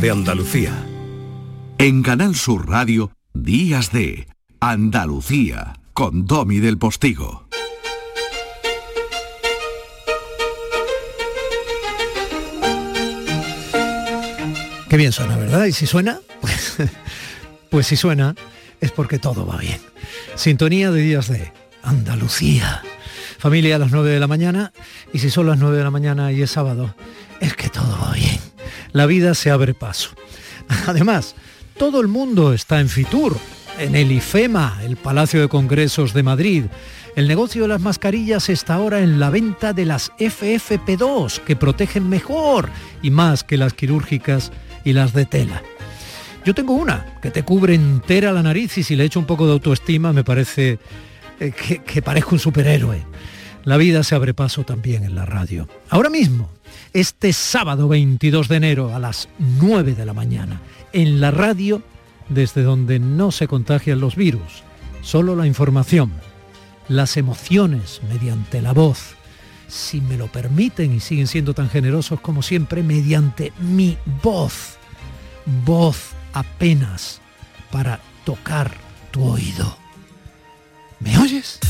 de 0.00 0.10
Andalucía. 0.10 0.72
En 1.78 2.02
Canal 2.02 2.36
Sur 2.36 2.68
Radio, 2.68 3.10
Días 3.34 3.90
de 3.90 4.28
Andalucía, 4.60 5.74
con 5.92 6.24
Domi 6.24 6.60
del 6.60 6.78
Postigo. 6.78 7.48
Qué 14.88 14.96
bien 14.96 15.10
suena, 15.10 15.36
¿verdad? 15.36 15.64
¿Y 15.66 15.72
si 15.72 15.86
suena? 15.86 16.20
Pues, 16.40 16.76
pues 17.70 17.86
si 17.86 17.96
suena 17.96 18.34
es 18.80 18.92
porque 18.92 19.18
todo 19.18 19.46
va 19.46 19.56
bien. 19.56 19.80
Sintonía 20.36 20.92
de 20.92 21.00
días 21.00 21.28
de 21.28 21.52
Andalucía. 21.82 22.82
Familia 23.38 23.76
a 23.76 23.78
las 23.78 23.90
9 23.90 24.10
de 24.10 24.20
la 24.20 24.26
mañana 24.28 24.72
y 25.12 25.18
si 25.18 25.30
son 25.30 25.46
las 25.46 25.58
9 25.58 25.76
de 25.76 25.84
la 25.84 25.90
mañana 25.90 26.30
y 26.30 26.42
es 26.42 26.50
sábado, 26.52 26.94
es 27.40 27.54
que 27.54 27.68
todo 27.68 27.98
va 28.00 28.12
bien. 28.12 28.47
La 28.92 29.06
vida 29.06 29.34
se 29.34 29.50
abre 29.50 29.74
paso. 29.74 30.10
Además, 30.86 31.34
todo 31.76 32.00
el 32.00 32.08
mundo 32.08 32.52
está 32.52 32.80
en 32.80 32.88
Fitur, 32.88 33.36
en 33.78 33.94
el 33.94 34.10
IFEMA, 34.12 34.80
el 34.84 34.96
Palacio 34.96 35.40
de 35.40 35.48
Congresos 35.48 36.12
de 36.12 36.22
Madrid. 36.22 36.64
El 37.16 37.28
negocio 37.28 37.62
de 37.62 37.68
las 37.68 37.80
mascarillas 37.80 38.48
está 38.48 38.74
ahora 38.74 39.00
en 39.00 39.18
la 39.18 39.30
venta 39.30 39.72
de 39.72 39.84
las 39.84 40.12
FFP2, 40.18 41.40
que 41.40 41.56
protegen 41.56 42.08
mejor 42.08 42.68
y 43.02 43.10
más 43.10 43.44
que 43.44 43.56
las 43.56 43.74
quirúrgicas 43.74 44.52
y 44.84 44.92
las 44.92 45.12
de 45.12 45.26
tela. 45.26 45.62
Yo 46.44 46.54
tengo 46.54 46.74
una 46.74 47.18
que 47.20 47.30
te 47.30 47.42
cubre 47.42 47.74
entera 47.74 48.32
la 48.32 48.42
nariz 48.42 48.78
y 48.78 48.82
si 48.82 48.96
le 48.96 49.04
echo 49.04 49.20
un 49.20 49.26
poco 49.26 49.46
de 49.46 49.52
autoestima 49.52 50.12
me 50.12 50.24
parece 50.24 50.78
eh, 51.40 51.52
que, 51.52 51.82
que 51.82 52.02
parezco 52.02 52.36
un 52.36 52.38
superhéroe. 52.38 53.04
La 53.64 53.76
vida 53.76 54.02
se 54.02 54.14
abre 54.14 54.34
paso 54.34 54.64
también 54.64 55.04
en 55.04 55.14
la 55.14 55.26
radio. 55.26 55.68
Ahora 55.90 56.08
mismo, 56.08 56.50
este 56.92 57.32
sábado 57.32 57.88
22 57.88 58.48
de 58.48 58.56
enero 58.56 58.94
a 58.94 58.98
las 58.98 59.28
9 59.38 59.94
de 59.94 60.06
la 60.06 60.12
mañana, 60.12 60.60
en 60.92 61.20
la 61.20 61.30
radio, 61.30 61.82
desde 62.28 62.62
donde 62.62 62.98
no 62.98 63.30
se 63.30 63.48
contagian 63.48 64.00
los 64.00 64.16
virus, 64.16 64.62
solo 65.02 65.36
la 65.36 65.46
información, 65.46 66.12
las 66.88 67.16
emociones 67.16 68.00
mediante 68.08 68.62
la 68.62 68.72
voz, 68.72 69.14
si 69.68 70.00
me 70.00 70.16
lo 70.16 70.28
permiten 70.28 70.94
y 70.94 71.00
siguen 71.00 71.26
siendo 71.26 71.54
tan 71.54 71.68
generosos 71.68 72.20
como 72.20 72.42
siempre, 72.42 72.82
mediante 72.82 73.52
mi 73.60 73.96
voz, 74.22 74.76
voz 75.64 76.10
apenas 76.32 77.20
para 77.70 78.00
tocar 78.24 78.72
tu 79.10 79.24
oído. 79.24 79.76
¿Me 81.00 81.16
oyes? 81.18 81.60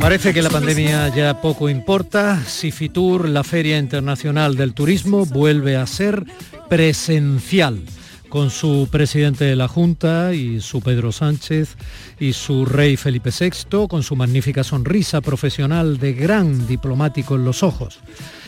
Parece 0.00 0.34
que 0.34 0.42
la 0.42 0.50
pandemia 0.50 1.08
ya 1.14 1.40
poco 1.40 1.68
importa 1.68 2.42
si 2.44 2.72
Fitur, 2.72 3.28
la 3.28 3.44
Feria 3.44 3.78
Internacional 3.78 4.56
del 4.56 4.74
Turismo, 4.74 5.24
vuelve 5.26 5.76
a 5.76 5.86
ser 5.86 6.24
presencial 6.68 7.80
con 8.28 8.50
su 8.50 8.88
presidente 8.90 9.44
de 9.44 9.54
la 9.54 9.68
Junta 9.68 10.34
y 10.34 10.60
su 10.60 10.80
Pedro 10.80 11.12
Sánchez 11.12 11.76
y 12.18 12.32
su 12.32 12.64
rey 12.64 12.96
Felipe 12.96 13.30
VI, 13.30 13.86
con 13.88 14.02
su 14.02 14.16
magnífica 14.16 14.64
sonrisa 14.64 15.20
profesional 15.20 15.98
de 15.98 16.14
gran 16.14 16.66
diplomático 16.66 17.36
en 17.36 17.44
los 17.44 17.62
ojos. 17.62 18.00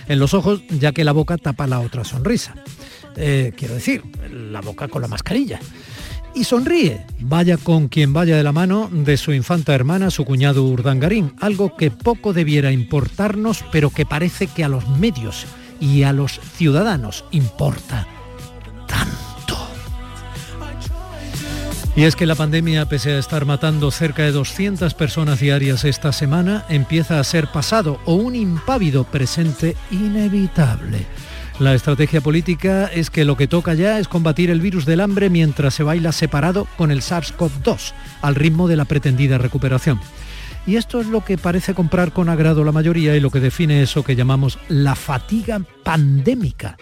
En 0.09 0.19
los 0.19 0.35
ojos, 0.35 0.63
ya 0.71 0.93
que 0.93 1.05
la 1.05 1.13
boca 1.13 1.39
tapa 1.39 1.67
la 1.67 1.81
otra 1.81 2.03
sonrisa. 2.03 2.55
Eh, 3.17 3.53
quiero 3.57 3.75
decir, 3.75 4.03
la 4.31 4.61
boca 4.61 4.89
con 4.89 5.03
la 5.03 5.09
mascarilla. 5.09 5.61
Y 6.35 6.45
sonríe, 6.45 7.07
vaya 7.21 7.57
con 7.57 7.87
quien 7.89 8.13
vaya 8.13 8.37
de 8.37 8.43
la 8.43 8.51
mano 8.51 8.91
de 8.93 9.17
su 9.17 9.33
infanta 9.33 9.73
hermana, 9.73 10.11
su 10.11 10.25
cuñado 10.25 10.65
Urdangarín, 10.65 11.33
algo 11.41 11.77
que 11.77 11.93
poco 11.93 12.33
debiera 12.33 12.73
importarnos, 12.73 13.65
pero 13.71 13.91
que 13.91 14.05
parece 14.05 14.49
que 14.49 14.65
a 14.65 14.69
los 14.69 14.89
medios 14.89 15.47
y 15.81 16.03
a 16.03 16.13
los 16.13 16.41
ciudadanos 16.41 17.25
importa 17.31 18.09
tanto. 18.89 19.69
Y 21.95 22.03
es 22.03 22.17
que 22.17 22.27
la 22.27 22.35
pandemia, 22.35 22.87
pese 22.87 23.13
a 23.13 23.19
estar 23.21 23.45
matando 23.45 23.93
cerca 23.93 24.25
de 24.25 24.33
200 24.33 24.93
personas 24.95 25.39
diarias 25.39 25.85
esta 25.85 26.13
semana, 26.13 26.65
empieza 26.69 27.21
a 27.21 27.25
ser 27.25 27.47
pasado 27.47 28.01
o 28.07 28.15
un 28.15 28.35
impávido 28.35 29.05
presente 29.05 29.77
inevitable. 29.93 31.07
La 31.61 31.73
estrategia 31.73 32.21
política 32.21 32.87
es 32.87 33.11
que 33.11 33.25
lo 33.25 33.37
que 33.37 33.47
toca 33.47 33.75
ya 33.75 34.01
es 34.01 34.09
combatir 34.09 34.51
el 34.51 34.61
virus 34.61 34.87
del 34.87 35.01
hambre 35.01 35.31
mientras 35.31 35.75
se 35.75 35.85
baila 35.85 36.11
separado 36.11 36.67
con 36.77 36.91
el 36.91 37.01
SARS-CoV-2, 37.01 37.93
al 38.23 38.35
ritmo 38.35 38.67
de 38.67 38.75
la 38.77 38.87
pretendida 38.87 39.39
recuperación. 39.39 40.01
Y 40.67 40.77
esto 40.77 41.01
es 41.01 41.07
lo 41.07 41.25
que 41.25 41.39
parece 41.39 41.73
comprar 41.73 42.13
con 42.13 42.29
agrado 42.29 42.65
la 42.65 42.73
mayoría 42.73 43.15
y 43.15 43.21
lo 43.21 43.31
que 43.31 43.39
define 43.39 43.83
eso 43.83 44.03
que 44.03 44.17
llamamos 44.17 44.59
la 44.69 44.97
fatiga 44.97 45.61
pandémica. 45.85 46.77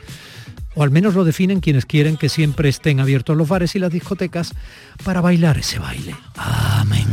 O 0.75 0.83
al 0.83 0.91
menos 0.91 1.15
lo 1.15 1.25
definen 1.25 1.61
quienes 1.61 1.85
quieren 1.85 2.17
que 2.17 2.31
siempre 2.31 2.71
estén 2.71 2.99
abiertos 2.99 3.37
los 3.37 3.49
bares 3.49 3.75
y 3.77 3.79
las 3.79 3.93
discotecas 3.93 4.55
para 5.05 5.21
bailar 5.21 5.59
ese 5.59 5.81
baile. 5.81 6.17
Amén. 6.37 7.09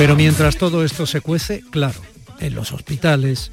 Pero 0.00 0.16
mientras 0.16 0.56
todo 0.56 0.82
esto 0.82 1.04
se 1.04 1.20
cuece, 1.20 1.62
claro, 1.68 2.00
en 2.38 2.54
los 2.54 2.72
hospitales, 2.72 3.52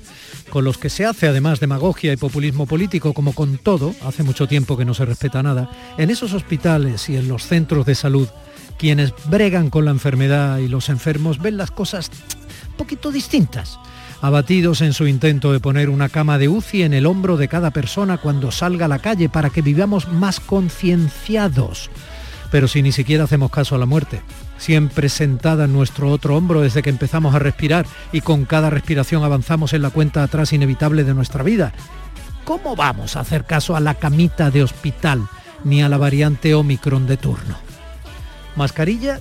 con 0.50 0.64
los 0.64 0.78
que 0.78 0.90
se 0.90 1.06
hace 1.06 1.28
además 1.28 1.60
demagogia 1.60 2.14
y 2.14 2.16
populismo 2.16 2.66
político, 2.66 3.12
como 3.14 3.34
con 3.34 3.58
todo, 3.58 3.94
hace 4.06 4.24
mucho 4.24 4.48
tiempo 4.48 4.78
que 4.78 4.86
no 4.86 4.94
se 4.94 5.04
respeta 5.04 5.44
nada, 5.44 5.70
en 5.98 6.10
esos 6.10 6.32
hospitales 6.32 7.10
y 7.10 7.18
en 7.18 7.28
los 7.28 7.46
centros 7.46 7.86
de 7.86 7.96
salud, 7.96 8.30
quienes 8.78 9.14
bregan 9.26 9.70
con 9.70 9.84
la 9.84 9.92
enfermedad 9.92 10.60
y 10.60 10.70
los 10.70 10.88
enfermos 10.88 11.40
ven 11.40 11.58
las 11.58 11.70
cosas 11.70 12.10
un 12.70 12.78
poquito 12.78 13.12
distintas 13.12 13.78
abatidos 14.22 14.80
en 14.80 14.94
su 14.94 15.06
intento 15.06 15.52
de 15.52 15.60
poner 15.60 15.90
una 15.90 16.08
cama 16.08 16.38
de 16.38 16.48
UCI 16.48 16.84
en 16.84 16.94
el 16.94 17.08
hombro 17.08 17.36
de 17.36 17.50
cada 17.50 17.72
persona 17.72 18.20
cuando 18.20 18.52
salga 18.52 18.86
a 18.86 18.88
la 18.88 19.00
calle 19.00 19.28
para 19.28 19.50
que 19.50 19.62
vivamos 19.62 20.08
más 20.08 20.40
concienciados. 20.40 21.90
Pero 22.52 22.70
si 22.70 22.82
ni 22.82 22.94
siquiera 22.94 23.26
hacemos 23.26 23.52
caso 23.52 23.76
a 23.76 23.80
la 23.80 23.86
muerte, 23.86 24.22
siempre 24.58 25.10
sentada 25.10 25.66
en 25.66 25.74
nuestro 25.74 26.10
otro 26.12 26.36
hombro 26.36 26.62
desde 26.62 26.82
que 26.82 26.90
empezamos 26.90 27.36
a 27.36 27.40
respirar 27.40 27.86
y 28.12 28.22
con 28.22 28.46
cada 28.46 28.70
respiración 28.70 29.24
avanzamos 29.24 29.74
en 29.74 29.82
la 29.82 29.90
cuenta 29.90 30.24
atrás 30.24 30.54
inevitable 30.54 31.04
de 31.04 31.14
nuestra 31.14 31.44
vida. 31.44 31.74
¿Cómo 32.44 32.76
vamos 32.76 33.16
a 33.16 33.22
hacer 33.22 33.46
caso 33.46 33.76
a 33.76 33.80
la 33.80 33.96
camita 33.96 34.50
de 34.52 34.64
hospital 34.64 35.28
ni 35.64 35.84
a 35.84 35.90
la 35.90 35.98
variante 35.98 36.54
Omicron 36.56 37.08
de 37.08 37.18
turno? 37.18 37.56
Mascarilla 38.56 39.20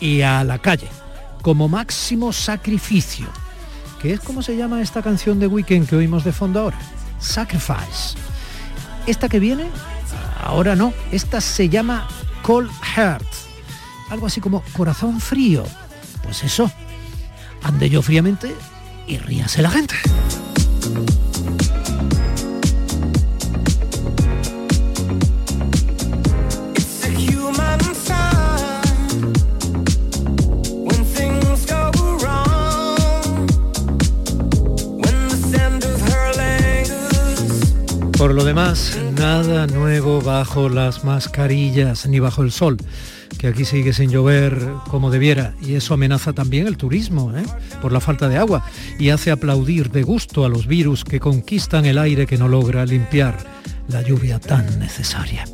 y 0.00 0.22
a 0.22 0.44
la 0.44 0.58
calle, 0.58 0.88
como 1.42 1.68
máximo 1.68 2.32
sacrificio 2.32 3.28
que 4.04 4.12
es 4.12 4.20
como 4.20 4.42
se 4.42 4.54
llama 4.54 4.82
esta 4.82 5.00
canción 5.00 5.40
de 5.40 5.46
Weekend 5.46 5.88
que 5.88 5.96
oímos 5.96 6.24
de 6.24 6.32
fondo 6.32 6.60
ahora. 6.60 6.76
Sacrifice. 7.20 8.18
Esta 9.06 9.30
que 9.30 9.38
viene, 9.38 9.64
ahora 10.42 10.76
no, 10.76 10.92
esta 11.10 11.40
se 11.40 11.70
llama 11.70 12.06
Cold 12.42 12.70
Heart. 12.82 13.26
Algo 14.10 14.26
así 14.26 14.40
como 14.40 14.62
corazón 14.76 15.20
frío. 15.20 15.64
Pues 16.22 16.44
eso, 16.44 16.70
ande 17.62 17.90
yo 17.90 18.02
fríamente 18.02 18.54
y 19.06 19.18
ríase 19.18 19.62
la 19.62 19.70
gente. 19.70 19.94
Por 38.24 38.32
lo 38.32 38.44
demás, 38.44 38.98
nada 39.18 39.66
nuevo 39.66 40.22
bajo 40.22 40.70
las 40.70 41.04
mascarillas 41.04 42.06
ni 42.06 42.20
bajo 42.20 42.42
el 42.42 42.52
sol, 42.52 42.78
que 43.44 43.50
aquí 43.50 43.66
sigue 43.66 43.92
sin 43.92 44.08
llover 44.08 44.58
como 44.88 45.10
debiera 45.10 45.52
y 45.60 45.74
eso 45.74 45.92
amenaza 45.92 46.32
también 46.32 46.66
el 46.66 46.78
turismo, 46.78 47.30
¿eh? 47.36 47.44
por 47.82 47.92
la 47.92 48.00
falta 48.00 48.26
de 48.26 48.38
agua 48.38 48.64
y 48.98 49.10
hace 49.10 49.30
aplaudir 49.30 49.90
de 49.90 50.02
gusto 50.02 50.46
a 50.46 50.48
los 50.48 50.66
virus 50.66 51.04
que 51.04 51.20
conquistan 51.20 51.84
el 51.84 51.98
aire 51.98 52.26
que 52.26 52.38
no 52.38 52.48
logra 52.48 52.86
limpiar 52.86 53.36
la 53.88 54.00
lluvia 54.00 54.40
tan 54.40 54.78
necesaria. 54.78 55.44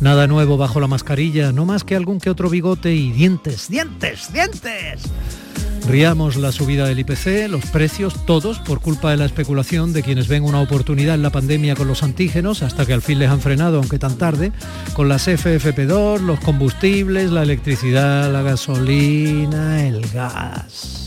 Nada 0.00 0.26
nuevo 0.26 0.58
bajo 0.58 0.80
la 0.80 0.86
mascarilla, 0.86 1.50
no 1.50 1.64
más 1.64 1.82
que 1.82 1.96
algún 1.96 2.20
que 2.20 2.28
otro 2.28 2.50
bigote 2.50 2.94
y 2.94 3.10
dientes, 3.10 3.70
dientes, 3.70 4.30
dientes. 4.30 5.00
Riamos 5.88 6.36
la 6.36 6.52
subida 6.52 6.86
del 6.86 6.98
IPC, 6.98 7.48
los 7.48 7.64
precios, 7.64 8.26
todos 8.26 8.58
por 8.58 8.82
culpa 8.82 9.10
de 9.10 9.16
la 9.16 9.24
especulación 9.24 9.94
de 9.94 10.02
quienes 10.02 10.28
ven 10.28 10.44
una 10.44 10.60
oportunidad 10.60 11.14
en 11.14 11.22
la 11.22 11.30
pandemia 11.30 11.76
con 11.76 11.88
los 11.88 12.02
antígenos, 12.02 12.62
hasta 12.62 12.84
que 12.84 12.92
al 12.92 13.00
fin 13.00 13.18
les 13.18 13.30
han 13.30 13.40
frenado, 13.40 13.78
aunque 13.78 13.98
tan 13.98 14.18
tarde, 14.18 14.52
con 14.92 15.08
las 15.08 15.26
FFP2, 15.28 16.20
los 16.20 16.40
combustibles, 16.40 17.30
la 17.30 17.42
electricidad, 17.42 18.30
la 18.30 18.42
gasolina, 18.42 19.86
el 19.86 20.06
gas. 20.10 21.06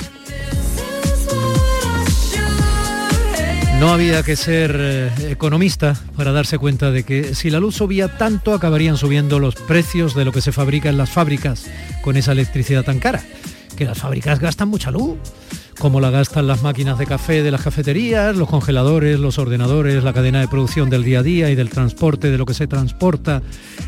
No 3.79 3.93
había 3.93 4.23
que 4.23 4.35
ser 4.35 4.75
eh, 4.79 5.11
economista 5.29 5.95
para 6.15 6.31
darse 6.31 6.57
cuenta 6.57 6.89
de 6.89 7.03
que 7.03 7.35
si 7.35 7.51
la 7.51 7.59
luz 7.59 7.75
subía 7.75 8.17
tanto 8.17 8.53
acabarían 8.53 8.97
subiendo 8.97 9.37
los 9.37 9.53
precios 9.53 10.15
de 10.15 10.25
lo 10.25 10.31
que 10.31 10.41
se 10.41 10.51
fabrica 10.51 10.89
en 10.89 10.97
las 10.97 11.11
fábricas 11.11 11.67
con 12.01 12.17
esa 12.17 12.31
electricidad 12.31 12.83
tan 12.83 12.97
cara. 12.99 13.21
Que 13.81 13.87
las 13.87 13.97
fábricas 13.97 14.39
gastan 14.39 14.67
mucha 14.67 14.91
luz, 14.91 15.17
como 15.79 15.99
la 15.99 16.11
gastan 16.11 16.45
las 16.45 16.61
máquinas 16.61 16.99
de 16.99 17.07
café 17.07 17.41
de 17.41 17.49
las 17.49 17.63
cafeterías, 17.63 18.35
los 18.35 18.47
congeladores, 18.47 19.19
los 19.19 19.39
ordenadores, 19.39 20.03
la 20.03 20.13
cadena 20.13 20.39
de 20.39 20.47
producción 20.47 20.91
del 20.91 21.03
día 21.03 21.21
a 21.21 21.23
día 21.23 21.49
y 21.49 21.55
del 21.55 21.71
transporte 21.71 22.29
de 22.29 22.37
lo 22.37 22.45
que 22.45 22.53
se 22.53 22.67
transporta 22.67 23.41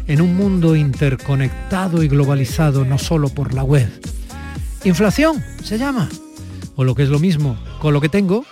en 0.07 0.21
un 0.21 0.35
mundo 0.35 0.75
interconectado 0.75 2.01
y 2.01 2.07
globalizado 2.07 2.85
no 2.85 2.97
solo 2.97 3.29
por 3.29 3.53
la 3.53 3.63
web. 3.63 3.87
Inflación 4.83 5.43
se 5.63 5.77
llama. 5.77 6.09
O 6.75 6.83
lo 6.83 6.95
que 6.95 7.03
es 7.03 7.09
lo 7.09 7.19
mismo, 7.19 7.55
con 7.79 7.93
lo 7.93 8.01
que 8.01 8.09
tengo, 8.09 8.45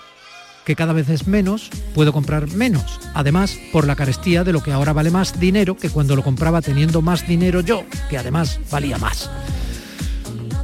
que 0.64 0.76
cada 0.76 0.94
vez 0.94 1.10
es 1.10 1.26
menos, 1.26 1.72
puedo 1.96 2.14
comprar 2.14 2.50
menos. 2.50 3.00
Además, 3.16 3.58
por 3.74 3.88
la 3.88 3.96
carestía 3.96 4.44
de 4.44 4.54
lo 4.54 4.62
que 4.62 4.74
ahora 4.74 4.94
vale 4.94 5.10
más 5.10 5.40
dinero 5.40 5.76
que 5.76 5.90
cuando 5.90 6.16
lo 6.16 6.22
compraba 6.22 6.62
teniendo 6.62 7.02
más 7.02 7.28
dinero 7.28 7.62
yo, 7.62 7.84
que 8.12 8.20
además 8.20 8.60
valía 8.70 9.00
más. 9.00 9.28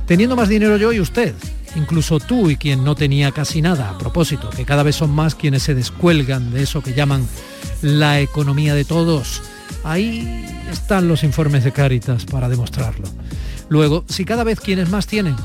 Teniendo 0.07 0.37
más 0.37 0.47
dinero 0.47 0.77
yo 0.77 0.93
y 0.93 1.01
usted, 1.01 1.35
incluso 1.75 2.19
tú 2.21 2.49
y 2.49 2.55
quien 2.55 2.85
no 2.85 2.95
tenía 2.95 3.33
casi 3.33 3.61
nada, 3.61 3.89
a 3.89 3.97
propósito, 3.97 4.49
que 4.49 4.63
cada 4.63 4.81
vez 4.81 4.95
son 4.95 5.11
más 5.11 5.35
quienes 5.35 5.63
se 5.63 5.75
descuelgan 5.75 6.51
de 6.53 6.63
eso 6.63 6.81
que 6.81 6.93
llaman 6.93 7.27
la 7.81 8.21
economía 8.21 8.73
de 8.73 8.85
todos. 8.85 9.41
Ahí 9.83 10.45
están 10.71 11.09
los 11.09 11.25
informes 11.25 11.65
de 11.65 11.73
Cáritas 11.73 12.25
para 12.25 12.47
demostrarlo. 12.47 13.09
Luego, 13.67 14.05
si 14.07 14.23
cada 14.23 14.45
vez 14.45 14.61
quienes 14.61 14.89
más 14.89 15.07
tienen, 15.07 15.35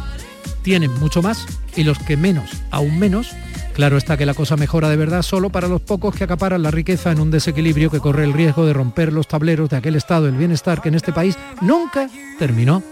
tienen 0.62 0.94
mucho 1.00 1.22
más, 1.22 1.44
y 1.74 1.82
los 1.82 1.98
que 1.98 2.16
menos, 2.16 2.48
aún 2.70 3.00
menos, 3.00 3.34
Claro 3.72 3.96
está 3.96 4.18
que 4.18 4.26
la 4.26 4.34
cosa 4.34 4.56
mejora 4.56 4.90
de 4.90 4.96
verdad 4.96 5.22
solo 5.22 5.48
para 5.48 5.66
los 5.66 5.80
pocos 5.80 6.14
que 6.14 6.24
acaparan 6.24 6.62
la 6.62 6.70
riqueza 6.70 7.10
en 7.10 7.20
un 7.20 7.30
desequilibrio 7.30 7.90
que 7.90 8.00
corre 8.00 8.24
el 8.24 8.34
riesgo 8.34 8.66
de 8.66 8.74
romper 8.74 9.14
los 9.14 9.26
tableros 9.26 9.70
de 9.70 9.78
aquel 9.78 9.96
estado 9.96 10.26
del 10.26 10.36
bienestar 10.36 10.82
que 10.82 10.90
en 10.90 10.94
este 10.94 11.10
país 11.10 11.38
nunca 11.62 12.10
terminó 12.38 12.82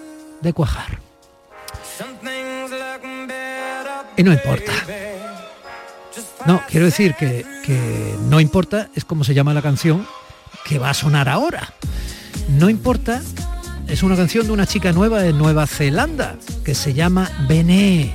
de 0.41 0.55
cuajar. 0.55 1.10
Y 4.21 4.23
no 4.23 4.35
importa. 4.35 4.73
No, 6.45 6.61
quiero 6.69 6.85
decir 6.85 7.15
que, 7.15 7.43
que 7.65 8.15
no 8.29 8.39
importa, 8.39 8.91
es 8.95 9.07
como 9.07 9.25
se 9.25 9.33
llama 9.33 9.55
la 9.55 9.63
canción 9.63 10.07
que 10.67 10.79
va 10.79 10.91
a 10.91 10.95
sonar 10.95 11.31
ahora. 11.31 11.73
No 12.51 12.69
importa, 12.69 13.23
es 13.89 14.03
una 14.03 14.17
canción 14.17 14.47
de 14.47 14.53
una 14.53 14.67
chica 14.67 14.93
nueva 14.93 15.23
de 15.23 15.33
Nueva 15.33 15.67
Zelanda 15.67 16.37
que 16.67 16.75
se 16.75 16.93
llama 16.93 17.31
Bené. 17.49 18.13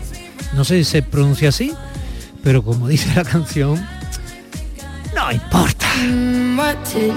No 0.53 0.63
sé 0.63 0.77
si 0.77 0.83
se 0.83 1.01
pronuncia 1.01 1.49
así, 1.49 1.73
pero 2.43 2.61
como 2.61 2.87
dice 2.87 3.11
la 3.15 3.23
canción, 3.23 3.83
no 5.15 5.31
importa. 5.31 5.87
No 6.05 6.71
importa. 6.71 7.15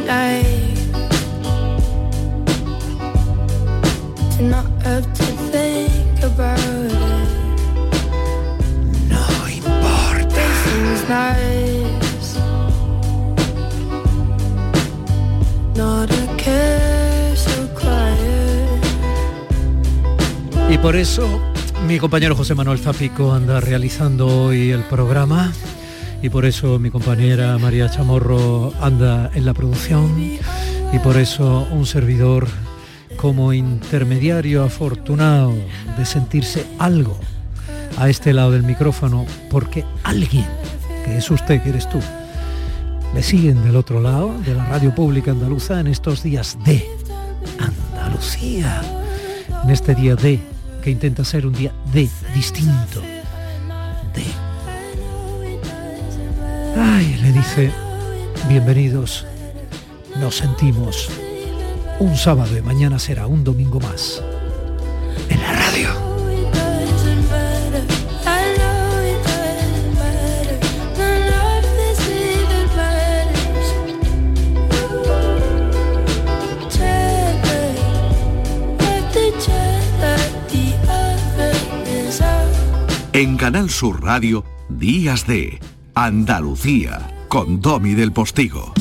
Y 20.71 20.77
por 20.77 20.97
eso 20.97 21.41
mi 21.87 21.99
compañero 21.99 22.37
José 22.37 22.55
Manuel 22.55 22.79
Zapico 22.79 23.33
anda 23.33 23.59
realizando 23.61 24.27
hoy 24.27 24.71
el 24.71 24.83
programa. 24.83 25.53
Y 26.23 26.29
por 26.29 26.45
eso 26.45 26.79
mi 26.79 26.91
compañera 26.91 27.57
María 27.57 27.89
Chamorro 27.89 28.75
anda 28.81 29.31
en 29.35 29.47
la 29.47 29.55
producción. 29.55 30.21
Y 30.21 30.99
por 31.03 31.17
eso 31.17 31.67
un 31.71 31.87
servidor 31.87 32.47
como 33.17 33.55
intermediario 33.55 34.63
afortunado 34.63 35.55
de 35.97 36.05
sentirse 36.05 36.67
algo 36.79 37.19
a 37.97 38.09
este 38.09 38.33
lado 38.33 38.53
del 38.53 38.63
micrófono 38.63 39.27
porque 39.51 39.85
alguien, 40.05 40.47
es 41.17 41.31
usted, 41.31 41.63
que 41.63 41.71
eres 41.71 41.89
tú, 41.89 42.01
le 43.15 43.23
siguen 43.23 43.63
del 43.65 43.77
otro 43.77 44.01
lado 44.01 44.35
de 44.45 44.55
la 44.55 44.65
radio 44.67 44.95
pública 44.95 45.31
andaluza 45.31 45.81
en 45.81 45.87
estos 45.87 46.23
días 46.23 46.59
de 46.65 46.85
Andalucía, 47.59 48.83
en 49.65 49.71
este 49.71 49.95
día 49.95 50.15
de 50.15 50.41
que 50.83 50.91
intenta 50.91 51.25
ser 51.25 51.47
un 51.47 51.53
día 51.53 51.73
de 51.93 52.09
distinto. 52.35 53.01
De. 54.15 54.25
Ay, 56.81 57.19
le 57.23 57.33
dice, 57.33 57.71
bienvenidos, 58.49 59.27
nos 60.21 60.37
sentimos 60.37 61.09
un 61.99 62.17
sábado 62.17 62.57
y 62.57 62.63
mañana 62.63 62.99
será 62.99 63.27
un 63.27 63.43
domingo 63.43 63.81
más 63.81 64.23
En 83.19 83.37
Canal 83.37 83.69
Sur 83.69 84.05
Radio, 84.05 84.45
Días 84.69 85.27
de 85.27 85.59
Andalucía, 85.93 87.27
con 87.27 87.61
Domi 87.61 87.95
del 87.95 88.13
Postigo. 88.13 88.73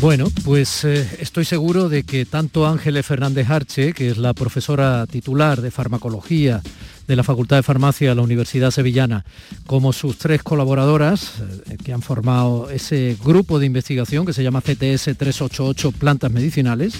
Bueno, 0.00 0.28
pues 0.44 0.84
eh, 0.84 1.10
estoy 1.18 1.44
seguro 1.44 1.88
de 1.88 2.04
que 2.04 2.24
tanto 2.24 2.68
Ángeles 2.68 3.04
Fernández 3.04 3.50
Arche, 3.50 3.92
que 3.94 4.10
es 4.10 4.16
la 4.16 4.32
profesora 4.32 5.08
titular 5.08 5.60
de 5.60 5.72
farmacología 5.72 6.62
de 7.08 7.16
la 7.16 7.24
Facultad 7.24 7.56
de 7.56 7.64
Farmacia 7.64 8.10
de 8.10 8.14
la 8.14 8.22
Universidad 8.22 8.70
Sevillana, 8.70 9.24
como 9.66 9.92
sus 9.92 10.18
tres 10.18 10.44
colaboradoras 10.44 11.32
eh, 11.68 11.78
que 11.84 11.92
han 11.92 12.02
formado 12.02 12.70
ese 12.70 13.16
grupo 13.24 13.58
de 13.58 13.66
investigación 13.66 14.24
que 14.24 14.32
se 14.32 14.44
llama 14.44 14.60
CTS 14.60 15.16
388 15.16 15.90
Plantas 15.90 16.30
Medicinales, 16.30 16.94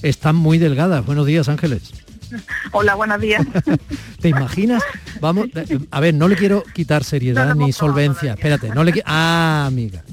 están 0.00 0.34
muy 0.34 0.56
delgadas. 0.56 1.04
Buenos 1.04 1.26
días, 1.26 1.50
Ángeles. 1.50 2.03
Hola, 2.72 2.94
buenos 2.94 3.20
días. 3.20 3.44
¿Te 4.20 4.28
imaginas? 4.28 4.82
Vamos, 5.20 5.48
a 5.90 6.00
ver, 6.00 6.14
no 6.14 6.28
le 6.28 6.36
quiero 6.36 6.62
quitar 6.62 7.04
seriedad 7.04 7.54
ni 7.54 7.72
solvencia. 7.72 8.34
Espérate, 8.34 8.68
no 8.70 8.84
le. 8.84 9.02
Ah, 9.04 9.64
amiga. 9.66 10.04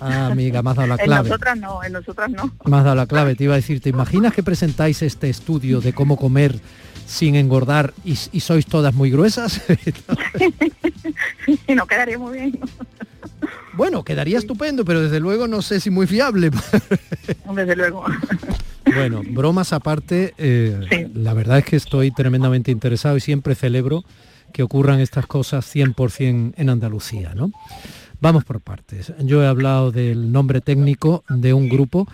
Ah, 0.00 0.26
amiga, 0.26 0.62
me 0.62 0.70
has 0.70 0.76
dado 0.76 0.88
la 0.88 0.98
clave. 1.04 1.22
En 1.22 1.28
nosotras 1.28 1.58
no, 1.58 1.82
en 1.82 1.92
nosotras 1.92 2.30
no. 2.30 2.52
Me 2.64 2.76
has 2.76 2.84
dado 2.84 2.96
la 2.96 3.06
clave, 3.06 3.34
te 3.34 3.44
iba 3.44 3.54
a 3.54 3.56
decir, 3.56 3.80
¿te 3.80 3.88
imaginas 3.88 4.32
que 4.34 4.42
presentáis 4.42 5.02
este 5.02 5.30
estudio 5.30 5.80
de 5.80 5.92
cómo 5.92 6.16
comer 6.16 6.58
sin 7.06 7.36
engordar 7.36 7.94
y, 8.04 8.16
sois 8.16 8.66
todas 8.66 8.92
muy 8.94 9.10
gruesas? 9.10 9.62
sí, 11.46 11.74
no 11.74 11.86
quedaría 11.86 12.18
muy 12.18 12.38
bien. 12.38 12.60
Bueno, 13.74 14.04
quedaría 14.04 14.38
estupendo, 14.38 14.84
pero 14.84 15.02
desde 15.02 15.20
luego 15.20 15.46
no 15.46 15.62
sé 15.62 15.80
si 15.80 15.90
muy 15.90 16.06
fiable. 16.06 16.50
desde 17.54 17.76
luego. 17.76 18.04
Bueno, 18.94 19.22
bromas 19.28 19.72
aparte, 19.72 20.34
eh, 20.38 21.10
la 21.14 21.34
verdad 21.34 21.58
es 21.58 21.64
que 21.64 21.76
estoy 21.76 22.10
tremendamente 22.10 22.70
interesado 22.70 23.16
y 23.16 23.20
siempre 23.20 23.54
celebro 23.54 24.04
que 24.52 24.62
ocurran 24.62 25.00
estas 25.00 25.26
cosas 25.26 25.66
100% 25.74 26.54
en 26.56 26.70
Andalucía, 26.70 27.34
¿no? 27.34 27.50
Vamos 28.20 28.44
por 28.44 28.60
partes. 28.60 29.12
Yo 29.20 29.42
he 29.42 29.46
hablado 29.46 29.92
del 29.92 30.32
nombre 30.32 30.60
técnico 30.60 31.24
de 31.28 31.52
un 31.52 31.68
grupo 31.68 32.08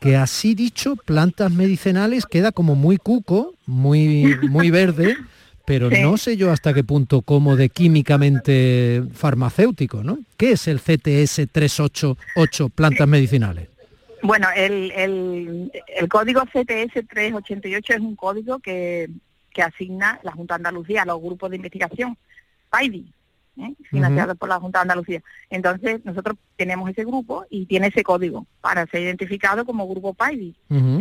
que 0.00 0.16
así 0.16 0.54
dicho, 0.54 0.96
plantas 0.96 1.50
medicinales, 1.50 2.26
queda 2.26 2.52
como 2.52 2.74
muy 2.74 2.98
cuco, 2.98 3.54
muy, 3.66 4.36
muy 4.48 4.70
verde, 4.70 5.16
pero 5.64 5.90
no 5.90 6.16
sé 6.16 6.36
yo 6.36 6.52
hasta 6.52 6.72
qué 6.72 6.84
punto 6.84 7.22
como 7.22 7.56
de 7.56 7.68
químicamente 7.68 9.02
farmacéutico, 9.12 10.04
¿no? 10.04 10.18
¿Qué 10.36 10.52
es 10.52 10.68
el 10.68 10.78
CTS 10.78 11.48
388 11.50 12.68
plantas 12.68 13.08
medicinales? 13.08 13.68
Bueno, 14.28 14.48
el, 14.54 14.92
el, 14.94 16.08
código 16.10 16.42
CTS 16.42 17.08
388 17.08 17.94
es 17.94 18.00
un 18.00 18.14
código 18.14 18.58
que, 18.58 19.08
que 19.54 19.62
asigna 19.62 20.20
la 20.22 20.32
Junta 20.32 20.52
de 20.52 20.56
Andalucía 20.56 21.00
a 21.00 21.06
los 21.06 21.18
grupos 21.18 21.48
de 21.48 21.56
investigación, 21.56 22.14
PAIDI, 22.68 23.10
¿eh? 23.56 23.72
financiados 23.88 24.36
por 24.36 24.50
la 24.50 24.60
Junta 24.60 24.80
de 24.80 24.82
Andalucía. 24.82 25.22
Entonces, 25.48 26.04
nosotros 26.04 26.36
tenemos 26.56 26.90
ese 26.90 27.06
grupo 27.06 27.46
y 27.48 27.64
tiene 27.64 27.86
ese 27.86 28.02
código 28.02 28.46
para 28.60 28.86
ser 28.88 29.00
identificado 29.00 29.64
como 29.64 29.88
grupo 29.88 30.12
PAIDI. 30.12 30.54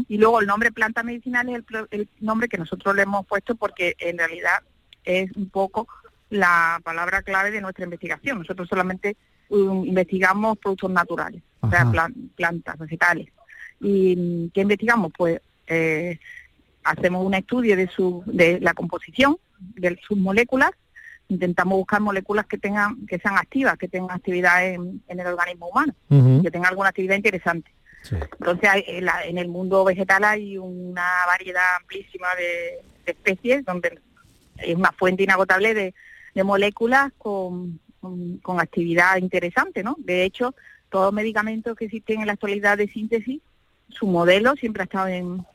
Y 0.07 0.17
luego 0.17 0.39
el 0.39 0.47
nombre 0.47 0.71
planta 0.71 1.03
medicinal 1.03 1.49
es 1.49 1.63
el, 1.91 2.07
nombre 2.21 2.47
que 2.47 2.57
nosotros 2.57 2.95
le 2.95 3.01
hemos 3.01 3.25
puesto 3.25 3.55
porque 3.55 3.97
en 3.99 4.19
realidad 4.19 4.59
es 5.03 5.33
un 5.35 5.49
poco 5.49 5.89
la 6.29 6.79
palabra 6.81 7.23
clave 7.23 7.51
de 7.51 7.59
nuestra 7.59 7.83
investigación. 7.83 8.37
Nosotros 8.37 8.69
solamente 8.69 9.17
um, 9.49 9.85
investigamos 9.85 10.57
productos 10.57 10.91
naturales, 10.91 11.41
o 11.61 11.69
sea, 11.69 11.91
plantas, 12.35 12.77
vegetales. 12.77 13.27
¿Y 13.79 14.49
qué 14.53 14.61
investigamos? 14.61 15.11
Pues 15.17 15.41
eh, 15.67 16.19
hacemos 16.83 17.25
un 17.25 17.33
estudio 17.33 17.75
de, 17.75 17.87
su, 17.87 18.23
de 18.25 18.59
la 18.59 18.73
composición 18.73 19.37
de 19.75 19.99
sus 20.07 20.17
moléculas 20.17 20.71
intentamos 21.29 21.77
buscar 21.77 22.01
moléculas 22.01 22.45
que 22.45 22.57
tengan, 22.57 23.05
que 23.05 23.19
sean 23.19 23.37
activas, 23.37 23.77
que 23.77 23.87
tengan 23.87 24.15
actividad 24.15 24.65
en, 24.65 25.01
el 25.07 25.27
organismo 25.27 25.67
humano, 25.67 25.93
que 26.09 26.51
tengan 26.51 26.69
alguna 26.69 26.89
actividad 26.89 27.15
interesante. 27.15 27.71
Entonces, 28.09 28.69
en, 28.87 29.37
el 29.37 29.47
mundo 29.47 29.83
vegetal 29.83 30.23
hay 30.23 30.57
una 30.57 31.07
variedad 31.25 31.75
amplísima 31.79 32.27
de, 32.35 32.79
especies 33.05 33.63
donde 33.63 33.99
es 34.57 34.75
una 34.75 34.91
fuente 34.91 35.23
inagotable 35.23 35.73
de, 35.73 35.93
moléculas 36.43 37.11
con, 37.17 37.79
con, 37.99 38.59
actividad 38.59 39.17
interesante, 39.17 39.83
¿no? 39.83 39.95
De 39.99 40.23
hecho, 40.23 40.55
todos 40.89 41.05
los 41.05 41.13
medicamentos 41.13 41.75
que 41.75 41.85
existen 41.85 42.21
en 42.21 42.27
la 42.27 42.33
actualidad 42.33 42.77
de 42.77 42.87
síntesis, 42.87 43.41
su 43.89 44.07
modelo 44.07 44.55
siempre 44.55 44.83
ha 44.83 44.85
estado 44.85 45.07
en, 45.07 45.45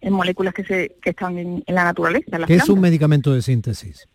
en 0.00 0.12
moléculas 0.12 0.54
que, 0.54 0.64
se, 0.64 0.96
que 1.02 1.10
están 1.10 1.38
en, 1.38 1.64
la 1.66 1.84
naturaleza. 1.84 2.38
¿Qué 2.46 2.54
es 2.54 2.68
un 2.68 2.80
medicamento 2.80 3.32
de 3.32 3.42
síntesis? 3.42 4.08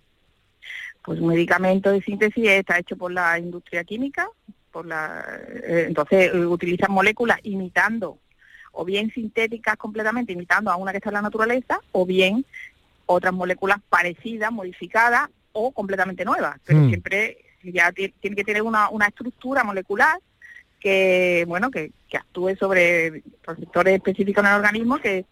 Pues 1.04 1.20
un 1.20 1.28
medicamento 1.28 1.92
de 1.92 2.02
síntesis 2.02 2.48
está 2.48 2.78
hecho 2.78 2.96
por 2.98 3.12
la 3.12 3.40
industria 3.40 3.84
química, 3.84 4.30
por 4.72 4.86
la, 4.86 5.26
eh, 5.64 5.86
entonces 5.88 6.34
eh, 6.34 6.46
utilizan 6.46 6.92
moléculas 6.92 7.40
imitando, 7.44 8.20
o 8.72 8.86
bien 8.86 9.12
sintéticas 9.12 9.78
completamente, 9.78 10.34
imitando 10.34 10.72
a 10.72 10.76
una 10.76 10.92
que 10.92 10.98
está 10.98 11.10
en 11.10 11.16
la 11.16 11.22
naturaleza, 11.22 11.80
o 11.92 12.06
bien 12.06 12.46
otras 13.06 13.34
moléculas 13.34 13.80
parecidas, 13.90 14.52
modificadas 14.52 15.30
o 15.52 15.72
completamente 15.72 16.24
nuevas, 16.26 16.60
pero 16.64 16.80
hmm. 16.80 16.90
siempre 16.90 17.38
ya 17.64 17.92
tiene 17.92 18.36
que 18.36 18.44
tener 18.44 18.62
una, 18.62 18.90
una 18.90 19.08
estructura 19.08 19.64
molecular 19.64 20.20
que, 20.80 21.46
bueno, 21.48 21.70
que, 21.70 21.92
que 22.08 22.18
actúe 22.18 22.56
sobre 22.58 23.24
receptores 23.44 23.96
específicos 23.96 24.44
en 24.44 24.50
el 24.50 24.56
organismo 24.58 24.98
que 24.98 25.26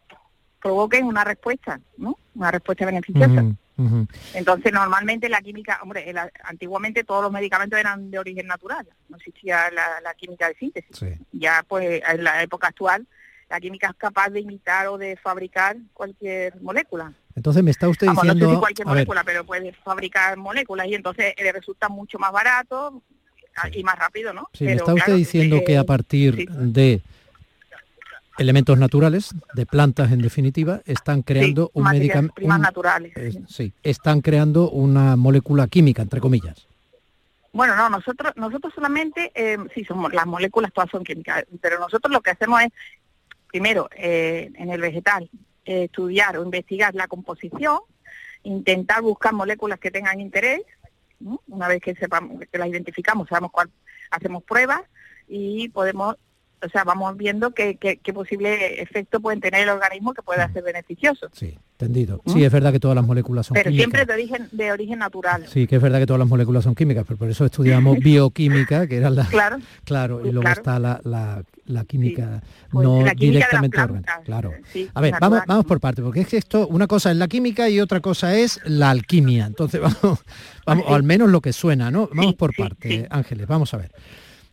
provoquen 0.61 1.05
una 1.05 1.23
respuesta, 1.23 1.79
¿no? 1.97 2.17
Una 2.35 2.51
respuesta 2.51 2.85
beneficiosa. 2.85 3.45
Entonces, 4.33 4.73
normalmente 4.73 5.29
la 5.29 5.41
química, 5.41 5.79
hombre, 5.83 6.13
antiguamente 6.43 7.03
todos 7.03 7.21
los 7.21 7.31
medicamentos 7.31 7.79
eran 7.79 8.09
de 8.09 8.17
origen 8.17 8.47
natural, 8.47 8.87
no 9.07 9.17
existía 9.17 9.69
la, 9.71 10.13
química 10.15 10.47
de 10.47 10.55
síntesis. 10.55 11.05
Ya, 11.31 11.63
pues, 11.67 12.01
en 12.07 12.23
la 12.23 12.41
época 12.41 12.67
actual, 12.67 13.05
la 13.49 13.59
química 13.59 13.89
es 13.89 13.95
capaz 13.95 14.29
de 14.29 14.41
imitar 14.41 14.87
o 14.87 14.97
de 14.97 15.15
fabricar 15.15 15.77
cualquier 15.93 16.59
molécula. 16.61 17.13
Entonces 17.37 17.63
me 17.63 17.69
está 17.69 17.87
usted 17.87 18.07
diciendo... 18.07 18.33
No 18.33 18.49
sé 18.49 18.55
si 18.55 18.59
cualquier 18.59 18.87
molécula, 18.87 19.23
pero 19.23 19.45
puede 19.45 19.71
fabricar 19.71 20.35
moléculas 20.37 20.87
y 20.87 20.95
entonces 20.95 21.35
le 21.37 21.51
resulta 21.51 21.87
mucho 21.87 22.17
más 22.17 22.31
barato 22.31 23.03
y 23.71 23.83
más 23.83 23.95
rápido, 23.95 24.33
¿no? 24.33 24.49
Sí, 24.53 24.63
me 24.63 24.73
está 24.73 24.91
usted 24.91 25.13
diciendo 25.15 25.61
que 25.63 25.77
a 25.77 25.83
partir 25.83 26.49
de 26.49 26.99
elementos 28.39 28.79
naturales, 28.79 29.35
de 29.53 29.67
plantas 29.67 30.11
en 30.11 30.23
definitiva, 30.23 30.81
están 30.85 31.21
creando 31.21 31.69
un 31.75 31.83
medicamento... 31.83 32.41
naturales. 32.41 33.13
sí, 33.47 33.71
están 33.83 34.21
creando 34.21 34.71
una 34.71 35.15
molécula 35.15 35.67
química, 35.67 36.01
entre 36.01 36.19
comillas. 36.19 36.65
Bueno, 37.53 37.75
no, 37.75 37.87
nosotros 37.87 38.33
nosotros 38.35 38.73
solamente, 38.73 39.31
eh, 39.35 39.59
sí, 39.75 39.85
somos, 39.85 40.11
las 40.11 40.25
moléculas 40.25 40.73
todas 40.73 40.89
son 40.89 41.03
químicas, 41.03 41.45
pero 41.61 41.77
nosotros 41.77 42.11
lo 42.11 42.21
que 42.21 42.31
hacemos 42.31 42.63
es, 42.63 42.69
primero, 43.51 43.89
eh, 43.95 44.49
en 44.55 44.71
el 44.71 44.81
vegetal, 44.81 45.29
estudiar 45.67 46.37
o 46.37 46.43
investigar 46.43 46.95
la 46.95 47.07
composición, 47.07 47.79
intentar 48.43 49.01
buscar 49.01 49.33
moléculas 49.33 49.79
que 49.79 49.91
tengan 49.91 50.21
interés, 50.21 50.61
una 51.47 51.67
vez 51.67 51.81
que 51.81 51.95
sepamos, 51.95 52.39
que 52.51 52.57
las 52.57 52.67
identificamos, 52.67 53.27
sabemos 53.27 53.51
cuál, 53.51 53.69
hacemos 54.11 54.43
pruebas 54.43 54.81
y 55.27 55.69
podemos 55.69 56.15
o 56.63 56.69
sea, 56.69 56.83
vamos 56.83 57.15
viendo 57.17 57.51
qué, 57.51 57.77
qué, 57.77 58.13
posible 58.13 58.81
efecto 58.81 59.19
pueden 59.19 59.39
tener 59.39 59.61
el 59.61 59.69
organismo 59.69 60.13
que 60.13 60.23
pueda 60.23 60.47
mm. 60.47 60.53
ser 60.53 60.63
beneficioso. 60.63 61.27
Sí, 61.33 61.57
entendido. 61.73 62.21
¿Mm? 62.25 62.31
Sí, 62.31 62.43
es 62.43 62.51
verdad 62.51 62.71
que 62.71 62.79
todas 62.79 62.95
las 62.95 63.05
moléculas 63.05 63.45
son 63.45 63.55
pero 63.55 63.69
químicas. 63.69 63.91
Pero 63.91 64.05
siempre 64.05 64.29
de 64.31 64.37
origen, 64.39 64.57
de 64.57 64.71
origen 64.71 64.99
natural. 64.99 65.45
Sí, 65.47 65.67
que 65.67 65.75
es 65.75 65.81
verdad 65.81 65.99
que 65.99 66.07
todas 66.07 66.19
las 66.19 66.27
moléculas 66.27 66.63
son 66.63 66.73
químicas, 66.73 67.05
pero 67.07 67.17
por 67.17 67.29
eso 67.29 67.45
estudiamos 67.45 67.99
bioquímica, 68.03 68.87
que 68.87 68.97
era 68.97 69.09
la... 69.09 69.25
Claro. 69.25 69.57
Claro, 69.83 70.25
y 70.25 70.31
luego 70.31 70.49
está 70.49 70.79
la, 70.79 70.99
la, 71.03 71.85
química 71.85 72.41
pues 72.71 72.87
no 72.87 73.03
directamente 73.15 73.79
orgánica. 73.79 74.21
Claro. 74.25 74.51
a 74.93 75.01
ver, 75.01 75.13
vamos, 75.21 75.41
vamos 75.45 75.65
por 75.65 75.79
parte, 75.79 76.01
porque 76.01 76.21
es 76.21 76.27
que 76.27 76.37
esto, 76.37 76.67
una 76.67 76.87
cosa 76.87 77.11
es 77.11 77.17
la 77.17 77.27
química 77.27 77.69
y 77.69 77.79
otra 77.79 77.99
cosa 77.99 78.35
es 78.35 78.59
la 78.65 78.89
alquimia. 78.89 79.45
Entonces 79.45 79.79
vamos, 80.01 80.23
vamos 80.65 80.85
o 80.87 80.95
al 80.95 81.03
menos 81.03 81.29
lo 81.29 81.39
que 81.39 81.53
suena, 81.53 81.91
¿no? 81.91 82.09
Vamos 82.13 82.33
por 82.33 82.55
parte, 82.55 83.07
Ángeles, 83.11 83.45
vamos 83.45 83.73
a 83.75 83.77
ver. 83.77 83.91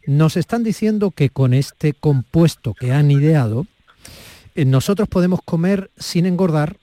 Nos 0.06 0.36
están 0.36 0.62
diciendo 0.62 1.10
que 1.10 1.30
con 1.30 1.54
este 1.54 1.92
compuesto 1.92 2.74
que 2.74 2.92
han 2.92 3.10
ideado, 3.10 3.66
eh, 4.54 4.64
nosotros 4.64 5.08
podemos 5.08 5.40
comer 5.44 5.90
sin 5.96 6.26
engordar 6.26 6.76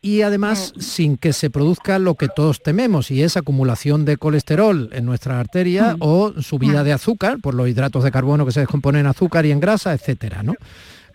y 0.00 0.22
además 0.22 0.72
mm. 0.76 0.80
sin 0.80 1.16
que 1.16 1.32
se 1.32 1.50
produzca 1.50 1.98
lo 1.98 2.14
que 2.14 2.28
todos 2.28 2.62
tememos 2.62 3.10
y 3.10 3.22
es 3.22 3.36
acumulación 3.36 4.04
de 4.04 4.16
colesterol 4.16 4.88
en 4.92 5.04
nuestra 5.04 5.40
arteria 5.40 5.94
mm. 5.94 5.98
o 6.00 6.32
subida 6.40 6.82
mm. 6.82 6.84
de 6.84 6.92
azúcar 6.92 7.38
por 7.40 7.54
los 7.54 7.68
hidratos 7.68 8.04
de 8.04 8.12
carbono 8.12 8.46
que 8.46 8.52
se 8.52 8.60
descomponen 8.60 9.00
en 9.00 9.06
azúcar 9.08 9.44
y 9.44 9.50
en 9.50 9.60
grasa, 9.60 9.92
etcétera, 9.92 10.42
¿no? 10.42 10.54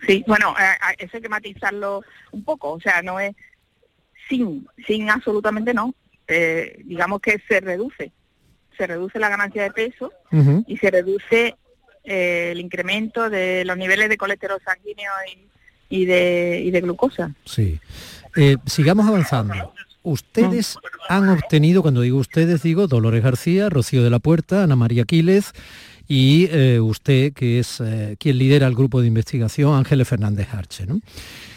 Sí, 0.06 0.22
bueno, 0.26 0.54
eso 0.98 1.16
hay 1.16 1.22
que 1.22 1.28
matizarlo 1.30 2.02
un 2.30 2.44
poco, 2.44 2.72
o 2.72 2.80
sea, 2.80 3.00
no 3.00 3.18
es 3.18 3.34
sin, 4.28 4.68
sin 4.86 5.08
absolutamente 5.08 5.72
no, 5.72 5.94
eh, 6.28 6.78
digamos 6.84 7.20
que 7.20 7.40
se 7.48 7.60
reduce 7.60 8.12
se 8.76 8.86
reduce 8.86 9.18
la 9.18 9.28
ganancia 9.28 9.62
de 9.62 9.70
peso 9.70 10.12
y 10.66 10.76
se 10.76 10.90
reduce 10.90 11.56
eh, 12.04 12.50
el 12.52 12.60
incremento 12.60 13.30
de 13.30 13.64
los 13.64 13.78
niveles 13.78 14.10
de 14.10 14.18
colesterol 14.18 14.60
sanguíneo 14.62 15.10
y, 15.88 16.04
de, 16.04 16.68
de 16.70 16.80
glucosa. 16.82 17.32
Sí. 17.44 17.80
Eh, 18.36 18.56
sigamos 18.66 19.06
avanzando. 19.06 19.72
Ustedes 20.02 20.76
han 21.08 21.30
obtenido, 21.30 21.80
cuando 21.80 22.02
digo 22.02 22.18
ustedes, 22.18 22.62
digo 22.62 22.88
Dolores 22.88 23.22
García, 23.22 23.70
Rocío 23.70 24.04
de 24.04 24.10
la 24.10 24.18
Puerta, 24.18 24.64
Ana 24.64 24.76
María 24.76 25.04
Quiles 25.04 25.52
y 26.06 26.48
eh, 26.50 26.78
usted, 26.78 27.32
que 27.32 27.58
es 27.58 27.82
quien 28.18 28.36
lidera 28.36 28.66
el 28.66 28.74
grupo 28.74 29.00
de 29.00 29.06
investigación, 29.06 29.74
Ángeles 29.74 30.06
Fernández 30.06 30.52
Arche. 30.52 30.84
¿no? 30.84 31.00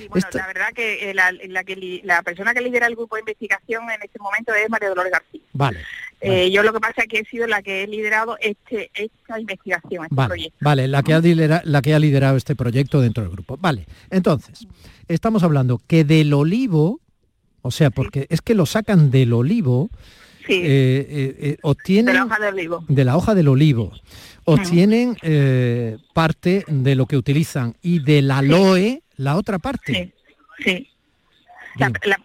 bueno, 0.10 0.28
la 0.34 0.48
verdad 0.48 0.68
que, 0.74 1.14
la, 1.14 1.34
la, 2.04 2.24
persona 2.24 2.54
que 2.54 2.62
lidera 2.62 2.88
el 2.88 2.96
grupo 2.96 3.16
de 3.16 3.22
investigación 3.22 3.84
en 3.92 4.02
este 4.02 4.20
momento 4.20 4.54
es 4.54 4.70
María 4.70 4.90
Dolores 4.90 5.12
García. 5.12 5.42
Vale. 5.52 5.80
Eh, 6.20 6.50
yo 6.52 6.64
lo 6.64 6.74
que 6.74 6.80
pasa 6.80 7.04
es 7.04 7.08
que 7.08 7.20
he 7.20 7.26
sido 7.26 7.46
la 7.48 7.62
que 7.62 7.84
he 7.84 7.88
liderado 7.88 8.38
este, 8.40 8.90
esta 8.94 9.40
investigación, 9.40 10.06
este 10.06 10.16
vale, 10.16 10.28
proyecto. 10.28 10.58
Vale, 10.62 10.88
la 10.88 11.04
que, 11.04 11.14
ha 11.14 11.20
liderado, 11.20 11.62
la 11.66 11.82
que 11.82 11.94
ha 11.94 12.00
liderado 12.00 12.38
este 12.38 12.56
proyecto 12.56 13.02
dentro 13.02 13.24
del 13.24 13.32
grupo. 13.32 13.58
Vale, 13.58 13.86
entonces, 14.10 14.68
estamos 15.08 15.44
hablando 15.44 15.80
que 15.86 16.04
del 16.04 16.34
olivo, 16.34 17.02
o 17.62 17.72
sea, 17.72 17.92
porque 17.92 18.26
es 18.30 18.42
que 18.42 18.56
lo 18.56 18.66
sacan 18.66 19.12
del 19.12 19.34
olivo, 19.34 19.90
sí. 20.48 20.54
eh, 20.54 21.36
eh, 21.40 21.58
obtienen... 21.62 22.14
De 22.14 22.14
la 22.14 22.26
hoja 22.26 22.40
del 22.40 22.54
olivo. 22.54 22.86
De 22.88 23.06
la 23.06 23.18
hoja 23.18 23.36
del 23.36 23.48
olivo. 23.48 23.92
Obtienen 24.46 25.18
parte 26.14 26.64
de 26.68 26.96
lo 26.96 27.06
que 27.06 27.18
utilizan 27.18 27.76
y 27.82 28.00
del 28.00 28.32
aloe, 28.32 29.04
la 29.18 29.36
otra 29.36 29.60
parte. 29.60 30.14
Sí, 30.58 30.64
sí 30.64 30.88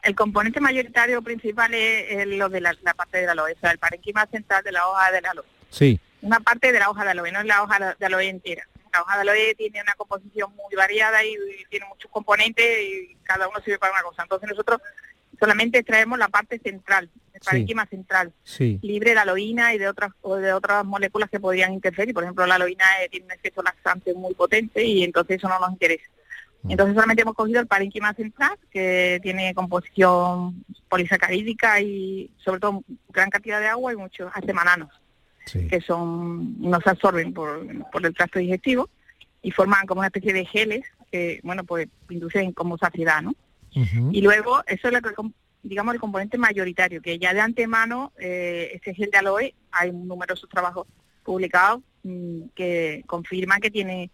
el 0.02 0.14
componente 0.14 0.60
mayoritario 0.60 1.22
principal 1.22 1.72
es, 1.74 2.26
lo 2.26 2.48
de 2.48 2.60
la, 2.60 2.74
parte 2.96 3.18
de 3.18 3.26
la 3.26 3.32
aloe, 3.32 3.52
o 3.52 3.60
sea, 3.60 3.70
el 3.70 3.78
parenquima 3.78 4.26
central 4.26 4.62
de 4.64 4.72
la 4.72 4.86
hoja 4.88 5.10
de 5.10 5.20
la 5.20 5.30
aloe. 5.30 5.44
Sí. 5.70 6.00
Una 6.20 6.40
parte 6.40 6.72
de 6.72 6.78
la 6.78 6.90
hoja 6.90 7.04
de 7.04 7.10
aloe, 7.10 7.32
no 7.32 7.40
es 7.40 7.46
la 7.46 7.62
hoja 7.62 7.96
de 7.98 8.06
aloe 8.06 8.28
entera. 8.28 8.66
La 8.92 9.02
hoja 9.02 9.16
de 9.16 9.22
aloe 9.22 9.54
tiene 9.56 9.80
una 9.82 9.94
composición 9.94 10.54
muy 10.54 10.76
variada 10.76 11.24
y, 11.24 11.34
tiene 11.70 11.86
muchos 11.86 12.10
componentes 12.10 12.64
y 12.80 13.16
cada 13.22 13.48
uno 13.48 13.60
sirve 13.64 13.78
para 13.78 13.92
una 13.92 14.02
cosa. 14.02 14.22
Entonces 14.22 14.48
nosotros 14.48 14.80
solamente 15.38 15.78
extraemos 15.78 16.18
la 16.18 16.28
parte 16.28 16.58
central, 16.58 17.10
el 17.32 17.40
parenquima 17.40 17.86
central, 17.86 18.32
libre 18.82 19.14
de 19.14 19.18
aloína 19.18 19.74
y 19.74 19.78
de 19.78 19.88
otras 19.88 20.12
o 20.20 20.36
de 20.36 20.52
otras 20.52 20.84
moléculas 20.84 21.30
que 21.30 21.40
podrían 21.40 21.72
interferir. 21.72 22.14
Por 22.14 22.22
ejemplo, 22.22 22.46
la 22.46 22.56
aloína 22.56 22.84
eh, 23.02 23.08
tiene 23.08 23.26
un 23.26 23.32
efecto 23.32 23.62
laxante 23.62 24.14
muy 24.14 24.34
potente 24.34 24.84
y 24.84 25.02
entonces 25.02 25.38
eso 25.38 25.48
no 25.48 25.58
nos 25.58 25.72
interesa. 25.72 26.04
Entonces 26.68 26.94
solamente 26.94 27.22
hemos 27.22 27.34
cogido 27.34 27.60
el 27.60 27.66
parenquima 27.66 28.14
central, 28.14 28.56
que 28.70 29.18
tiene 29.22 29.54
composición 29.54 30.64
polisacarídica 30.88 31.80
y 31.80 32.30
sobre 32.36 32.60
todo 32.60 32.84
gran 33.08 33.30
cantidad 33.30 33.60
de 33.60 33.66
agua 33.66 33.92
y 33.92 33.96
muchos 33.96 34.30
acemananos, 34.34 34.90
que 35.44 35.80
son 35.80 36.60
no 36.60 36.80
se 36.80 36.90
absorben 36.90 37.32
por, 37.32 37.66
el 38.02 38.14
tracto 38.14 38.38
digestivo 38.38 38.88
y 39.42 39.50
forman 39.50 39.86
como 39.86 40.00
una 40.00 40.08
especie 40.08 40.32
de 40.32 40.44
geles 40.44 40.84
que, 41.10 41.40
bueno, 41.42 41.64
pues 41.64 41.88
inducen 42.08 42.52
como 42.52 42.78
saciedad, 42.78 43.22
¿no? 43.22 43.34
Y 43.74 44.20
luego, 44.20 44.62
eso 44.66 44.88
es 44.88 44.92
lo 44.92 45.00
que, 45.00 45.10
digamos, 45.62 45.94
el 45.94 46.00
componente 46.00 46.36
mayoritario, 46.36 47.00
que 47.00 47.18
ya 47.18 47.32
de 47.32 47.40
antemano, 47.40 48.12
eh, 48.18 48.70
este 48.74 48.94
gel 48.94 49.10
de 49.10 49.18
aloe, 49.18 49.54
hay 49.70 49.92
numerosos 49.92 50.48
trabajos 50.48 50.86
publicados 51.24 51.80
mm, 52.02 52.48
que 52.54 53.02
confirman 53.06 53.60
que 53.60 53.70
tiene 53.70 54.10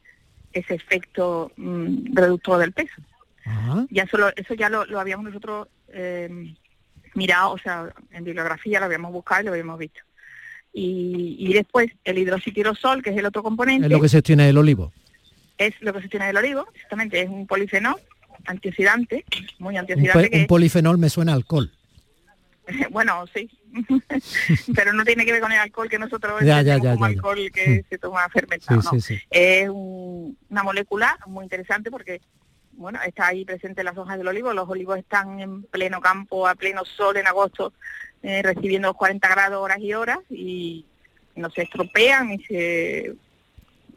ese 0.52 0.74
efecto 0.74 1.52
mm, 1.56 2.14
reductor 2.14 2.58
del 2.58 2.72
peso. 2.72 2.94
Ya 3.88 4.06
solo, 4.06 4.30
eso 4.36 4.52
ya 4.52 4.68
lo, 4.68 5.00
habíamos 5.00 5.24
nosotros 5.24 5.68
eh, 5.88 6.54
mirado, 7.14 7.52
o 7.52 7.58
sea, 7.58 7.88
en 8.10 8.22
bibliografía 8.22 8.78
lo 8.78 8.84
habíamos 8.84 9.10
buscado 9.10 9.40
y 9.40 9.44
lo 9.46 9.50
habíamos 9.52 9.78
visto. 9.78 10.00
Y, 10.74 11.50
después 11.54 11.90
el 12.04 12.18
hidroxitirosol, 12.18 13.02
que 13.02 13.10
es 13.10 13.16
el 13.16 13.24
otro 13.24 13.42
componente. 13.42 13.86
Es 13.86 13.92
lo 13.92 14.00
que 14.00 14.10
se 14.10 14.20
tiene 14.20 14.46
del 14.46 14.58
olivo. 14.58 14.92
Es 15.56 15.74
lo 15.80 15.94
que 15.94 16.02
se 16.02 16.08
tiene 16.08 16.26
del 16.26 16.36
olivo, 16.36 16.68
exactamente, 16.74 17.22
es 17.22 17.28
un 17.28 17.46
polifenol 17.46 17.96
antioxidante, 18.46 19.24
muy 19.58 19.76
antioxidante. 19.76 20.30
Un, 20.40 20.46
polifenol 20.46 20.98
me 20.98 21.10
suena 21.10 21.32
alcohol. 21.32 21.72
bueno, 22.90 23.24
sí, 23.34 23.48
pero 24.74 24.92
no 24.92 25.04
tiene 25.04 25.24
que 25.24 25.32
ver 25.32 25.40
con 25.40 25.52
el 25.52 25.58
alcohol 25.58 25.88
que 25.88 25.98
nosotros 25.98 26.40
Ya, 26.42 26.62
ya, 26.62 26.78
ya, 26.78 26.92
alcohol 26.92 27.50
que 27.52 27.84
se 27.88 27.98
toma 27.98 28.28
fermentado. 28.28 28.80
Sí, 28.82 28.86
¿no? 28.86 29.00
sí, 29.00 29.00
sí. 29.00 29.22
Es 29.30 29.68
un- 29.68 30.36
una 30.50 30.62
molécula 30.62 31.18
muy 31.26 31.44
interesante 31.44 31.90
porque 31.90 32.20
bueno, 32.72 33.00
está 33.02 33.26
ahí 33.28 33.44
presente 33.44 33.80
en 33.80 33.86
las 33.86 33.98
hojas 33.98 34.18
del 34.18 34.28
olivo. 34.28 34.52
Los 34.52 34.68
olivos 34.68 34.96
están 34.98 35.40
en 35.40 35.64
pleno 35.64 36.00
campo, 36.00 36.46
a 36.46 36.54
pleno 36.54 36.84
sol 36.84 37.16
en 37.16 37.26
agosto, 37.26 37.72
eh, 38.22 38.40
recibiendo 38.42 38.88
los 38.88 38.96
40 38.96 39.28
grados 39.28 39.60
horas 39.62 39.78
y 39.80 39.94
horas 39.94 40.18
y 40.30 40.86
no 41.34 41.50
se 41.50 41.62
estropean 41.62 42.28
ni 42.28 42.38
se 42.44 43.14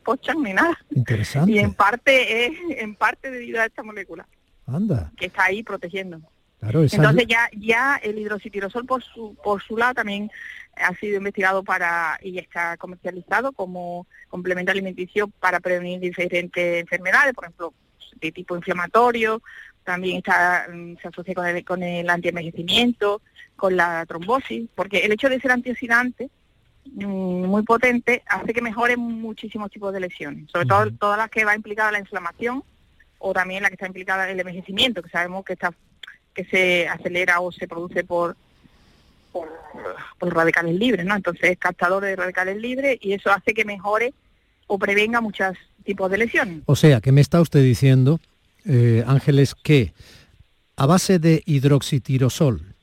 pochan 0.03 0.41
ni 0.41 0.53
nada. 0.53 0.77
Interesante. 0.95 1.51
Y 1.51 1.59
en 1.59 1.73
parte 1.75 2.45
es 2.47 2.53
en 2.77 2.95
parte 2.95 3.29
debido 3.29 3.61
a 3.61 3.65
esta 3.65 3.83
molécula 3.83 4.27
Anda, 4.65 5.11
que 5.15 5.27
está 5.27 5.45
ahí 5.45 5.61
protegiendo. 5.61 6.19
Claro, 6.61 6.83
Entonces 6.83 7.27
ya 7.27 7.49
ya 7.51 7.99
el 8.01 8.17
hidroxitirosol 8.19 8.85
por 8.85 9.03
su 9.03 9.35
por 9.43 9.61
su 9.61 9.75
lado 9.75 9.95
también 9.95 10.31
ha 10.75 10.95
sido 10.95 11.17
investigado 11.17 11.63
para 11.63 12.17
y 12.21 12.37
está 12.37 12.77
comercializado 12.77 13.51
como 13.51 14.07
complemento 14.29 14.71
alimenticio 14.71 15.27
para 15.27 15.59
prevenir 15.59 15.99
diferentes 15.99 16.81
enfermedades, 16.81 17.33
por 17.33 17.43
ejemplo, 17.45 17.73
de 18.19 18.31
tipo 18.31 18.55
inflamatorio, 18.55 19.41
también 19.83 20.17
está 20.17 20.67
mm, 20.71 20.97
se 21.01 21.07
asocia 21.07 21.33
con 21.33 21.45
el, 21.45 21.65
con 21.65 21.83
el 21.83 22.09
antienvejecimiento, 22.09 23.21
con 23.55 23.75
la 23.75 24.05
trombosis, 24.05 24.69
porque 24.75 24.99
el 24.99 25.11
hecho 25.11 25.29
de 25.29 25.39
ser 25.39 25.51
antioxidante 25.51 26.29
mm, 26.85 27.45
muy 27.45 27.63
potente 27.63 28.23
hace 28.27 28.53
que 28.53 28.61
mejore 28.61 28.97
muchísimos 28.97 29.71
tipos 29.71 29.93
de 29.93 29.99
lesiones, 29.99 30.49
sobre 30.51 30.65
todo 30.65 30.91
todas 30.91 31.17
las 31.17 31.29
que 31.29 31.45
va 31.45 31.55
implicada 31.55 31.91
la 31.91 31.99
inflamación 31.99 32.63
o 33.19 33.33
también 33.33 33.63
la 33.63 33.69
que 33.69 33.75
está 33.75 33.87
implicada 33.87 34.29
el 34.29 34.39
envejecimiento, 34.39 35.01
que 35.01 35.09
sabemos 35.09 35.43
que 35.45 35.53
está 35.53 35.71
que 36.33 36.45
se 36.45 36.87
acelera 36.87 37.39
o 37.41 37.51
se 37.51 37.67
produce 37.67 38.03
por 38.03 38.35
por, 39.31 39.47
por 40.19 40.33
radicales 40.35 40.75
libres, 40.75 41.05
¿no? 41.05 41.15
Entonces 41.15 41.51
es 41.51 41.57
captador 41.57 42.03
de 42.03 42.17
radicales 42.17 42.57
libres 42.57 42.97
y 43.01 43.13
eso 43.13 43.31
hace 43.31 43.53
que 43.53 43.63
mejore 43.63 44.13
o 44.67 44.77
prevenga 44.77 45.21
muchos 45.21 45.55
tipos 45.85 46.11
de 46.11 46.17
lesiones. 46.17 46.63
O 46.65 46.75
sea, 46.75 46.99
que 46.99 47.13
me 47.13 47.21
está 47.21 47.39
usted 47.39 47.63
diciendo, 47.63 48.19
eh, 48.65 49.05
Ángeles, 49.07 49.55
que 49.55 49.93
a 50.75 50.85
base 50.85 51.17
de 51.19 51.43
hidroxitirosol 51.45 52.75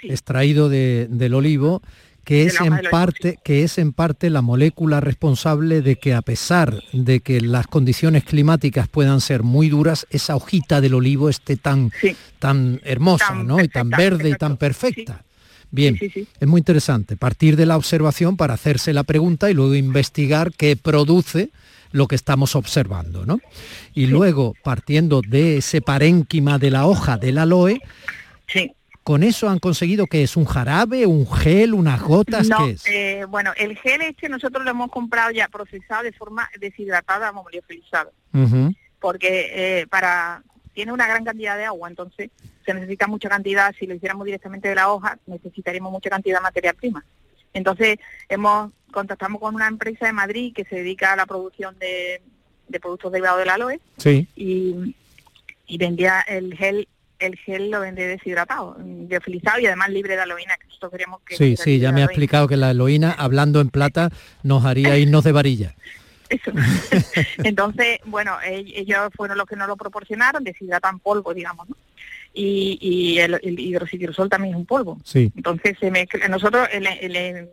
Sí. 0.00 0.08
extraído 0.10 0.68
de- 0.68 1.06
del 1.08 1.34
olivo, 1.34 1.80
que 2.24 2.44
es 2.44 2.60
en 2.60 2.80
parte, 2.90 3.38
que 3.44 3.62
es 3.62 3.78
en 3.78 3.92
parte 3.92 4.30
la 4.30 4.42
molécula 4.42 5.00
responsable 5.00 5.82
de 5.82 5.96
que 5.96 6.14
a 6.14 6.22
pesar 6.22 6.82
de 6.92 7.20
que 7.20 7.40
las 7.40 7.66
condiciones 7.66 8.24
climáticas 8.24 8.88
puedan 8.88 9.20
ser 9.20 9.42
muy 9.42 9.68
duras, 9.68 10.06
esa 10.10 10.36
hojita 10.36 10.80
del 10.80 10.94
olivo 10.94 11.28
esté 11.28 11.56
tan, 11.56 11.92
Sí, 12.00 12.16
tan 12.38 12.80
hermosa, 12.84 13.28
Tan 13.28 13.46
¿no? 13.46 13.60
Y 13.60 13.68
tan 13.68 13.90
verde 13.90 14.30
y 14.30 14.34
tan 14.34 14.56
perfecta. 14.56 15.24
Bien, 15.70 15.96
sí, 15.98 16.08
sí, 16.08 16.20
sí. 16.22 16.28
es 16.38 16.48
muy 16.48 16.60
interesante 16.60 17.16
partir 17.16 17.56
de 17.56 17.66
la 17.66 17.76
observación 17.76 18.36
para 18.36 18.54
hacerse 18.54 18.92
la 18.92 19.02
pregunta 19.02 19.50
y 19.50 19.54
luego 19.54 19.74
investigar 19.74 20.52
qué 20.56 20.76
produce 20.76 21.50
lo 21.90 22.08
que 22.08 22.16
estamos 22.16 22.56
observando, 22.56 23.24
¿no? 23.24 23.40
Y 23.92 24.06
luego, 24.06 24.54
partiendo 24.62 25.20
de 25.20 25.58
ese 25.58 25.80
parénquima 25.80 26.58
de 26.58 26.70
la 26.70 26.86
hoja 26.86 27.18
del 27.18 27.38
aloe, 27.38 27.80
sí. 28.46 28.72
Con 29.04 29.22
eso 29.22 29.48
han 29.48 29.58
conseguido 29.60 30.06
que 30.06 30.22
es 30.22 30.36
un 30.36 30.46
jarabe, 30.46 31.06
un 31.06 31.30
gel, 31.30 31.74
unas 31.74 32.00
gotas, 32.02 32.48
No, 32.48 32.64
¿qué 32.64 32.70
es? 32.72 32.86
eh, 32.86 33.24
bueno, 33.28 33.52
el 33.56 33.76
gel 33.78 34.00
este 34.02 34.28
nosotros 34.28 34.64
lo 34.64 34.70
hemos 34.70 34.90
comprado 34.90 35.30
ya 35.30 35.46
procesado 35.48 36.02
de 36.02 36.12
forma 36.12 36.48
deshidratada, 36.58 37.30
vamos, 37.30 37.52
liofilizado. 37.52 38.10
Ujú, 38.32 38.74
porque 38.98 39.50
eh, 39.82 39.86
para 39.86 40.42
tiene 40.72 40.90
una 40.92 41.06
gran 41.06 41.24
cantidad 41.24 41.56
de 41.56 41.66
agua, 41.66 41.88
entonces 41.88 42.30
se 42.66 42.74
necesita 42.74 43.06
mucha 43.06 43.28
cantidad, 43.28 43.72
si 43.78 43.86
lo 43.86 43.94
hiciéramos 43.94 44.24
directamente 44.24 44.68
de 44.68 44.74
la 44.74 44.90
hoja, 44.90 45.18
necesitaríamos 45.26 45.92
mucha 45.92 46.10
cantidad 46.10 46.38
de 46.38 46.42
materia 46.42 46.72
prima. 46.72 47.04
Entonces 47.52 47.98
hemos 48.28 48.72
contactamos 48.90 49.40
con 49.40 49.54
una 49.54 49.68
empresa 49.68 50.06
de 50.06 50.12
Madrid 50.12 50.52
que 50.54 50.64
se 50.64 50.76
dedica 50.76 51.12
a 51.12 51.16
la 51.16 51.26
producción 51.26 51.78
de, 51.78 52.22
de 52.68 52.80
productos 52.80 53.12
derivados 53.12 53.40
del 53.40 53.50
aloe 53.50 53.80
Sí, 53.98 54.26
y, 54.34 54.96
y 55.66 55.78
vendía 55.78 56.20
el 56.22 56.54
gel 56.56 56.88
el 57.18 57.36
gel 57.36 57.70
lo 57.70 57.80
vende 57.80 58.06
deshidratado, 58.06 58.76
liofilizado 59.08 59.60
y 59.60 59.66
además 59.66 59.90
libre 59.90 60.16
de 60.16 60.22
aloína, 60.22 60.56
que 60.56 60.66
nosotros 60.66 60.92
queremos 60.92 61.20
que 61.22 61.36
sí, 61.36 61.56
sí, 61.56 61.78
ya 61.78 61.92
me 61.92 62.00
ha 62.00 62.04
aloína. 62.04 62.12
explicado 62.12 62.48
que 62.48 62.56
la 62.56 62.70
heroína, 62.70 63.12
hablando 63.12 63.60
en 63.60 63.68
plata, 63.70 64.10
nos 64.42 64.64
haría 64.64 64.96
irnos 64.98 65.24
de 65.24 65.32
varilla. 65.32 65.74
Eso. 66.28 66.50
Entonces, 67.44 67.98
bueno, 68.06 68.36
ell- 68.44 68.72
ellos 68.74 69.10
fueron 69.16 69.38
los 69.38 69.46
que 69.46 69.56
nos 69.56 69.68
lo 69.68 69.76
proporcionaron, 69.76 70.42
deshidratan 70.44 70.98
polvo, 70.98 71.32
digamos, 71.34 71.68
¿no? 71.68 71.76
Y, 72.32 72.78
y 72.80 73.18
el, 73.20 73.34
el 73.42 74.28
también 74.28 74.54
es 74.54 74.58
un 74.58 74.66
polvo. 74.66 74.98
Sí, 75.04 75.30
Entonces, 75.36 75.76
se 75.78 75.90
mezcla. 75.90 76.26
nosotros, 76.28 76.68
el- 76.72 76.86
el- 76.86 77.48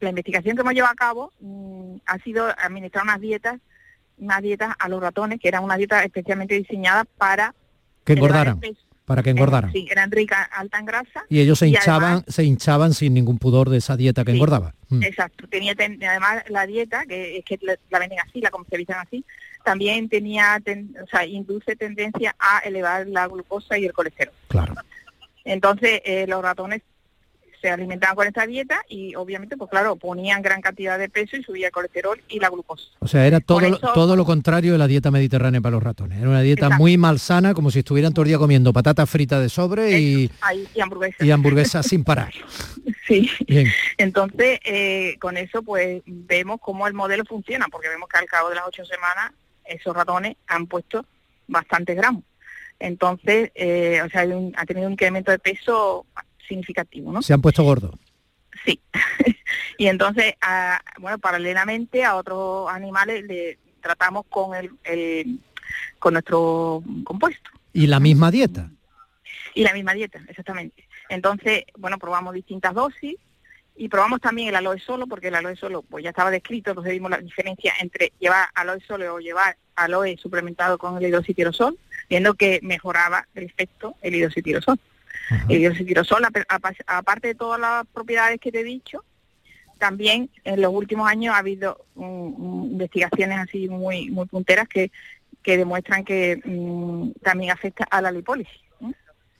la 0.00 0.08
investigación 0.10 0.54
que 0.56 0.62
hemos 0.62 0.74
llevado 0.74 0.92
a 0.92 0.96
cabo 0.96 1.32
mm, 1.40 1.96
ha 2.06 2.18
sido 2.18 2.46
administrar 2.58 3.04
unas 3.04 3.20
dietas, 3.20 3.58
unas 4.18 4.42
dietas 4.42 4.74
a 4.78 4.88
los 4.88 5.00
ratones, 5.00 5.40
que 5.40 5.48
eran 5.48 5.64
una 5.64 5.76
dieta 5.76 6.04
especialmente 6.04 6.54
diseñada 6.54 7.04
para... 7.18 7.54
que 8.04 8.12
engordaran, 8.14 8.60
para 9.04 9.22
que 9.22 9.30
engordaran. 9.30 9.72
Sí, 9.72 9.86
eran 9.90 10.10
ricas, 10.10 10.48
alta 10.52 10.78
en 10.78 10.86
grasa. 10.86 11.24
Y 11.28 11.40
ellos 11.40 11.58
se 11.58 11.68
hinchaban, 11.68 12.02
además- 12.04 12.24
se 12.28 12.44
hinchaban 12.44 12.94
sin 12.94 13.14
ningún 13.14 13.38
pudor 13.38 13.68
de 13.70 13.78
esa 13.78 13.96
dieta 13.96 14.24
que 14.24 14.32
Sí, 14.32 14.36
engordaba. 14.36 14.74
Mm. 14.88 15.02
Exacto, 15.02 15.46
tenía 15.48 15.74
ten- 15.74 16.02
además 16.02 16.42
la 16.48 16.66
dieta, 16.66 17.04
que 17.06 17.38
es 17.38 17.44
que 17.44 17.58
la, 17.62 17.76
la 17.90 17.98
venden 17.98 18.18
así, 18.20 18.40
la 18.40 18.50
comercializan 18.50 18.98
así, 19.06 19.24
también 19.64 20.08
tenía, 20.08 20.60
ten- 20.64 20.94
o 21.02 21.06
sea, 21.06 21.24
induce 21.26 21.76
tendencia 21.76 22.34
a 22.38 22.58
elevar 22.60 23.06
la 23.08 23.26
glucosa 23.28 23.76
y 23.78 23.84
el 23.86 23.92
colesterol. 23.92 24.34
Claro. 24.48 24.74
Entonces, 25.44 26.00
eh, 26.04 26.26
los 26.26 26.42
ratones 26.42 26.82
se 27.64 27.70
alimentaban 27.70 28.14
con 28.14 28.26
esta 28.26 28.46
dieta 28.46 28.82
y 28.90 29.14
obviamente, 29.14 29.56
pues 29.56 29.70
claro, 29.70 29.96
ponían 29.96 30.42
gran 30.42 30.60
cantidad 30.60 30.98
de 30.98 31.08
peso 31.08 31.34
y 31.38 31.42
subía 31.42 31.68
el 31.68 31.72
colesterol 31.72 32.20
y 32.28 32.38
la 32.38 32.50
glucosa. 32.50 32.84
O 32.98 33.08
sea, 33.08 33.26
era 33.26 33.40
todo, 33.40 33.60
eso- 33.62 33.78
todo 33.94 34.16
lo 34.16 34.26
contrario 34.26 34.72
de 34.72 34.78
la 34.78 34.86
dieta 34.86 35.10
mediterránea 35.10 35.62
para 35.62 35.70
los 35.72 35.82
ratones. 35.82 36.18
Era 36.18 36.28
una 36.28 36.42
dieta 36.42 36.66
Exacto. 36.66 36.82
muy 36.82 36.98
malsana, 36.98 37.54
como 37.54 37.70
si 37.70 37.78
estuvieran 37.78 38.12
todo 38.12 38.24
el 38.24 38.28
día 38.28 38.36
comiendo 38.36 38.70
patatas 38.74 39.08
fritas 39.08 39.40
de 39.40 39.48
sobre 39.48 39.98
y, 39.98 40.30
Ahí, 40.42 40.68
y 40.74 40.80
hamburguesas. 40.80 41.26
y 41.26 41.30
hamburguesas 41.30 41.86
sin 41.86 42.04
parar. 42.04 42.32
Sí. 43.06 43.30
Bien, 43.46 43.66
Entonces, 43.98 44.60
eh, 44.64 45.16
con 45.20 45.36
eso, 45.36 45.62
pues 45.62 46.02
vemos 46.06 46.58
cómo 46.60 46.86
el 46.86 46.94
modelo 46.94 47.24
funciona, 47.26 47.66
porque 47.70 47.88
vemos 47.88 48.08
que 48.08 48.18
al 48.18 48.24
cabo 48.26 48.48
de 48.48 48.54
las 48.56 48.64
ocho 48.66 48.82
semanas 48.84 49.30
esos 49.66 49.94
ratones 49.94 50.36
han 50.46 50.66
puesto 50.66 51.04
bastantes 51.46 51.96
gramos. 51.96 52.22
Entonces, 52.78 53.50
eh, 53.54 54.00
o 54.04 54.08
sea, 54.08 54.22
hay 54.22 54.32
un- 54.32 54.52
ha 54.56 54.64
tenido 54.66 54.86
un 54.86 54.94
incremento 54.94 55.30
de 55.30 55.38
peso 55.38 56.06
significativo, 56.48 57.12
¿no? 57.12 57.22
se 57.22 57.32
han 57.34 57.40
puesto 57.42 57.62
gordos. 57.62 57.92
Sí. 58.64 58.80
y 59.78 59.86
entonces, 59.86 60.34
a- 60.40 60.80
bueno, 60.98 61.18
paralelamente 61.18 62.04
a 62.04 62.16
otros 62.16 62.70
animales 62.70 63.24
le 63.24 63.58
tratamos 63.80 64.24
con 64.28 64.54
el, 64.54 64.70
el- 64.84 65.38
con 65.98 66.14
nuestro 66.14 66.82
compuesto 67.04 67.50
Y 67.72 67.86
la 67.86 68.00
misma 68.00 68.30
dieta. 68.30 68.70
y 69.54 69.62
la 69.64 69.72
misma 69.72 69.92
dieta, 69.94 70.20
exactamente. 70.28 70.86
Entonces, 71.08 71.64
bueno, 71.76 71.98
probamos 71.98 72.34
distintas 72.34 72.74
dosis 72.74 73.16
y 73.76 73.88
probamos 73.88 74.20
también 74.20 74.48
el 74.48 74.56
aloe 74.56 74.78
solo, 74.78 75.06
porque 75.06 75.28
el 75.28 75.34
aloe 75.34 75.56
solo 75.56 75.82
pues 75.82 76.04
ya 76.04 76.10
estaba 76.10 76.30
descrito, 76.30 76.70
entonces 76.70 76.92
vimos 76.92 77.10
la 77.10 77.18
diferencia 77.18 77.72
entre 77.80 78.12
llevar 78.20 78.48
aloe 78.54 78.80
solo 78.86 79.14
o 79.14 79.18
llevar 79.18 79.56
aloe 79.74 80.16
suplementado 80.16 80.78
con 80.78 80.96
el 80.96 81.04
hidroxitirosol, 81.08 81.76
viendo 82.08 82.34
que 82.34 82.60
mejoraba 82.62 83.26
el 83.34 83.44
efecto 83.44 83.96
el 84.02 84.14
hidroxitirosol. 84.14 84.78
El 85.48 85.72
apa- 86.48 86.74
aparte 86.86 87.28
de 87.28 87.34
todas 87.34 87.60
las 87.60 87.86
propiedades 87.86 88.38
que 88.40 88.52
te 88.52 88.60
he 88.60 88.64
dicho, 88.64 89.04
también 89.78 90.30
en 90.44 90.60
los 90.60 90.72
últimos 90.72 91.08
años 91.08 91.34
ha 91.34 91.38
habido 91.38 91.84
mm, 91.94 92.04
mm, 92.04 92.64
investigaciones 92.72 93.38
así 93.38 93.68
muy 93.68 94.10
muy 94.10 94.26
punteras 94.26 94.68
que, 94.68 94.90
que 95.42 95.56
demuestran 95.56 96.04
que 96.04 96.40
mm, 96.44 97.10
también 97.22 97.50
afecta 97.50 97.84
a 97.90 98.00
la 98.00 98.10
lipólisis. 98.12 98.54
¿eh? 98.80 98.92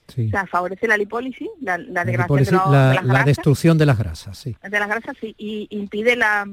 Sí. 0.07 0.27
O 0.27 0.29
sea, 0.31 0.45
favorece 0.45 0.87
la 0.87 0.97
lipólisis, 0.97 1.47
la, 1.61 1.77
la 1.77 1.83
La, 1.91 2.05
degradación 2.05 2.39
lipólisis, 2.39 2.51
de, 2.51 2.57
lo- 2.57 2.71
la- 2.71 2.89
de 2.89 2.95
las 2.95 3.05
la 3.05 3.13
grasas, 3.13 3.25
destrucción 3.25 3.77
de 3.77 3.85
las 3.85 3.97
grasas, 3.97 4.37
sí. 4.37 4.55
de 4.61 4.79
las 4.79 4.87
grasas 4.89 5.15
sí, 5.19 5.33
y 5.37 5.67
impide 5.71 6.15
la 6.15 6.45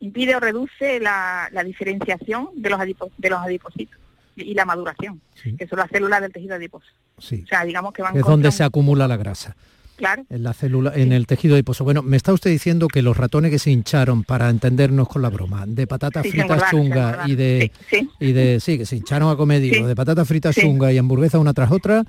impide 0.00 0.36
o 0.36 0.40
reduce 0.40 1.00
la, 1.00 1.48
la 1.52 1.64
diferenciación 1.64 2.48
de 2.56 2.68
los 2.68 2.78
adipo- 2.78 3.10
de 3.16 3.30
los 3.30 3.38
adipocitos 3.40 3.98
y 4.36 4.54
la 4.54 4.64
maduración, 4.64 5.20
Sí, 5.40 5.56
que 5.56 5.66
son 5.66 5.78
las 5.78 5.90
células 5.90 6.20
del 6.20 6.32
tejido 6.32 6.54
adiposo. 6.54 6.86
sí. 7.18 7.42
O 7.44 7.46
sea, 7.46 7.64
digamos 7.64 7.92
que 7.92 8.02
van 8.02 8.16
Es 8.16 8.24
donde 8.24 8.50
se 8.52 8.64
acumula 8.64 9.06
la 9.08 9.16
grasa. 9.16 9.56
claro, 9.96 10.24
En 10.28 10.42
la 10.42 10.52
célula, 10.52 10.92
en 10.94 11.12
el 11.12 11.26
tejido 11.26 11.54
adiposo. 11.54 11.84
Bueno, 11.84 12.02
me 12.02 12.16
está 12.16 12.32
usted 12.32 12.50
diciendo 12.50 12.88
que 12.88 13.00
los 13.02 13.16
ratones 13.16 13.50
que 13.52 13.58
se 13.60 13.70
hincharon, 13.70 14.24
para 14.24 14.50
entendernos 14.50 15.08
con 15.08 15.22
la 15.22 15.30
broma, 15.30 15.64
de 15.66 15.86
patatas 15.86 16.24
sí, 16.24 16.30
fritas 16.32 16.64
chungas 16.70 17.28
y 17.28 17.34
de 17.36 17.70
sí, 17.88 18.08
y 18.18 18.32
de 18.32 18.58
sí, 18.60 18.78
que 18.78 18.86
se 18.86 18.96
hincharon 18.96 19.28
a 19.30 19.36
Sí. 19.58 19.70
de 19.82 19.94
patatas 19.94 20.26
fritas 20.26 20.56
chungas 20.56 20.92
y 20.92 20.98
hamburguesas 20.98 21.40
una 21.40 21.52
tras 21.54 21.70
otra, 21.70 22.04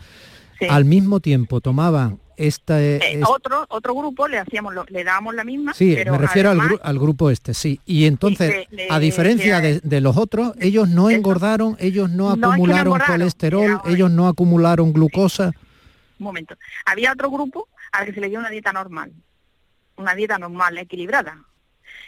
al 0.69 0.85
mismo 0.85 1.19
tiempo 1.19 1.61
tomaban 1.61 2.17
esta 2.37 2.81
Eh, 2.81 2.99
es- 3.19 3.23
otro 3.27 3.65
otro 3.69 3.93
grupo 3.95 4.27
le 4.27 4.39
hacíamos 4.39 4.73
lo- 4.73 4.85
le 4.89 5.03
dábamos 5.03 5.35
la 5.35 5.43
misma 5.43 5.73
sí, 5.73 5.93
pero 5.95 6.11
me 6.13 6.17
refiero 6.17 6.49
al, 6.51 6.59
gru- 6.59 6.79
al 6.83 6.99
grupo 6.99 7.29
este, 7.29 7.53
sí. 7.53 7.79
Y 7.85 8.05
entonces, 8.05 8.67
le- 8.71 8.87
a 8.89 8.99
diferencia 8.99 9.61
de, 9.61 9.79
de 9.81 10.01
los 10.01 10.17
otros, 10.17 10.53
ellos 10.59 10.89
no 10.89 11.09
Eso. 11.09 11.17
engordaron, 11.17 11.77
ellos 11.79 12.09
no 12.09 12.15
No, 12.15 12.29
es 12.29 12.35
que 12.35 12.39
no 12.41 12.51
acumularon 12.53 12.99
colesterol, 12.99 13.81
ellos 13.85 14.11
no 14.11 14.27
acumularon 14.27 14.93
glucosa. 14.93 15.51
un 16.17 16.23
momento 16.23 16.55
había 16.85 17.11
otro 17.11 17.29
grupo 17.29 17.67
al 17.91 18.05
que 18.05 18.13
se 18.13 18.21
le 18.21 18.29
dio 18.29 18.39
una 18.39 18.49
dieta 18.49 18.71
normal 18.73 19.11
una 19.97 20.13
dieta 20.13 20.37
normal, 20.37 20.77
equilibrada. 20.77 21.37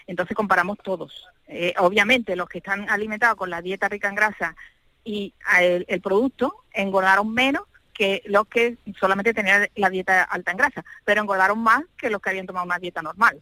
Entonces 0.08 0.36
comparamos 0.36 0.78
todos. 0.84 1.26
Eh, 1.48 1.74
obviamente 1.78 2.36
los 2.36 2.50
que 2.50 2.58
están 2.58 2.90
alimentados 2.90 3.38
con 3.38 3.50
la 3.50 3.62
dieta 3.62 3.88
rica 3.88 4.10
en 4.10 4.16
grasa 4.16 4.58
y 5.06 5.34
el, 5.62 6.02
producto 6.02 6.66
engordaron 6.74 7.34
menos 7.34 7.62
que 7.98 8.22
los 8.28 8.48
que 8.48 8.78
solamente 9.00 9.34
tenían 9.34 9.68
la 9.76 9.90
dieta 9.90 10.22
alta 10.22 10.52
en 10.52 10.58
grasa, 10.58 10.86
pero 11.04 11.22
engordaron 11.22 11.58
más 11.58 11.82
que 11.98 12.12
los 12.12 12.22
que 12.22 12.30
habían 12.30 12.46
tomado 12.46 12.66
una 12.66 12.78
dieta 12.78 13.02
normal. 13.02 13.40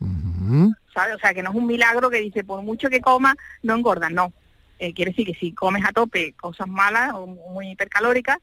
¿Sabes? 0.94 1.16
O 1.16 1.20
sea, 1.20 1.34
que 1.34 1.44
no 1.44 1.50
es 1.50 1.56
un 1.58 1.68
milagro 1.68 2.10
que 2.10 2.22
dice, 2.22 2.46
por 2.46 2.62
mucho 2.62 2.90
que 2.90 3.02
coma, 3.02 3.36
no 3.64 3.76
engorda, 3.76 4.10
no. 4.10 4.32
Eh, 4.80 4.94
quiere 4.94 5.12
decir 5.12 5.26
que 5.28 5.34
si 5.34 5.52
comes 5.52 5.84
a 5.86 5.92
tope 5.92 6.34
cosas 6.34 6.68
malas 6.68 7.14
o 7.16 7.28
muy 7.28 7.72
hipercalóricas 7.72 8.38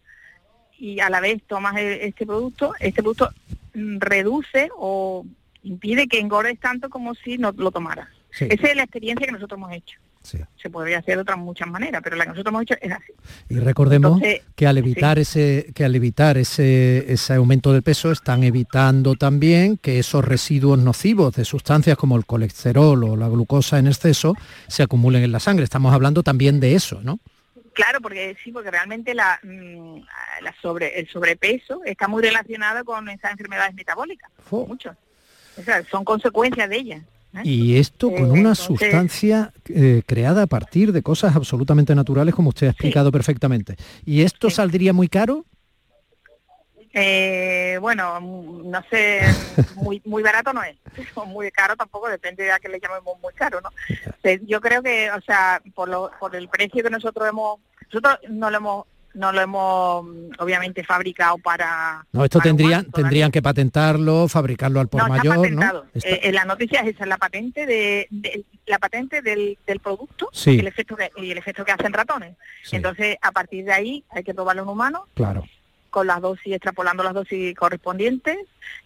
y 0.78 1.00
a 1.00 1.08
la 1.08 1.20
vez 1.20 1.42
tomas 1.46 1.76
e, 1.76 2.06
este 2.06 2.26
producto, 2.26 2.74
este 2.78 3.02
producto 3.02 3.30
mm, 3.74 3.98
reduce 3.98 4.68
o 4.76 5.24
impide 5.62 6.08
que 6.08 6.20
engordes 6.20 6.60
tanto 6.60 6.90
como 6.90 7.14
si 7.14 7.38
no 7.38 7.52
lo 7.52 7.70
tomaras. 7.70 8.08
Esa 8.38 8.66
es 8.66 8.76
la 8.76 8.82
experiencia 8.82 9.26
que 9.26 9.32
nosotros 9.32 9.56
hemos 9.56 9.72
hecho. 9.72 9.98
Se 10.22 10.70
podría 10.70 10.98
hacer 10.98 11.16
de 11.16 11.22
otras 11.22 11.38
muchas 11.38 11.68
maneras, 11.68 12.00
pero 12.02 12.16
la 12.16 12.24
que 12.24 12.30
nosotros 12.30 12.52
hemos 12.52 12.62
hecho 12.62 12.74
es 12.80 12.92
así. 12.92 13.12
Y 13.48 13.58
recordemos 13.58 14.20
que 14.54 14.66
al 14.66 14.78
evitar 14.78 15.18
ese 15.18 15.72
que 15.74 15.84
al 15.84 15.94
evitar 15.94 16.38
ese, 16.38 17.12
ese 17.12 17.34
aumento 17.34 17.72
del 17.72 17.82
peso 17.82 18.12
están 18.12 18.44
evitando 18.44 19.14
también 19.16 19.76
que 19.76 19.98
esos 19.98 20.24
residuos 20.24 20.78
nocivos 20.78 21.34
de 21.34 21.44
sustancias 21.44 21.96
como 21.96 22.16
el 22.16 22.24
colesterol 22.24 23.02
o 23.04 23.16
la 23.16 23.28
glucosa 23.28 23.78
en 23.78 23.88
exceso 23.88 24.34
se 24.68 24.82
acumulen 24.82 25.22
en 25.22 25.32
la 25.32 25.40
sangre. 25.40 25.64
Estamos 25.64 25.92
hablando 25.92 26.22
también 26.22 26.60
de 26.60 26.74
eso, 26.74 27.00
¿no? 27.02 27.18
Claro, 27.74 28.00
porque 28.00 28.36
sí, 28.42 28.52
porque 28.52 28.70
realmente 28.70 29.14
la, 29.14 29.40
mm, 29.42 30.00
la 30.42 30.54
sobre, 30.60 30.98
el 30.98 31.08
sobrepeso 31.08 31.82
está 31.84 32.06
muy 32.06 32.22
relacionado 32.22 32.84
con 32.84 33.08
esas 33.08 33.32
enfermedades 33.32 33.74
metabólicas, 33.74 34.30
mucho. 34.50 34.94
O 35.56 35.62
sea, 35.62 35.82
son 35.84 36.04
consecuencias 36.04 36.68
de 36.68 36.76
ellas. 36.76 37.02
¿Eh? 37.34 37.40
Y 37.44 37.78
esto 37.78 38.10
con 38.10 38.26
eh, 38.26 38.40
una 38.40 38.54
sustancia 38.54 39.52
eh, 39.68 40.02
creada 40.06 40.42
a 40.42 40.46
partir 40.46 40.92
de 40.92 41.02
cosas 41.02 41.34
absolutamente 41.36 41.94
naturales, 41.94 42.34
como 42.34 42.50
usted 42.50 42.68
ha 42.68 42.70
explicado 42.70 43.10
perfectamente. 43.12 43.76
¿Y 44.04 44.22
esto 44.22 44.50
saldría 44.50 44.92
muy 44.92 45.08
caro? 45.08 45.44
bueno, 47.80 48.20
no 48.20 48.82
sé, 48.90 49.22
muy 49.76 50.02
muy 50.04 50.22
barato 50.22 50.52
no 50.52 50.62
es, 50.62 50.76
muy 51.26 51.50
caro 51.50 51.74
tampoco, 51.74 52.06
depende 52.06 52.44
de 52.44 52.52
a 52.52 52.58
qué 52.58 52.68
le 52.68 52.78
llamemos 52.78 53.18
muy 53.22 53.32
caro, 53.32 53.62
¿no? 53.62 53.70
Yo 54.46 54.60
creo 54.60 54.82
que, 54.82 55.10
o 55.10 55.20
sea, 55.22 55.62
por, 55.74 55.88
lo, 55.88 56.10
por 56.20 56.36
el 56.36 56.50
precio 56.50 56.82
que 56.82 56.90
nosotros 56.90 57.26
hemos, 57.26 57.60
nosotros 57.90 58.18
no 58.28 58.50
lo 58.50 58.56
hemos 58.58 58.86
no 59.14 59.32
lo 59.32 59.40
hemos 59.40 60.06
obviamente 60.38 60.84
fabricado 60.84 61.38
para 61.38 62.06
no 62.12 62.24
esto 62.24 62.40
tendrían 62.40 62.90
tendrían 62.90 63.30
que 63.30 63.42
patentarlo 63.42 64.28
fabricarlo 64.28 64.80
al 64.80 64.88
por 64.88 65.08
mayor 65.08 65.50
¿no? 65.50 65.84
Eh, 65.94 66.20
en 66.24 66.34
la 66.34 66.44
noticia 66.44 66.80
es 66.80 66.94
esa 66.94 67.06
la 67.06 67.18
patente 67.18 67.66
de, 67.66 68.08
la 68.66 68.78
patente 68.78 69.22
del, 69.22 69.58
producto 69.82 70.30
y 70.46 70.58
el 70.58 70.66
efecto 70.66 70.96
que 70.96 71.10
y 71.16 71.30
el 71.30 71.38
efecto 71.38 71.64
que 71.64 71.72
hacen 71.72 71.92
ratones. 71.92 72.36
Entonces 72.70 73.16
a 73.20 73.32
partir 73.32 73.64
de 73.64 73.72
ahí 73.72 74.04
hay 74.10 74.22
que 74.22 74.34
probarlo 74.34 74.62
en 74.62 74.68
humanos 74.68 75.02
claro. 75.14 75.44
con 75.90 76.06
las 76.06 76.20
dosis 76.20 76.54
extrapolando 76.54 77.02
las 77.02 77.14
dosis 77.14 77.54
correspondientes 77.56 78.38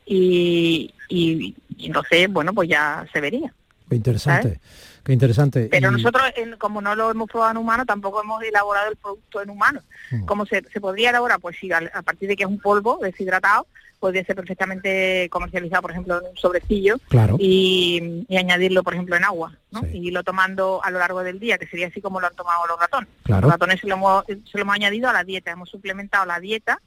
y, 0.04 0.92
y, 1.08 1.54
y 1.76 1.86
entonces 1.86 2.28
bueno 2.30 2.52
pues 2.52 2.68
ya 2.68 3.06
se 3.12 3.20
vería. 3.20 3.52
Interesante 3.90 4.60
Qué 5.06 5.12
interesante. 5.12 5.68
Pero 5.70 5.92
nosotros, 5.92 6.24
como 6.58 6.80
no 6.80 6.96
lo 6.96 7.12
hemos 7.12 7.28
probado 7.28 7.52
en 7.52 7.58
humano, 7.58 7.86
tampoco 7.86 8.20
hemos 8.20 8.42
elaborado 8.42 8.90
el 8.90 8.96
producto 8.96 9.40
en 9.40 9.50
humano. 9.50 9.80
Mm. 10.10 10.24
¿Cómo 10.24 10.46
se, 10.46 10.62
podría 10.80 11.10
elaborar? 11.10 11.38
Pues 11.38 11.56
sí, 11.60 11.70
a, 11.70 12.02
partir 12.02 12.28
de 12.28 12.34
que 12.34 12.42
es 12.42 12.48
un 12.48 12.58
polvo 12.58 12.98
deshidratado, 13.00 13.68
podría 14.00 14.24
ser 14.24 14.34
perfectamente 14.34 15.28
comercializado, 15.30 15.82
por 15.82 15.92
ejemplo, 15.92 16.18
en 16.18 16.30
un 16.30 16.36
sobrecillo 16.36 16.96
y, 17.38 18.26
añadirlo, 18.36 18.82
por 18.82 18.94
ejemplo, 18.94 19.14
en 19.14 19.22
agua, 19.22 19.52
¿no? 19.70 19.82
Y 19.92 20.08
irlo 20.08 20.24
tomando 20.24 20.80
a 20.82 20.90
lo 20.90 20.98
largo 20.98 21.22
del 21.22 21.38
día, 21.38 21.56
que 21.56 21.68
sería 21.68 21.86
así 21.86 22.00
como 22.00 22.20
lo 22.20 22.26
han 22.26 22.34
tomado 22.34 22.66
los 22.66 22.80
ratones. 22.80 23.08
Los 23.26 23.42
ratones 23.42 23.80
se 23.80 23.86
lo, 23.86 23.94
hemos, 23.94 24.24
se 24.26 24.58
lo 24.58 24.62
hemos 24.62 24.74
añadido 24.74 25.08
a 25.08 25.12
la 25.12 25.22
dieta, 25.22 25.52
hemos 25.52 25.68
suplementado 25.68 26.26
la 26.26 26.40
dieta 26.40 26.80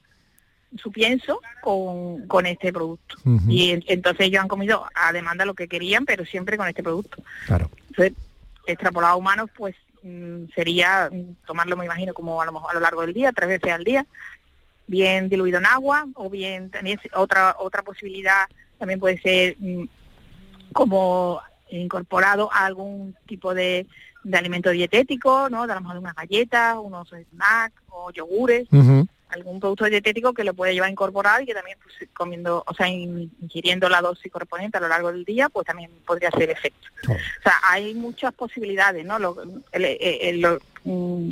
su 0.78 0.92
pienso 0.92 1.40
con, 1.62 2.28
con 2.28 2.46
este 2.46 2.72
producto. 2.72 3.16
Y 3.48 3.82
entonces 3.88 4.28
ellos 4.28 4.42
han 4.42 4.50
comido 4.50 4.86
a 4.94 5.12
demanda 5.14 5.46
lo 5.46 5.54
que 5.54 5.70
querían, 5.70 6.06
pero 6.06 6.26
siempre 6.26 6.58
con 6.58 6.68
este 6.68 6.84
producto. 6.84 7.24
Claro. 7.48 7.72
Entonces, 7.90 8.14
extrapolado 8.66 9.14
a 9.14 9.18
humanos, 9.18 9.50
pues 9.56 9.76
mm, 10.04 10.46
sería 10.56 11.10
tomarlo, 11.46 11.78
me 11.78 11.86
imagino, 11.86 12.14
como 12.14 12.42
a 12.42 12.46
lo 12.46 12.54
mejor 12.54 12.72
a 12.72 12.74
lo 12.76 12.80
largo 12.80 13.02
del 13.02 13.14
día, 13.14 13.32
tres 13.32 13.50
veces 13.50 13.72
al 13.72 13.84
día, 13.84 14.06
bien 14.88 15.30
diluido 15.30 15.60
en 15.60 15.66
agua, 15.66 16.08
o 16.16 16.30
bien 16.30 16.70
también 16.70 17.00
otra 17.14 17.56
otra 17.60 17.84
posibilidad 17.84 18.46
también 18.78 19.00
puede 19.00 19.20
ser 19.20 19.56
mm, 19.60 19.84
como 20.74 21.42
incorporado 21.70 22.52
a 22.52 22.66
algún 22.66 23.16
tipo 23.28 23.54
de, 23.54 23.86
de 24.24 24.38
alimento 24.38 24.70
dietético, 24.72 25.50
¿no? 25.50 25.68
De 25.68 25.74
a 25.74 25.76
lo 25.76 25.82
mejor 25.82 25.98
unas 25.98 26.16
galletas, 26.16 26.78
unos 26.82 27.10
snacks 27.10 27.82
o 27.90 28.12
yogures 28.12 28.68
algún 29.30 29.60
producto 29.60 29.86
dietético 29.86 30.34
que 30.34 30.44
lo 30.44 30.54
puede 30.54 30.74
llevar 30.74 30.90
incorporado 30.90 31.42
y 31.42 31.46
que 31.46 31.54
también 31.54 31.78
pues, 31.84 32.10
comiendo, 32.14 32.64
o 32.66 32.74
sea, 32.74 32.88
ingiriendo 32.88 33.88
la 33.90 34.02
dosis 34.02 34.32
correspondiente 34.32 34.78
a 34.78 34.82
lo 34.82 34.88
largo 34.88 35.12
del 35.12 35.24
día, 35.24 35.50
pues 35.50 35.66
también 35.66 35.92
podría 36.06 36.30
hacer 36.30 36.50
efecto. 36.50 36.88
Oh. 37.08 37.14
O 37.14 37.44
sea, 37.44 37.54
hay 37.64 37.94
muchas 37.94 38.34
posibilidades, 38.34 39.06
¿no? 39.06 39.20
Lo, 39.20 39.38
el, 39.72 40.48
mm, 40.84 41.30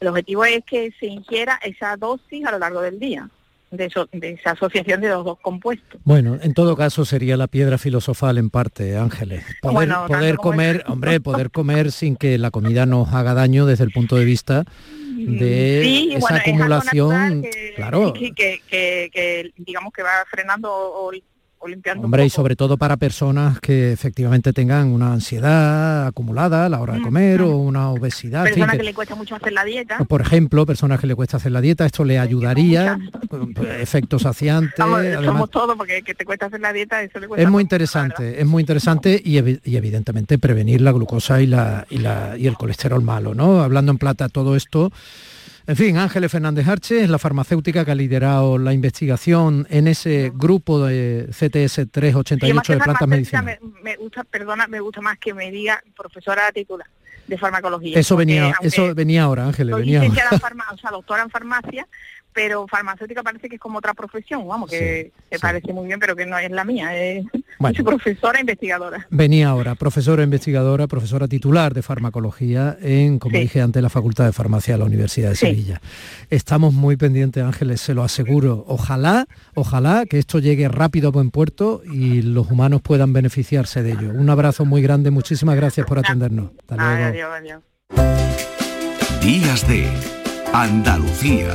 el, 0.00 0.08
objetivo 0.08 0.44
es 0.44 0.64
que 0.64 0.92
se 0.98 1.06
ingiera 1.06 1.58
esa 1.62 1.96
dosis 1.96 2.44
a 2.46 2.52
lo 2.52 2.58
largo 2.58 2.80
del 2.80 2.98
día. 2.98 3.28
De, 3.70 3.84
eso, 3.84 4.08
de, 4.10 4.30
esa 4.30 4.50
asociación 4.50 5.00
de 5.00 5.10
los 5.10 5.24
dos 5.24 5.38
compuestos. 5.38 6.00
Bueno, 6.02 6.40
en 6.42 6.54
todo 6.54 6.76
caso 6.76 7.04
sería 7.04 7.36
la 7.36 7.46
piedra 7.46 7.78
filosofal 7.78 8.36
en 8.36 8.50
parte, 8.50 8.96
Ángeles. 8.96 9.44
Poder, 9.62 9.88
poder 10.08 10.36
comer, 10.38 10.84
hombre, 10.88 11.20
poder 11.20 11.52
comer 11.52 11.92
sin 11.92 12.16
que 12.16 12.36
la 12.36 12.50
comida 12.50 12.84
nos 12.84 13.14
haga 13.14 13.32
daño 13.32 13.66
desde 13.66 13.84
el 13.84 13.92
punto 13.92 14.16
de 14.16 14.24
vista 14.24 14.64
de 15.26 16.14
esa 16.14 16.36
acumulación, 16.36 17.44
claro. 17.76 18.12
que, 18.12 19.52
digamos 19.56 19.92
que 19.92 20.02
va 20.02 20.24
frenando 20.30 20.70
o, 20.72 21.10
Hombre, 22.02 22.24
y 22.24 22.30
sobre 22.30 22.56
todo 22.56 22.78
para 22.78 22.96
personas 22.96 23.60
que 23.60 23.92
efectivamente 23.92 24.54
tengan 24.54 24.88
una 24.88 25.12
ansiedad 25.12 26.06
acumulada 26.06 26.64
a 26.64 26.68
la 26.70 26.80
hora 26.80 26.94
de 26.94 27.00
mm, 27.00 27.04
comer 27.04 27.42
o 27.42 27.56
una 27.58 27.90
obesidad. 27.90 28.44
Personas 28.44 28.78
que, 28.78 28.82
le 28.82 28.94
cuesta 28.94 29.14
mucho 29.14 29.36
hacer 29.36 29.52
la 29.52 29.64
dieta. 29.64 29.98
Por 29.98 30.22
ejemplo, 30.22 30.64
personas 30.64 30.98
que 31.00 31.06
le 31.06 31.14
cuesta 31.14 31.36
hacer 31.36 31.52
la 31.52 31.60
dieta, 31.60 31.84
esto 31.84 32.02
le 32.04 32.18
ayudaría, 32.18 32.98
efectos 33.78 34.22
saciantes. 34.22 34.74
somos 34.76 35.50
todos, 35.50 35.76
porque 35.76 36.02
que 36.02 36.14
te 36.14 36.24
cuesta 36.24 36.46
hacer 36.46 36.60
la 36.60 36.72
dieta, 36.72 37.02
eso 37.02 37.20
le 37.20 37.28
cuesta 37.28 37.42
Es 37.42 37.50
muy 37.50 37.62
interesante, 37.62 38.40
es 38.40 38.46
muy 38.46 38.62
interesante 38.62 39.20
y, 39.22 39.36
evidentemente 39.36 40.38
prevenir 40.38 40.80
la 40.80 40.92
glucosa 40.92 41.42
y, 41.42 41.46
la, 41.46 41.86
y, 41.90 41.98
la, 41.98 42.38
y 42.38 42.46
el 42.46 42.56
colesterol 42.56 43.02
malo, 43.02 43.34
¿no? 43.34 43.60
Hablando 43.60 43.92
en 43.92 43.98
plata 43.98 44.30
todo 44.30 44.56
esto 44.56 44.90
en 45.70 45.76
fin, 45.76 45.96
Ángeles 45.98 46.32
Fernández 46.32 46.66
Arche 46.66 47.04
es 47.04 47.08
la 47.08 47.20
farmacéutica 47.20 47.84
que 47.84 47.92
ha 47.92 47.94
liderado 47.94 48.58
la 48.58 48.72
investigación 48.72 49.68
en 49.70 49.86
ese 49.86 50.32
grupo 50.34 50.84
de 50.84 51.28
CTS 51.30 51.92
388 51.92 52.72
de 52.72 52.78
plantas 52.80 53.06
medicinales. 53.06 53.60
Me, 53.80 53.94
gusta, 53.94 54.24
perdona, 54.24 54.66
me 54.66 54.80
gusta 54.80 55.00
más 55.00 55.16
que 55.18 55.32
me 55.32 55.52
diga 55.52 55.80
profesora 55.96 56.50
titular 56.50 56.88
de 57.28 57.38
farmacología. 57.38 57.96
Eso 57.96 58.16
venía, 58.16 58.52
eso 58.62 58.92
venía 58.96 59.22
ahora, 59.22 59.46
Ángeles, 59.46 59.76
venía 59.76 60.02
o 60.02 60.76
sea, 60.76 60.90
doctora 60.90 61.22
en 61.22 61.30
farmacia, 61.30 61.86
pero 62.32 62.66
farmacéutica 62.68 63.22
parece 63.22 63.48
que 63.48 63.56
es 63.56 63.60
como 63.60 63.78
otra 63.78 63.94
profesión, 63.94 64.46
vamos, 64.46 64.70
que, 64.70 65.12
parece 65.40 65.72
muy 65.72 65.86
bien, 65.86 65.98
pero 65.98 66.14
que 66.14 66.26
no 66.26 66.38
es 66.38 66.50
la 66.50 66.64
mía, 66.64 66.96
es 66.96 67.24
profesora 67.84 68.40
investigadora. 68.40 69.06
Venía 69.10 69.48
ahora, 69.48 69.74
profesora 69.74 70.22
investigadora, 70.22 70.86
profesora 70.86 71.26
titular 71.28 71.74
de 71.74 71.82
farmacología 71.82 72.76
en, 72.80 73.18
como 73.18 73.38
dije 73.38 73.60
antes, 73.60 73.82
la 73.82 73.90
Facultad 73.90 74.26
de 74.26 74.32
Farmacia 74.32 74.74
de 74.74 74.78
la 74.78 74.84
Universidad 74.84 75.30
de 75.30 75.36
Sevilla. 75.36 75.80
Estamos 76.30 76.72
muy 76.72 76.96
pendientes, 76.96 77.42
Ángeles, 77.42 77.80
se 77.80 77.94
lo 77.94 78.02
aseguro. 78.02 78.64
Ojalá, 78.68 79.26
ojalá 79.54 80.04
que 80.08 80.18
esto 80.18 80.38
llegue 80.38 80.68
rápido 80.68 81.08
a 81.08 81.12
buen 81.12 81.30
puerto 81.30 81.82
y 81.84 82.22
los 82.22 82.50
humanos 82.50 82.80
puedan 82.82 83.12
beneficiarse 83.12 83.82
de 83.82 83.92
ello. 83.92 84.10
Un 84.10 84.30
abrazo 84.30 84.64
muy 84.64 84.82
grande, 84.82 85.10
muchísimas 85.10 85.56
gracias 85.56 85.86
por 85.86 85.98
atendernos. 85.98 86.50
Hasta 86.60 86.76
luego. 86.76 87.04
Adiós, 87.04 87.30
adiós. 87.32 87.62
Días 89.20 89.68
de 89.68 89.86
Andalucía 90.52 91.54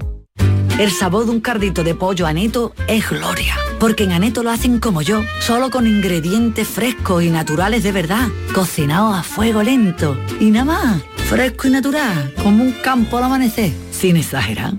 El 0.81 0.89
sabor 0.91 1.25
de 1.25 1.31
un 1.31 1.41
cardito 1.41 1.83
de 1.83 1.93
pollo 1.93 2.25
aneto 2.25 2.73
es 2.87 3.07
gloria. 3.07 3.55
Porque 3.79 4.05
en 4.05 4.13
Aneto 4.13 4.41
lo 4.41 4.49
hacen 4.49 4.79
como 4.79 5.03
yo, 5.03 5.21
solo 5.39 5.69
con 5.69 5.85
ingredientes 5.85 6.67
frescos 6.67 7.23
y 7.23 7.29
naturales 7.29 7.83
de 7.83 7.91
verdad, 7.91 8.29
cocinados 8.51 9.15
a 9.15 9.21
fuego 9.21 9.61
lento. 9.61 10.17
Y 10.39 10.45
nada 10.49 10.65
más, 10.65 11.03
fresco 11.29 11.67
y 11.67 11.69
natural, 11.69 12.33
como 12.41 12.63
un 12.63 12.71
campo 12.71 13.19
al 13.19 13.25
amanecer, 13.25 13.71
sin 13.91 14.17
exagerar. 14.17 14.73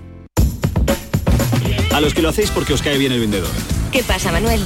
A 1.93 2.01
los 2.01 2.13
que 2.13 2.21
lo 2.21 2.27
hacéis 2.27 2.51
porque 2.51 2.73
os 2.73 2.81
cae 2.81 2.97
bien 2.97 3.13
el 3.13 3.21
vendedor. 3.21 3.51
¿Qué 3.89 4.03
pasa, 4.03 4.29
Manuel? 4.29 4.61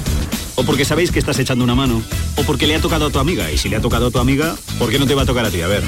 O 0.55 0.63
porque 0.63 0.85
sabéis 0.85 1.11
que 1.11 1.19
estás 1.19 1.37
echando 1.37 1.63
una 1.63 1.75
mano. 1.75 2.01
O 2.37 2.41
porque 2.47 2.65
le 2.65 2.73
ha 2.73 2.81
tocado 2.81 3.05
a 3.05 3.09
tu 3.11 3.19
amiga. 3.19 3.51
Y 3.51 3.59
si 3.59 3.69
le 3.69 3.75
ha 3.75 3.79
tocado 3.79 4.07
a 4.07 4.09
tu 4.09 4.17
amiga, 4.17 4.55
¿por 4.79 4.89
qué 4.89 4.97
no 4.97 5.05
te 5.05 5.13
va 5.13 5.21
a 5.21 5.27
tocar 5.27 5.45
a 5.45 5.51
ti? 5.51 5.61
A 5.61 5.67
ver. 5.67 5.83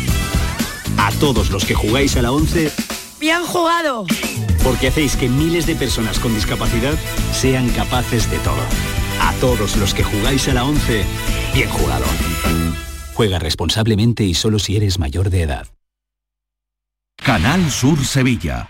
A 0.98 1.10
todos 1.14 1.50
los 1.50 1.66
que 1.66 1.74
jugáis 1.74 2.16
a 2.18 2.22
la 2.22 2.32
11... 2.32 2.72
¡Bien 3.20 3.44
jugado! 3.44 4.06
Porque 4.64 4.88
hacéis 4.88 5.16
que 5.16 5.30
miles 5.30 5.66
de 5.66 5.76
personas 5.76 6.20
con 6.20 6.34
discapacidad 6.34 6.96
sean 7.32 7.70
capaces 7.70 8.30
de 8.30 8.38
todo. 8.40 8.62
A 9.22 9.34
todos 9.42 9.78
los 9.78 9.94
que 9.94 10.04
jugáis 10.04 10.48
a 10.48 10.54
la 10.54 10.66
11, 10.66 11.04
bien 11.54 11.70
jugado. 11.70 12.06
Juega 13.14 13.40
responsablemente 13.40 14.24
y 14.24 14.34
solo 14.34 14.60
si 14.60 14.78
eres 14.78 15.00
mayor 15.00 15.30
de 15.30 15.42
edad. 15.42 15.68
Canal 17.18 17.70
Sur 17.70 18.06
Sevilla. 18.06 18.70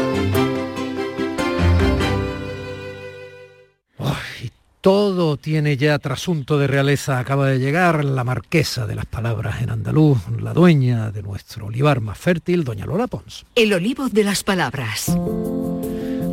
Todo 4.81 5.37
tiene 5.37 5.77
ya 5.77 5.99
trasunto 5.99 6.57
de 6.57 6.65
realeza. 6.65 7.19
Acaba 7.19 7.47
de 7.47 7.59
llegar 7.59 8.03
la 8.03 8.23
marquesa 8.23 8.87
de 8.87 8.95
las 8.95 9.05
palabras 9.05 9.61
en 9.61 9.69
andaluz, 9.69 10.17
la 10.41 10.53
dueña 10.53 11.11
de 11.11 11.21
nuestro 11.21 11.67
olivar 11.67 12.01
más 12.01 12.17
fértil, 12.17 12.63
doña 12.63 12.87
Lola 12.87 13.05
Pons. 13.05 13.45
El 13.53 13.73
olivo 13.73 14.09
de 14.09 14.23
las 14.23 14.43
palabras. 14.43 15.15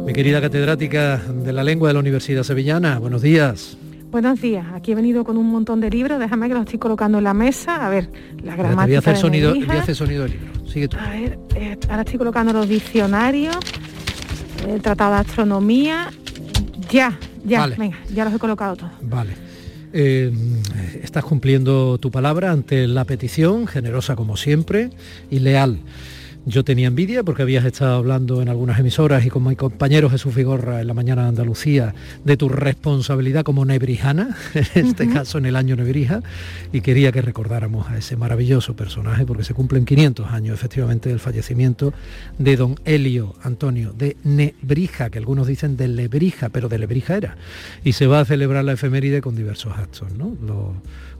Mi 0.06 0.14
querida 0.14 0.40
catedrática 0.40 1.18
de 1.18 1.52
la 1.52 1.62
lengua 1.62 1.88
de 1.88 1.94
la 1.94 2.00
Universidad 2.00 2.42
Sevillana, 2.42 2.98
buenos 2.98 3.20
días. 3.20 3.76
Buenos 4.10 4.40
días, 4.40 4.64
aquí 4.72 4.92
he 4.92 4.94
venido 4.94 5.24
con 5.24 5.36
un 5.36 5.50
montón 5.50 5.82
de 5.82 5.90
libros, 5.90 6.18
déjame 6.18 6.48
que 6.48 6.54
los 6.54 6.62
estoy 6.62 6.78
colocando 6.78 7.18
en 7.18 7.24
la 7.24 7.34
mesa, 7.34 7.84
a 7.84 7.90
ver, 7.90 8.10
la 8.42 8.56
gramática 8.56 8.86
voy 8.86 8.94
a 8.94 8.98
hacer 9.00 9.16
sonido, 9.18 9.54
voy 9.54 9.76
a 9.76 9.82
hacer 9.82 9.94
sonido 9.94 10.22
del 10.22 10.32
libro, 10.32 10.66
sigue 10.66 10.88
tú. 10.88 10.96
A 10.96 11.10
ver, 11.10 11.38
eh, 11.54 11.76
ahora 11.90 12.00
estoy 12.00 12.16
colocando 12.16 12.54
los 12.54 12.66
diccionarios, 12.66 13.58
el 14.66 14.80
tratado 14.80 15.12
de 15.12 15.20
astronomía, 15.20 16.08
ya, 16.90 17.18
ya, 17.48 17.66
venga, 17.66 17.98
ya 18.14 18.24
los 18.24 18.34
he 18.34 18.38
colocado 18.38 18.76
todos. 18.76 18.92
Vale. 19.02 19.32
Eh, 19.92 20.30
estás 21.02 21.24
cumpliendo 21.24 21.98
tu 21.98 22.10
palabra 22.10 22.52
ante 22.52 22.86
la 22.86 23.04
petición, 23.04 23.66
generosa 23.66 24.16
como 24.16 24.36
siempre 24.36 24.90
y 25.30 25.38
leal. 25.38 25.78
Yo 26.48 26.64
tenía 26.64 26.86
envidia 26.88 27.24
porque 27.24 27.42
habías 27.42 27.66
estado 27.66 27.96
hablando 27.96 28.40
en 28.40 28.48
algunas 28.48 28.80
emisoras 28.80 29.26
y 29.26 29.28
con 29.28 29.46
mi 29.46 29.54
compañero 29.54 30.08
Jesús 30.08 30.32
Figorra 30.32 30.80
en 30.80 30.86
la 30.86 30.94
mañana 30.94 31.24
de 31.24 31.28
Andalucía 31.28 31.94
de 32.24 32.38
tu 32.38 32.48
responsabilidad 32.48 33.42
como 33.44 33.66
nebrijana, 33.66 34.34
en 34.54 34.86
este 34.86 35.10
caso 35.10 35.36
en 35.36 35.44
el 35.44 35.56
año 35.56 35.76
Nebrija, 35.76 36.22
y 36.72 36.80
quería 36.80 37.12
que 37.12 37.20
recordáramos 37.20 37.90
a 37.90 37.98
ese 37.98 38.16
maravilloso 38.16 38.74
personaje 38.74 39.26
porque 39.26 39.44
se 39.44 39.52
cumplen 39.52 39.84
500 39.84 40.32
años 40.32 40.54
efectivamente 40.54 41.10
del 41.10 41.20
fallecimiento 41.20 41.92
de 42.38 42.56
don 42.56 42.76
Helio 42.86 43.34
Antonio 43.42 43.92
de 43.92 44.16
Nebrija, 44.24 45.10
que 45.10 45.18
algunos 45.18 45.48
dicen 45.48 45.76
de 45.76 45.88
Lebrija, 45.88 46.48
pero 46.48 46.70
de 46.70 46.78
Lebrija 46.78 47.14
era. 47.14 47.36
Y 47.84 47.92
se 47.92 48.06
va 48.06 48.20
a 48.20 48.24
celebrar 48.24 48.64
la 48.64 48.72
efeméride 48.72 49.20
con 49.20 49.36
diversos 49.36 49.76
actos, 49.76 50.14
¿no? 50.14 50.34
Los 50.46 50.68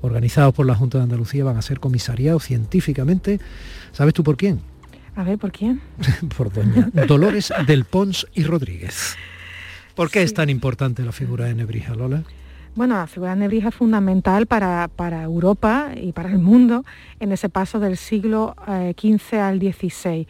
organizados 0.01 0.55
por 0.55 0.65
la 0.65 0.75
Junta 0.75 0.97
de 0.97 1.05
Andalucía 1.05 1.45
van 1.45 1.59
a 1.59 1.63
ser 1.63 1.81
comisariados 1.81 2.45
científicamente. 2.45 3.41
¿Sabes 3.93 4.15
tú 4.15 4.25
por 4.25 4.39
quién? 4.39 4.61
A 5.19 5.25
ver, 5.25 5.37
¿por 5.37 5.51
quién? 5.51 5.81
por 6.37 6.53
doña 6.53 6.91
Dolores 7.09 7.53
del 7.67 7.85
Pons 7.85 8.29
y 8.35 8.45
Rodríguez. 8.45 9.17
¿Por 9.97 10.13
qué 10.13 10.23
es 10.23 10.33
tan 10.33 10.49
importante 10.49 11.03
la 11.03 11.11
figura 11.11 11.47
de 11.47 11.57
Nebrija, 11.57 11.97
Lola? 11.97 12.23
Bueno, 12.77 12.95
la 12.95 13.09
figura 13.09 13.35
de 13.35 13.41
Nebrija 13.41 13.71
es 13.71 13.75
fundamental 13.75 14.47
para, 14.47 14.87
para, 14.87 15.25
Europa 15.25 15.89
y 16.01 16.13
para 16.13 16.31
el 16.31 16.39
mundo 16.39 16.85
en 17.19 17.33
ese 17.33 17.49
paso 17.49 17.81
del 17.81 17.97
siglo 17.97 18.55
XV 18.97 19.33
eh, 19.33 19.41
al 19.41 19.59
XVI, 19.59 20.29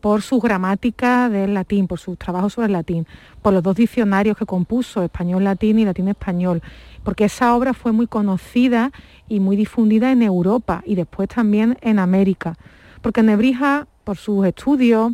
por 0.00 0.22
su 0.22 0.40
gramática 0.40 1.28
del 1.28 1.52
latín, 1.52 1.86
por 1.86 1.98
su 1.98 2.16
trabajo 2.16 2.48
sobre 2.48 2.68
el 2.68 2.72
latín, 2.72 3.06
por 3.42 3.52
los 3.52 3.62
dos 3.62 3.76
diccionarios 3.76 4.38
que 4.38 4.46
compuso, 4.46 5.02
español-latín 5.02 5.78
y 5.78 5.84
latín-español, 5.84 6.62
porque 7.04 7.26
esa 7.26 7.54
obra 7.54 7.74
fue 7.74 7.92
muy 7.92 8.06
conocida 8.06 8.92
y 9.28 9.40
muy 9.40 9.56
difundida 9.56 10.10
en 10.10 10.22
Europa 10.22 10.82
y 10.86 10.94
después 10.94 11.28
también 11.28 11.76
en 11.82 11.98
América, 11.98 12.56
porque 13.02 13.22
Nebrija 13.22 13.88
por 14.04 14.16
sus 14.16 14.46
estudios, 14.46 15.12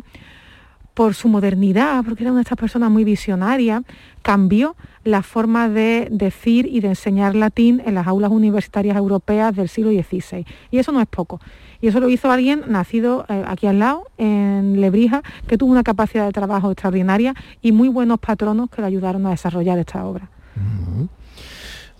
por 0.93 1.13
su 1.13 1.29
modernidad, 1.29 2.03
porque 2.03 2.23
era 2.23 2.31
una 2.31 2.39
de 2.39 2.43
estas 2.43 2.57
personas 2.57 2.91
muy 2.91 3.05
visionarias, 3.05 3.83
cambió 4.21 4.75
la 5.05 5.23
forma 5.23 5.69
de 5.69 6.09
decir 6.11 6.65
y 6.65 6.81
de 6.81 6.89
enseñar 6.89 7.35
latín 7.35 7.81
en 7.85 7.95
las 7.95 8.05
aulas 8.05 8.31
universitarias 8.31 8.97
europeas 8.97 9.55
del 9.55 9.69
siglo 9.69 9.91
XVI. 9.91 10.45
Y 10.71 10.77
eso 10.77 10.91
no 10.91 10.99
es 10.99 11.07
poco. 11.07 11.39
Y 11.79 11.87
eso 11.87 12.01
lo 12.01 12.09
hizo 12.09 12.29
alguien 12.29 12.63
nacido 12.67 13.25
eh, 13.29 13.45
aquí 13.47 13.67
al 13.67 13.79
lado, 13.79 14.03
en 14.17 14.81
Lebrija, 14.81 15.23
que 15.47 15.57
tuvo 15.57 15.71
una 15.71 15.83
capacidad 15.83 16.25
de 16.25 16.33
trabajo 16.33 16.69
extraordinaria 16.69 17.33
y 17.61 17.71
muy 17.71 17.87
buenos 17.87 18.19
patronos 18.19 18.69
que 18.69 18.81
le 18.81 18.87
ayudaron 18.87 19.25
a 19.25 19.29
desarrollar 19.29 19.79
esta 19.79 20.05
obra. 20.05 20.29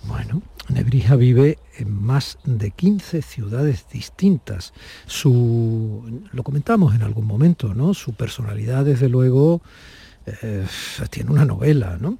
Bueno, 0.03 0.41
Nebrija 0.69 1.15
vive 1.15 1.57
en 1.77 1.91
más 1.91 2.37
de 2.43 2.71
15 2.71 3.21
ciudades 3.21 3.87
distintas. 3.91 4.73
Su, 5.05 6.21
lo 6.31 6.43
comentamos 6.43 6.95
en 6.95 7.01
algún 7.01 7.25
momento, 7.25 7.73
¿no? 7.73 7.93
Su 7.93 8.13
personalidad, 8.13 8.85
desde 8.85 9.09
luego, 9.09 9.61
eh, 10.25 10.65
tiene 11.09 11.31
una 11.31 11.45
novela, 11.45 11.97
¿no? 11.99 12.17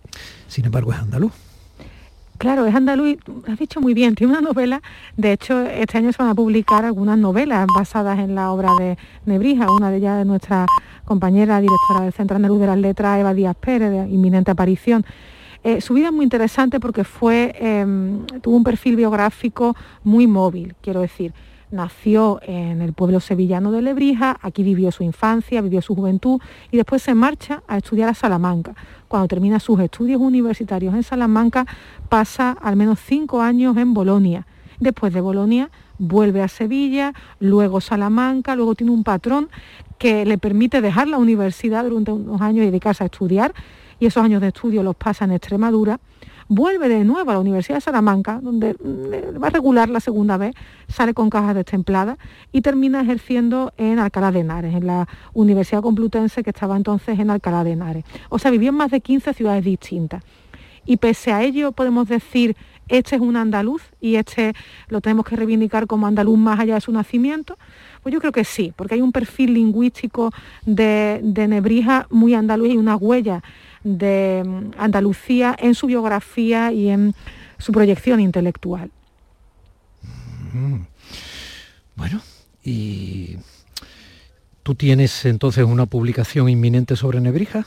Sin 0.47 0.65
embargo, 0.65 0.91
es 0.91 0.99
andaluz. 0.99 1.31
Claro, 2.39 2.65
es 2.65 2.73
andaluz, 2.73 3.17
has 3.47 3.59
dicho 3.59 3.81
muy 3.81 3.93
bien, 3.93 4.15
tiene 4.15 4.31
una 4.31 4.41
novela, 4.41 4.81
de 5.17 5.33
hecho 5.33 5.59
este 5.59 5.97
año 5.97 6.13
se 6.13 6.23
van 6.23 6.31
a 6.31 6.35
publicar 6.35 6.85
algunas 6.85 7.17
novelas 7.17 7.67
basadas 7.75 8.17
en 8.17 8.33
la 8.33 8.51
obra 8.51 8.69
de 8.79 8.97
Nebrija, 9.25 9.69
una 9.69 9.91
de 9.91 9.97
ellas 9.97 10.17
de 10.17 10.23
nuestra 10.23 10.65
compañera 11.03 11.59
directora 11.59 11.99
del 11.99 12.13
Centro 12.13 12.37
Andaluz 12.37 12.61
de 12.61 12.67
las 12.67 12.77
Letras, 12.77 13.19
Eva 13.19 13.33
Díaz 13.33 13.57
Pérez, 13.59 13.91
de 13.91 14.09
inminente 14.09 14.51
aparición. 14.51 15.05
Eh, 15.63 15.81
su 15.81 15.93
vida 15.93 16.07
es 16.07 16.13
muy 16.13 16.23
interesante 16.23 16.79
porque 16.79 17.03
em, 17.59 18.25
tuvo 18.41 18.55
un 18.55 18.63
perfil 18.63 18.95
biográfico 18.95 19.75
muy 20.03 20.27
móvil, 20.27 20.75
quiero 20.81 21.01
decir. 21.01 21.33
Nació 21.71 22.39
en 22.41 22.81
el 22.81 22.93
pueblo 22.93 23.19
sevillano 23.19 23.71
de 23.71 23.83
Lebrija, 23.83 24.39
aquí 24.41 24.63
vivió 24.63 24.91
su 24.91 25.03
infancia, 25.03 25.61
vivió 25.61 25.83
su 25.83 25.93
juventud 25.93 26.41
y 26.71 26.77
después 26.77 27.03
se 27.03 27.13
marcha 27.13 27.61
a 27.67 27.77
estudiar 27.77 28.09
a 28.09 28.15
Salamanca. 28.15 28.73
Cuando 29.07 29.27
termina 29.27 29.59
sus 29.59 29.79
estudios 29.79 30.19
universitarios 30.19 30.95
en 30.95 31.03
Salamanca, 31.03 31.67
pasa 32.09 32.57
al 32.59 32.75
menos 32.75 32.99
cinco 32.99 33.41
años 33.41 33.77
en 33.77 33.93
Bolonia. 33.93 34.47
Después 34.79 35.13
de 35.13 35.21
Bolonia 35.21 35.69
vuelve 35.99 36.41
a 36.41 36.47
Sevilla, 36.47 37.13
luego 37.39 37.81
Salamanca, 37.81 38.55
luego 38.55 38.73
tiene 38.73 38.91
un 38.91 39.03
patrón 39.03 39.49
que 39.99 40.25
le 40.25 40.39
permite 40.39 40.81
dejar 40.81 41.07
la 41.07 41.17
universidad 41.17 41.83
durante 41.83 42.11
unos 42.11 42.41
años 42.41 42.63
y 42.63 42.67
dedicarse 42.67 43.03
a 43.03 43.07
estudiar, 43.07 43.53
y 43.99 44.05
esos 44.05 44.23
años 44.23 44.41
de 44.41 44.47
estudio 44.47 44.83
los 44.83 44.95
pasa 44.95 45.25
en 45.25 45.31
Extremadura, 45.31 45.99
vuelve 46.47 46.89
de 46.89 47.05
nuevo 47.05 47.29
a 47.29 47.35
la 47.35 47.39
Universidad 47.39 47.77
de 47.77 47.81
Salamanca, 47.81 48.39
donde 48.41 48.73
mm, 48.73 49.41
va 49.41 49.47
a 49.47 49.51
regular 49.51 49.89
la 49.89 49.99
segunda 49.99 50.37
vez, 50.37 50.55
sale 50.87 51.13
con 51.13 51.29
cajas 51.29 51.55
destempladas 51.55 52.17
y 52.51 52.61
termina 52.61 53.01
ejerciendo 53.01 53.71
en 53.77 53.99
Alcalá 53.99 54.31
de 54.31 54.39
Henares, 54.39 54.73
en 54.73 54.87
la 54.87 55.07
Universidad 55.33 55.81
Complutense 55.81 56.43
que 56.43 56.49
estaba 56.49 56.75
entonces 56.75 57.19
en 57.19 57.29
Alcalá 57.29 57.63
de 57.63 57.73
Henares. 57.73 58.03
O 58.29 58.39
sea, 58.39 58.49
vivió 58.51 58.69
en 58.69 58.75
más 58.75 58.91
de 58.91 58.99
15 58.99 59.33
ciudades 59.33 59.63
distintas. 59.63 60.23
Y 60.85 60.97
pese 60.97 61.31
a 61.31 61.43
ello 61.43 61.71
podemos 61.71 62.07
decir 62.07 62.55
este 62.89 63.15
es 63.15 63.21
un 63.21 63.37
andaluz 63.37 63.83
y 64.01 64.15
este 64.15 64.53
lo 64.87 64.99
tenemos 64.99 65.25
que 65.25 65.35
reivindicar 65.35 65.85
como 65.85 66.07
andaluz 66.07 66.37
más 66.37 66.59
allá 66.59 66.73
de 66.75 66.81
su 66.81 66.91
nacimiento? 66.91 67.57
Pues 68.01 68.11
yo 68.11 68.19
creo 68.19 68.31
que 68.31 68.43
sí, 68.43 68.73
porque 68.75 68.95
hay 68.95 69.01
un 69.01 69.11
perfil 69.11 69.53
lingüístico 69.53 70.31
de, 70.65 71.21
Nebrija 71.23 72.07
muy 72.09 72.33
andaluz 72.33 72.69
y 72.69 72.77
una 72.77 72.95
huella 72.95 73.43
de 73.83 74.43
mm, 74.45 74.71
Andalucía 74.77 75.55
en 75.57 75.75
su 75.75 75.87
biografía 75.87 76.71
y 76.71 76.89
en 76.89 77.13
su 77.57 77.71
proyección 77.71 78.19
intelectual. 78.19 78.91
Mm. 80.53 80.81
Bueno, 81.95 82.21
y 82.63 83.37
tú 84.63 84.75
tienes 84.75 85.25
entonces 85.25 85.65
una 85.65 85.85
publicación 85.85 86.49
inminente 86.49 86.95
sobre 86.95 87.19
Nebrija. 87.19 87.65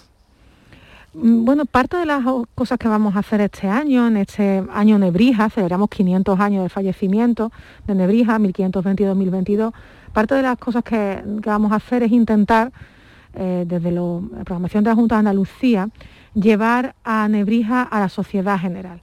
Mm, 1.14 1.44
bueno, 1.44 1.66
parte 1.66 1.96
de 1.98 2.06
las 2.06 2.24
cosas 2.54 2.78
que 2.78 2.88
vamos 2.88 3.16
a 3.16 3.18
hacer 3.18 3.40
este 3.42 3.68
año, 3.68 4.08
en 4.08 4.16
este 4.16 4.64
año 4.72 4.98
Nebrija, 4.98 5.50
celebramos 5.50 5.90
500 5.90 6.40
años 6.40 6.62
de 6.62 6.68
fallecimiento 6.68 7.52
de 7.86 7.94
Nebrija, 7.94 8.38
1522-2022, 8.38 9.72
parte 10.12 10.34
de 10.34 10.42
las 10.42 10.58
cosas 10.58 10.82
que, 10.82 11.22
vamos 11.44 11.72
a 11.72 11.76
hacer 11.76 12.02
es 12.02 12.12
intentar, 12.12 12.72
eh, 13.34 13.64
desde 13.66 13.90
la 13.90 14.20
programación 14.44 14.84
de 14.84 14.90
la 14.90 14.96
Junta 14.96 15.16
de 15.16 15.20
Andalucía, 15.20 15.88
llevar 16.34 16.94
a 17.04 17.28
Nebrija 17.28 17.82
a 17.82 18.00
la 18.00 18.08
sociedad 18.08 18.58
general. 18.58 19.00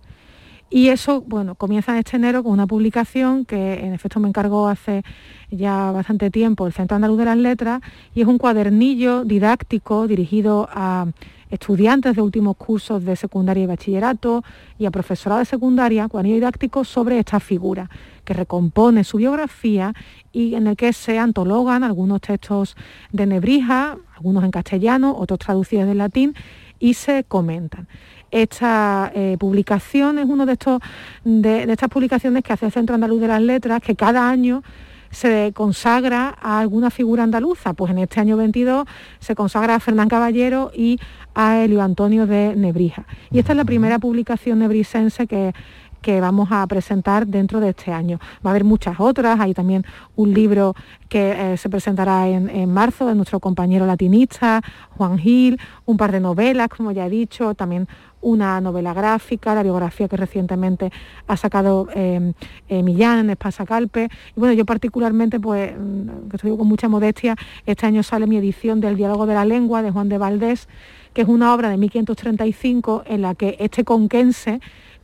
Y 0.71 0.89
eso, 0.89 1.21
bueno, 1.21 1.55
comienza 1.55 1.93
en 1.93 1.99
este 1.99 2.17
enero 2.17 2.43
con 2.43 2.51
una 2.51 2.67
publicación 2.67 3.43
que 3.43 3.85
en 3.85 3.93
efecto 3.93 4.19
me 4.19 4.27
encargó 4.27 4.67
hace 4.67 5.03
ya 5.49 5.91
bastante 5.91 6.29
tiempo 6.29 6.67
el 6.67 6.73
Centro 6.73 6.95
Andaluz 6.95 7.17
de 7.17 7.25
las 7.25 7.37
Letras 7.37 7.81
y 8.13 8.21
es 8.21 8.27
un 8.27 8.37
cuadernillo 8.37 9.25
didáctico 9.25 10.07
dirigido 10.07 10.69
a 10.71 11.07
estudiantes 11.49 12.15
de 12.15 12.21
últimos 12.21 12.57
cursos 12.57 13.03
de 13.03 13.15
secundaria 13.15 13.63
y 13.63 13.67
bachillerato 13.67 14.43
y 14.77 14.85
a 14.85 14.91
profesorado 14.91 15.39
de 15.39 15.45
secundaria, 15.45 16.07
cuadernillo 16.07 16.35
didáctico 16.35 16.83
sobre 16.83 17.19
esta 17.19 17.39
figura 17.39 17.89
que 18.23 18.33
recompone 18.33 19.03
su 19.03 19.17
biografía 19.17 19.93
y 20.31 20.55
en 20.55 20.67
el 20.67 20.75
que 20.75 20.93
se 20.93 21.17
antologan 21.17 21.83
algunos 21.83 22.21
textos 22.21 22.75
de 23.11 23.25
Nebrija, 23.25 23.97
algunos 24.15 24.43
en 24.43 24.51
castellano, 24.51 25.15
otros 25.17 25.39
traducidos 25.39 25.87
del 25.87 25.97
latín 25.97 26.35
y 26.77 26.93
se 26.93 27.23
comentan. 27.23 27.87
Esta 28.31 29.11
eh, 29.15 29.37
publicación 29.39 30.19
es 30.19 30.25
una 30.25 30.45
de, 30.45 30.53
estos, 30.53 30.79
de, 31.23 31.63
estas 31.63 31.89
publicaciones 31.89 32.43
que 32.43 32.53
hace 32.53 32.67
el 32.67 32.71
Centro 32.71 32.93
Andaluz 32.93 33.19
de 33.19 33.27
las 33.27 33.41
Letras, 33.41 33.81
que 33.81 33.95
cada 33.95 34.29
año 34.29 34.61
se 35.11 35.51
consagra 35.53 36.35
a 36.41 36.59
alguna 36.59 36.89
figura 36.89 37.23
andaluza. 37.23 37.73
Pues 37.73 37.91
en 37.91 37.99
este 37.99 38.19
año 38.19 38.37
22 38.37 38.85
se 39.19 39.35
consagra 39.35 39.75
a 39.75 39.79
Fernán 39.79 40.09
Caballero 40.09 40.71
y 40.75 40.99
a 41.35 41.59
Helio 41.59 41.81
Antonio 41.81 42.27
de 42.27 42.55
Nebrija. 42.55 43.05
Y 43.31 43.39
esta 43.39 43.53
es 43.53 43.57
la 43.57 43.65
primera 43.65 43.99
publicación 43.99 44.59
nebrisense 44.59 45.27
que 45.27 45.53
que 46.01 46.21
vamos 46.21 46.49
a 46.51 46.65
presentar 46.67 47.27
dentro 47.27 47.59
de 47.59 47.69
este 47.69 47.91
año. 47.91 48.19
Va 48.45 48.49
a 48.49 48.51
haber 48.51 48.63
muchas 48.63 48.99
otras, 48.99 49.39
hay 49.39 49.53
también 49.53 49.85
un 50.15 50.33
libro 50.33 50.75
que 51.07 51.53
eh, 51.53 51.57
se 51.57 51.69
presentará 51.69 52.27
en, 52.27 52.71
marzo 52.71 53.07
de 53.07 53.15
nuestro 53.15 53.39
compañero 53.39 53.85
latinista, 53.85 54.61
Juan 54.91 55.17
Gil, 55.17 55.59
un 55.85 55.97
par 55.97 56.11
de 56.11 56.19
novelas, 56.19 56.69
como 56.69 56.91
ya 56.91 57.07
he 57.07 57.09
dicho, 57.09 57.55
también 57.55 57.87
una 58.21 58.59
novela 58.61 58.93
gráfica, 58.93 59.55
la 59.55 59.63
biografía 59.63 60.07
que 60.07 60.17
recientemente 60.17 60.91
ha 61.27 61.37
sacado 61.37 61.87
em, 61.93 62.33
eh, 62.67 62.83
Millán 62.83 63.19
en 63.19 63.29
Espasacalpe. 63.31 64.09
Y 64.35 64.39
bueno, 64.39 64.53
yo 64.53 64.65
particularmente, 64.65 65.39
pues, 65.39 65.71
mm, 65.77 66.29
que 66.29 66.35
estoy 66.35 66.57
con 66.57 66.67
mucha 66.67 66.89
modestia, 66.89 67.35
este 67.65 67.85
año 67.85 68.03
sale 68.03 68.27
mi 68.27 68.37
edición 68.37 68.81
del 68.81 68.97
Diálogo 68.97 69.25
de 69.25 69.33
la 69.35 69.45
Lengua 69.45 69.81
de 69.81 69.91
Juan 69.91 70.09
de 70.09 70.17
Valdés, 70.17 70.67
que 71.13 71.21
es 71.21 71.27
una 71.27 71.53
obra 71.53 71.69
de 71.69 71.77
1535 71.77 73.03
en 73.05 73.21
la 73.21 73.35
que 73.35 73.55
este 73.59 73.83
conquense 73.83 74.59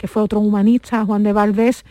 que 0.06 0.12
fue 0.12 0.22
otro 0.22 0.40
humanista, 0.40 1.04
Juan 1.04 1.24
de 1.24 1.34
Valdés, 1.34 1.84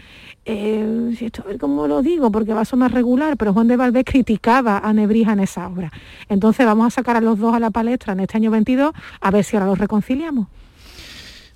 eh, 0.45 1.17
esto, 1.21 1.43
a 1.43 1.49
ver 1.49 1.59
cómo 1.59 1.89
lo 1.89 2.01
digo, 2.01 2.31
porque 2.31 2.55
va 2.55 2.61
a 2.61 2.65
sonar 2.65 2.93
regular, 2.93 3.37
pero 3.37 3.53
Juan 3.53 3.67
de 3.67 3.77
Valdés 3.77 4.05
criticaba 4.07 4.79
a 4.79 4.93
Nebrija 4.93 5.33
en 5.33 5.41
esa 5.41 5.67
obra. 5.67 5.91
Entonces 6.29 6.65
vamos 6.65 6.87
a 6.87 6.91
sacar 6.91 7.17
a 7.17 7.21
los 7.21 7.41
dos 7.41 7.55
a 7.55 7.59
la 7.59 7.71
palestra 7.71 8.13
en 8.13 8.21
este 8.21 8.37
año 8.37 8.53
22, 8.53 8.93
a 9.21 9.31
ver 9.33 9.43
si 9.43 9.57
ahora 9.57 9.67
los 9.67 9.79
reconciliamos. 9.79 10.47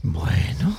Bueno, 0.02 0.76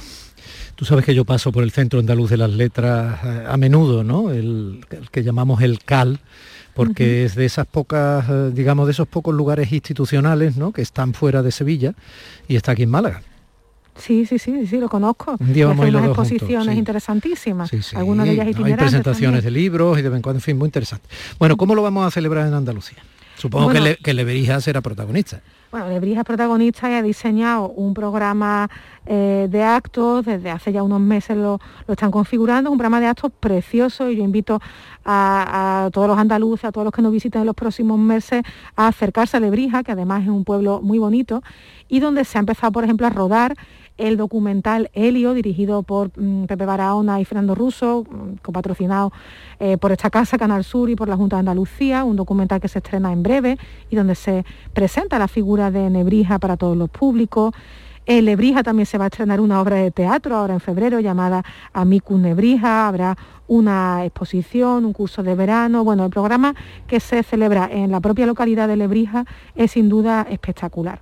Tú 0.75 0.85
sabes 0.85 1.03
que 1.03 1.13
yo 1.13 1.25
paso 1.25 1.51
por 1.51 1.63
el 1.63 1.71
Centro 1.71 1.99
Andaluz 1.99 2.29
de 2.29 2.37
las 2.37 2.51
Letras 2.51 3.19
eh, 3.25 3.45
a 3.49 3.57
menudo, 3.57 4.05
¿no? 4.05 4.31
El, 4.31 4.85
que 5.11 5.23
llamamos 5.23 5.61
el 5.61 5.79
CAL, 5.83 6.21
porque 6.73 7.25
es 7.25 7.35
de 7.35 7.43
esas 7.43 7.67
pocas, 7.67 8.25
eh, 8.29 8.51
digamos, 8.53 8.87
de 8.87 8.93
esos 8.93 9.05
pocos 9.05 9.35
lugares 9.35 9.73
institucionales, 9.73 10.55
¿no? 10.55 10.71
Que 10.71 10.81
están 10.81 11.13
fuera 11.13 11.43
de 11.43 11.51
Sevilla 11.51 11.95
y 12.47 12.55
está 12.55 12.71
aquí 12.71 12.83
en 12.83 12.91
Málaga. 12.91 13.23
Sí, 13.99 14.25
sí, 14.25 14.39
sí, 14.39 14.65
sí, 14.67 14.77
lo 14.77 14.89
conozco. 14.89 15.35
Un 15.39 15.53
día 15.53 15.67
unas 15.67 16.05
exposiciones 16.05 16.77
interesantísimas. 16.77 17.71
Algunas 17.93 18.25
de 18.25 18.33
ellas 18.33 18.47
itinerantes. 18.47 18.85
Hay 18.85 18.89
presentaciones 18.89 19.43
de 19.43 19.51
libros 19.51 19.99
y 19.99 20.01
de 20.01 20.09
vez 20.09 20.21
en 20.25 20.41
fin, 20.41 20.57
muy 20.57 20.67
interesante. 20.67 21.07
Bueno, 21.37 21.57
¿cómo 21.57 21.75
lo 21.75 21.81
vamos 21.81 22.05
a 22.05 22.11
celebrar 22.11 22.47
en 22.47 22.53
Andalucía? 22.53 22.99
Supongo 23.39 23.69
que, 23.69 23.79
Le, 23.79 24.13
Lebrija 24.13 24.59
será 24.59 24.81
protagonista. 24.81 25.41
Bueno, 25.71 25.87
Lebrija 25.87 26.21
es 26.21 26.25
protagonista 26.25 26.89
y 26.89 26.95
ha 26.95 27.01
diseñado 27.01 27.69
un 27.69 27.93
programa 27.93 28.69
eh, 29.05 29.47
de 29.49 29.63
actos, 29.63 30.25
desde 30.25 30.49
hace 30.49 30.73
ya 30.73 30.83
unos 30.83 30.99
meses 30.99 31.37
lo, 31.37 31.59
están 31.87 32.11
configurando, 32.11 32.69
un 32.69 32.77
programa 32.77 32.99
de 32.99 33.05
actos 33.05 33.31
precioso 33.39 34.09
y 34.09 34.17
yo 34.17 34.23
invito 34.23 34.59
a, 35.05 35.85
a, 35.85 35.91
todos 35.91 36.07
los 36.07 36.17
andaluces, 36.17 36.65
a 36.65 36.71
todos 36.71 36.85
los 36.85 36.93
que 36.93 37.01
nos 37.01 37.13
visiten 37.13 37.41
en 37.41 37.47
los 37.47 37.55
próximos 37.55 37.97
meses 37.97 38.43
a 38.75 38.87
acercarse 38.87 39.37
a 39.37 39.39
Lebrija, 39.39 39.83
que 39.83 39.91
además 39.91 40.23
es 40.23 40.29
un 40.29 40.43
pueblo 40.43 40.81
muy 40.81 40.99
bonito, 40.99 41.41
y 41.87 41.99
donde 41.99 42.25
se 42.25 42.37
ha 42.37 42.41
empezado, 42.41 42.71
por 42.73 42.83
ejemplo, 42.83 43.07
a 43.07 43.09
rodar 43.11 43.55
el 43.99 44.17
documental 44.17 44.89
Helio, 44.93 45.33
dirigido 45.33 45.83
por 45.83 46.11
mm, 46.17 46.45
Pepe 46.45 46.65
Barahona 46.65 47.21
y 47.21 47.25
Fernando 47.25 47.53
Russo, 47.53 48.05
mm, 48.09 48.37
copatrocinado 48.41 49.11
eh, 49.59 49.77
por 49.77 49.91
esta 49.91 50.09
casa, 50.09 50.37
Canal 50.37 50.63
Sur 50.63 50.89
y 50.89 50.95
por 50.95 51.07
la 51.07 51.17
Junta 51.17 51.35
de 51.35 51.41
Andalucía, 51.41 52.03
un 52.03 52.15
documental 52.15 52.59
que 52.61 52.67
se 52.67 52.79
estrena 52.79 53.11
en 53.13 53.21
breve 53.21 53.57
y 53.89 53.95
donde 53.95 54.15
se 54.15 54.45
presenta 54.73 55.19
la 55.19 55.27
figura 55.27 55.69
de 55.69 55.89
Nebrija 55.89 56.39
para 56.39 56.57
todos 56.57 56.75
los 56.75 56.89
públicos. 56.89 57.53
En 58.05 58.25
Nebrija 58.25 58.63
también 58.63 58.87
se 58.87 58.97
va 58.97 59.03
a 59.03 59.07
estrenar 59.07 59.39
una 59.39 59.61
obra 59.61 59.75
de 59.75 59.91
teatro 59.91 60.35
ahora 60.35 60.55
en 60.55 60.59
febrero 60.59 60.99
llamada 60.99 61.43
Amicus 61.73 62.19
Nebrija, 62.19 62.87
habrá 62.87 63.15
una 63.47 64.05
exposición, 64.05 64.85
un 64.85 64.93
curso 64.93 65.21
de 65.21 65.35
verano. 65.35 65.83
Bueno, 65.83 66.05
el 66.05 66.09
programa 66.09 66.55
que 66.87 66.99
se 66.99 67.21
celebra 67.21 67.69
en 67.71 67.91
la 67.91 67.99
propia 67.99 68.25
localidad 68.25 68.67
de 68.67 68.77
Lebrija 68.77 69.25
es 69.55 69.71
sin 69.71 69.89
duda 69.89 70.25
espectacular. 70.29 71.01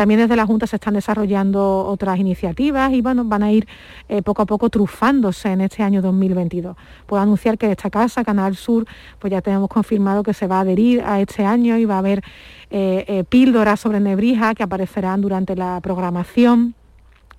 También 0.00 0.20
desde 0.20 0.34
la 0.34 0.46
Junta 0.46 0.66
se 0.66 0.76
están 0.76 0.94
desarrollando 0.94 1.84
otras 1.84 2.18
iniciativas 2.18 2.90
y 2.90 3.02
van 3.02 3.42
a 3.42 3.52
ir 3.52 3.68
eh, 4.08 4.22
poco 4.22 4.40
a 4.40 4.46
poco 4.46 4.70
trufándose 4.70 5.52
en 5.52 5.60
este 5.60 5.82
año 5.82 6.00
2022. 6.00 6.74
Puedo 7.04 7.22
anunciar 7.22 7.58
que 7.58 7.70
esta 7.70 7.90
casa, 7.90 8.24
Canal 8.24 8.56
Sur, 8.56 8.86
pues 9.18 9.30
ya 9.30 9.42
tenemos 9.42 9.68
confirmado 9.68 10.22
que 10.22 10.32
se 10.32 10.46
va 10.46 10.56
a 10.56 10.60
adherir 10.60 11.02
a 11.02 11.20
este 11.20 11.44
año 11.44 11.76
y 11.76 11.84
va 11.84 11.96
a 11.96 11.98
haber 11.98 12.24
eh, 12.70 13.04
eh, 13.08 13.24
píldoras 13.28 13.78
sobre 13.78 14.00
Nebrija 14.00 14.54
que 14.54 14.62
aparecerán 14.62 15.20
durante 15.20 15.54
la 15.54 15.78
programación 15.82 16.74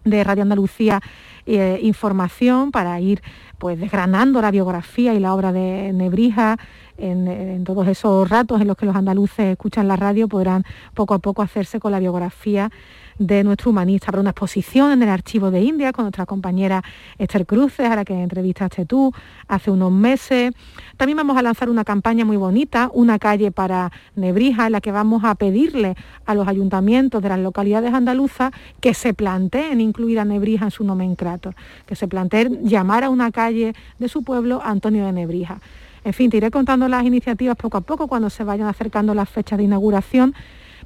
de 0.03 0.23
Radio 0.23 0.43
Andalucía 0.43 1.01
información 1.47 2.71
para 2.71 2.99
ir 2.99 3.23
pues 3.57 3.79
desgranando 3.79 4.39
la 4.41 4.51
biografía 4.51 5.15
y 5.15 5.19
la 5.19 5.33
obra 5.33 5.51
de 5.51 5.91
Nebrija, 5.93 6.57
en, 7.01 7.63
todos 7.63 7.87
esos 7.87 8.29
ratos 8.29 8.61
en 8.61 8.67
los 8.67 8.77
que 8.77 8.85
los 8.85 8.95
andaluces 8.95 9.47
escuchan 9.47 9.87
la 9.87 9.95
radio 9.95 10.27
podrán 10.27 10.63
poco 10.93 11.13
a 11.13 11.19
poco 11.19 11.41
hacerse 11.41 11.79
con 11.79 11.91
la 11.91 11.99
biografía 11.99 12.69
de 13.17 13.43
nuestro 13.43 13.71
humanista. 13.71 14.07
Habrá 14.07 14.21
una 14.21 14.31
exposición 14.31 14.91
en 14.91 15.03
el 15.03 15.09
Archivo 15.09 15.51
de 15.51 15.61
India 15.61 15.91
con 15.91 16.05
nuestra 16.05 16.25
compañera 16.25 16.83
Esther 17.17 17.45
Cruces, 17.45 17.89
a 17.89 17.95
la 17.95 18.05
que 18.05 18.13
entrevistaste 18.13 18.85
tú 18.85 19.13
hace 19.47 19.69
unos 19.69 19.91
meses. 19.91 20.53
También 20.97 21.17
vamos 21.17 21.37
a 21.37 21.41
lanzar 21.41 21.69
una 21.69 21.83
campaña 21.83 22.25
muy 22.25 22.37
bonita, 22.37 22.89
una 22.93 23.19
calle 23.19 23.51
para 23.51 23.91
Nebrija, 24.15 24.67
en 24.67 24.71
la 24.71 24.81
que 24.81 24.91
vamos 24.91 25.23
a 25.23 25.35
pedirle 25.35 25.95
a 26.25 26.33
los 26.33 26.47
ayuntamientos 26.47 27.21
de 27.21 27.29
las 27.29 27.39
localidades 27.39 27.93
andaluzas 27.93 28.51
que 28.79 28.93
se 28.93 29.13
planteen 29.13 29.81
incluir 29.81 30.19
a 30.19 30.25
Nebrija 30.25 30.65
en 30.65 30.71
su 30.71 30.83
nomenclator, 30.83 31.55
que 31.85 31.95
se 31.95 32.07
planteen 32.07 32.67
llamar 32.67 33.03
a 33.03 33.09
una 33.09 33.31
calle 33.31 33.73
de 33.99 34.07
su 34.07 34.23
pueblo 34.23 34.61
Antonio 34.63 35.05
de 35.05 35.11
Nebrija. 35.11 35.59
En 36.03 36.13
fin, 36.13 36.29
te 36.29 36.37
iré 36.37 36.49
contando 36.51 36.87
las 36.87 37.05
iniciativas 37.05 37.55
poco 37.55 37.77
a 37.77 37.81
poco 37.81 38.07
cuando 38.07 38.29
se 38.29 38.43
vayan 38.43 38.67
acercando 38.67 39.13
las 39.13 39.29
fechas 39.29 39.57
de 39.57 39.65
inauguración, 39.65 40.33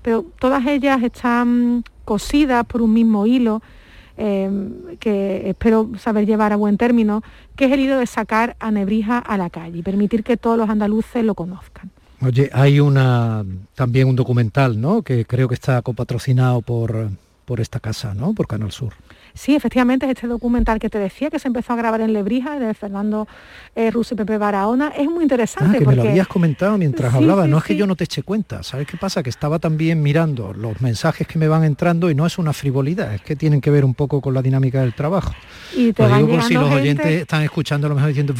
pero 0.02 0.26
todas 0.40 0.66
ellas 0.68 1.02
están 1.04 1.84
cosidas 2.04 2.66
por 2.66 2.82
un 2.82 2.94
mismo 2.94 3.26
hilo, 3.26 3.62
eh, 4.18 4.50
que 5.00 5.50
espero 5.50 5.92
saber 6.00 6.26
llevar 6.26 6.54
a 6.54 6.56
buen 6.56 6.78
término, 6.78 7.24
que 7.56 7.66
es 7.66 7.72
el 7.72 7.82
hilo 7.82 7.98
de 7.98 8.08
sacar 8.08 8.56
a 8.60 8.72
Nebrija 8.72 9.18
a 9.20 9.38
la 9.38 9.50
calle 9.50 9.80
y 9.80 9.82
permitir 9.82 10.24
que 10.24 10.38
todos 10.38 10.58
los 10.58 10.70
andaluces 10.70 11.24
lo 11.24 11.36
conozcan. 11.36 11.92
Oye, 12.22 12.50
hay 12.54 12.80
una 12.80 13.44
también 13.76 14.08
un 14.08 14.16
documental, 14.16 14.80
¿no? 14.80 15.02
Que 15.02 15.26
creo 15.26 15.48
que 15.48 15.54
está 15.54 15.82
copatrocinado 15.82 16.62
por, 16.62 17.10
por 17.44 17.60
esta 17.60 17.80
casa, 17.80 18.14
¿no? 18.14 18.34
Por 18.34 18.48
Canal 18.48 18.72
Sur. 18.72 18.94
Sí, 19.36 19.54
efectivamente, 19.54 20.06
es 20.06 20.14
este 20.14 20.28
documental 20.28 20.80
que 20.80 20.90
te 20.90 20.98
decía, 20.98 21.30
que 21.30 21.40
se 21.40 21.50
empezó 21.50 21.74
a 21.74 21.76
grabar 21.76 22.00
en 22.00 22.14
Lebrija, 22.14 22.58
de 22.58 22.74
Fernando 22.74 23.28
eh, 23.76 23.92
Russo 23.92 24.14
y 24.14 24.18
Pepe 24.18 24.38
Barahona, 24.38 24.94
es 24.98 25.10
muy 25.10 25.24
interesante. 25.24 25.76
Ah, 25.76 25.80
que 25.80 25.86
me 25.86 25.96
lo 25.96 26.04
habías 26.04 26.28
comentado 26.28 26.78
mientras 26.78 27.14
hablaba, 27.14 27.46
no 27.46 27.58
es 27.58 27.66
que 27.66 27.76
yo 27.76 27.86
no 27.86 27.98
te 27.98 28.06
eche 28.06 28.24
cuenta, 28.24 28.64
¿sabes 28.64 28.88
qué 28.88 28.96
pasa? 28.96 29.22
Que 29.22 29.30
estaba 29.30 29.60
también 29.60 30.02
mirando 30.02 30.54
los 30.54 30.80
mensajes 30.82 31.28
que 31.28 31.38
me 31.38 31.50
van 31.50 31.66
entrando 31.66 32.10
y 32.10 32.16
no 32.16 32.26
es 32.26 32.38
una 32.38 32.54
frivolidad, 32.54 33.14
es 33.14 33.22
que 33.22 33.36
tienen 33.36 33.60
que 33.60 33.70
ver 33.70 33.84
un 33.84 33.94
poco 33.94 34.22
con 34.22 34.34
la 34.34 34.42
dinámica 34.42 34.80
del 34.80 34.94
trabajo. 34.94 35.34
Y 35.76 35.92
te 35.92 36.08
lo 36.08 36.16
digo 36.16 36.30
por 36.30 36.44
si 36.44 36.54
los 36.54 36.72
oyentes 36.72 37.06
están 37.06 37.44
escuchando 37.44 37.88
a 37.88 37.90
lo 37.90 37.96
mejor 37.96 38.10
diciendo... 38.10 38.34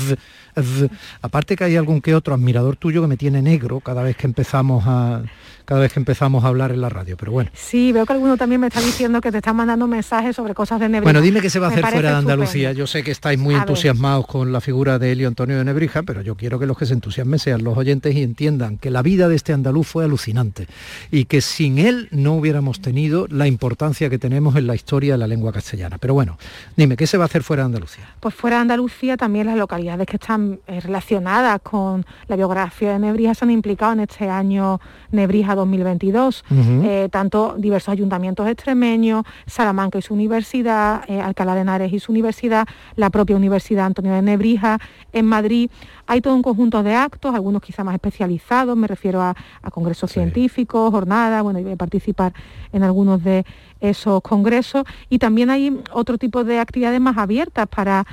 aparte 1.22 1.58
que 1.58 1.66
hay 1.66 1.76
algún 1.76 2.00
que 2.00 2.16
otro 2.16 2.34
admirador 2.34 2.78
tuyo 2.78 3.02
que 3.02 3.08
me 3.08 3.18
tiene 3.18 3.42
negro 3.42 3.82
cada 3.82 4.02
vez 4.02 4.16
que 4.16 4.28
empezamos 4.28 4.86
a 4.88 5.24
cada 5.66 5.82
vez 5.82 5.92
que 5.92 6.00
empezamos 6.00 6.44
a 6.44 6.48
hablar 6.48 6.72
en 6.72 6.80
la 6.80 6.90
radio, 6.90 7.18
pero 7.18 7.32
bueno. 7.32 7.50
Sí, 7.54 7.92
veo 7.92 8.06
que 8.06 8.14
alguno 8.14 8.38
también 8.38 8.62
me 8.62 8.68
está 8.68 8.80
diciendo 8.80 9.20
que 9.20 9.32
te 9.32 9.38
están 9.38 9.56
mandando 9.56 9.88
mensajes 9.88 10.36
sobre 10.36 10.54
cosas 10.54 10.80
de 10.80 10.85
Nebrija. 10.90 11.04
Bueno, 11.04 11.22
dime 11.22 11.42
qué 11.42 11.50
se 11.50 11.60
va 11.60 11.68
a 11.68 11.70
hacer 11.70 11.86
fuera 11.86 12.12
de 12.12 12.18
Andalucía. 12.18 12.72
Yo 12.72 12.88
sé 12.88 13.04
que 13.04 13.12
estáis 13.12 13.40
muy 13.40 13.56
entusiasmados 13.56 14.28
con 14.28 14.52
la 14.52 14.62
figura 14.62 15.00
de 15.00 15.12
Elio 15.12 15.28
Antonio 15.28 15.58
de 15.58 15.66
Nebrija, 15.66 16.04
pero 16.04 16.22
yo 16.22 16.36
quiero 16.36 16.60
que 16.60 16.66
los 16.66 16.78
que 16.78 16.86
se 16.86 16.94
entusiasmen 16.94 17.40
sean 17.40 17.64
los 17.64 17.78
oyentes 17.78 18.16
y 18.16 18.24
entiendan 18.24 18.78
que 18.78 18.90
la 18.90 19.02
vida 19.02 19.28
de 19.28 19.36
este 19.36 19.54
andaluz 19.54 19.88
fue 19.88 20.04
alucinante 20.04 20.68
y 21.12 21.26
que 21.26 21.42
sin 21.42 21.78
él 21.78 22.08
no 22.12 22.34
hubiéramos 22.34 22.82
tenido 22.82 23.28
la 23.30 23.48
importancia 23.48 24.10
que 24.10 24.18
tenemos 24.18 24.56
en 24.56 24.68
la 24.68 24.76
historia 24.76 25.14
de 25.14 25.18
la 25.18 25.28
lengua 25.28 25.52
castellana. 25.52 25.98
Pero 25.98 26.14
bueno, 26.14 26.38
dime, 26.76 26.98
¿qué 26.98 27.08
se 27.08 27.18
va 27.18 27.26
a 27.26 27.28
hacer 27.28 27.44
fuera 27.44 27.64
de 27.64 27.68
Andalucía? 27.68 28.06
Pues 28.20 28.34
fuera 28.34 28.58
de 28.58 28.62
Andalucía 28.64 29.18
también 29.18 29.48
las 29.48 29.58
localidades 29.58 30.08
que 30.08 30.18
están 30.18 30.60
eh, 30.68 30.80
relacionadas 30.80 31.62
con 31.62 32.06
la 32.28 32.36
biografía 32.36 32.94
de 32.94 33.00
Nebrija 33.00 33.34
se 33.34 33.46
han 33.46 33.52
implicado 33.52 33.94
en 33.94 34.02
este 34.02 34.30
año 34.30 34.80
Nebrija 35.12 35.56
2022, 35.56 36.44
eh, 36.84 37.10
tanto 37.12 37.56
diversos 37.58 37.90
ayuntamientos 37.90 38.48
extremeños, 38.48 39.26
Salamanca 39.46 39.98
y 39.98 40.02
su 40.02 40.14
universidad, 40.14 40.75
eh, 41.08 41.22
Alcalá 41.22 41.56
de 41.56 41.62
Henares 41.62 41.94
y 41.94 42.00
su 42.00 42.12
universidad, 42.12 42.68
la 42.96 43.10
propia 43.10 43.36
Universidad 43.36 43.86
Antonio 43.86 44.14
de 44.14 44.22
Nebrija, 44.22 44.80
en 45.14 45.26
Madrid. 45.26 45.70
Hay 46.08 46.22
todo 46.22 46.36
un 46.36 46.42
conjunto 46.42 46.84
de 46.84 46.96
actos, 46.96 47.34
algunos 47.34 47.62
quizá 47.62 47.84
más 47.84 47.96
especializados, 47.96 48.78
me 48.78 48.88
refiero 48.88 49.22
a, 49.22 49.36
congresos 49.72 50.12
científicos, 50.12 50.92
jornadas, 50.92 51.44
bueno, 51.44 51.60
voy 51.62 51.74
a 51.74 51.76
participar 51.76 52.34
en 52.72 52.84
algunos 52.84 53.24
de 53.24 53.46
esos 53.80 54.22
congresos. 54.22 54.84
Y 55.10 55.20
también 55.20 55.50
hay 55.50 55.82
otro 55.92 56.18
tipo 56.18 56.44
de 56.44 56.60
actividades 56.60 57.02
más 57.02 57.18
abiertas 57.18 57.68
para 57.68 58.06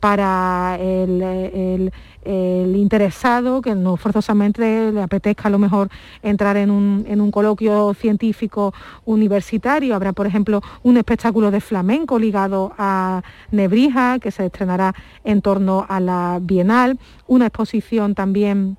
para 0.00 0.78
el, 0.80 1.92
interesado, 2.24 3.60
que 3.60 3.74
no 3.74 3.96
forzosamente 3.96 4.92
le 4.92 5.02
apetezca 5.02 5.48
a 5.48 5.50
lo 5.50 5.58
mejor 5.58 5.90
entrar 6.22 6.56
en 6.56 6.70
un, 6.70 7.04
en 7.06 7.20
un, 7.20 7.30
coloquio 7.30 7.94
científico 7.94 8.72
universitario. 9.04 9.94
Habrá, 9.94 10.12
por 10.12 10.26
ejemplo, 10.26 10.62
un 10.82 10.96
espectáculo 10.96 11.50
de 11.50 11.60
flamenco 11.60 12.18
ligado 12.18 12.72
a 12.78 13.22
Nebrija, 13.50 14.18
que 14.18 14.30
se 14.30 14.46
estrenará 14.46 14.94
en 15.24 15.42
torno 15.42 15.86
a 15.88 16.00
la 16.00 16.38
Bienal, 16.40 16.98
una 17.26 17.46
exposición 17.46 18.14
también 18.14 18.78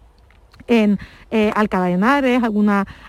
en 0.68 1.00
eh, 1.32 1.52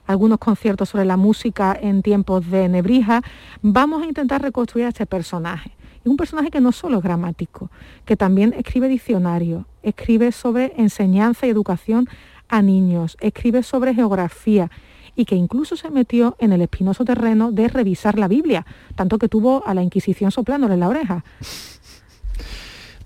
algunos 0.06 0.38
conciertos 0.38 0.88
sobre 0.88 1.04
la 1.04 1.16
música 1.16 1.76
en 1.80 2.02
tiempos 2.02 2.50
de 2.50 2.68
Nebrija. 2.68 3.22
Vamos 3.62 4.02
a 4.02 4.06
intentar 4.06 4.42
reconstruir 4.42 4.86
a 4.86 4.88
este 4.88 5.06
personaje. 5.06 5.70
Es 6.04 6.10
un 6.10 6.16
personaje 6.16 6.50
que 6.50 6.60
no 6.60 6.72
solo 6.72 6.98
es 6.98 7.04
gramático, 7.04 7.70
que 8.04 8.16
también 8.16 8.54
escribe 8.54 8.88
diccionario, 8.88 9.66
escribe 9.84 10.32
sobre 10.32 10.72
enseñanza 10.76 11.46
y 11.46 11.50
educación 11.50 12.08
a 12.48 12.60
niños, 12.60 13.16
escribe 13.20 13.62
sobre 13.62 13.94
geografía 13.94 14.68
y 15.14 15.24
que 15.26 15.36
incluso 15.36 15.76
se 15.76 15.90
metió 15.90 16.36
en 16.40 16.52
el 16.52 16.62
espinoso 16.62 17.04
terreno 17.04 17.52
de 17.52 17.68
revisar 17.68 18.18
la 18.18 18.26
Biblia, 18.26 18.66
tanto 18.96 19.18
que 19.18 19.28
tuvo 19.28 19.64
a 19.66 19.74
la 19.74 19.82
Inquisición 19.82 20.32
soplándole 20.32 20.74
en 20.74 20.80
la 20.80 20.88
oreja. 20.88 21.24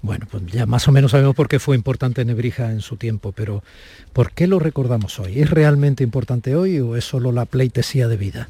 Bueno, 0.01 0.26
pues 0.30 0.47
ya 0.47 0.66
más 0.66 0.86
o 0.88 0.92
menos 0.92 1.11
sabemos 1.11 1.34
por 1.34 1.49
qué 1.49 1.59
fue 1.59 1.76
importante 1.76 2.24
Nebrija 2.24 2.70
en 2.70 2.80
su 2.80 2.97
tiempo, 2.97 3.32
pero 3.32 3.62
¿por 4.12 4.32
qué 4.32 4.47
lo 4.47 4.59
recordamos 4.59 5.18
hoy? 5.18 5.40
¿Es 5.40 5.51
realmente 5.51 6.05
importante 6.05 6.55
hoy 6.55 6.78
o 6.78 6.97
es 6.97 7.05
solo 7.05 7.32
la 7.32 7.44
pleitesía 7.44 8.09
de 8.09 8.16
vida? 8.16 8.49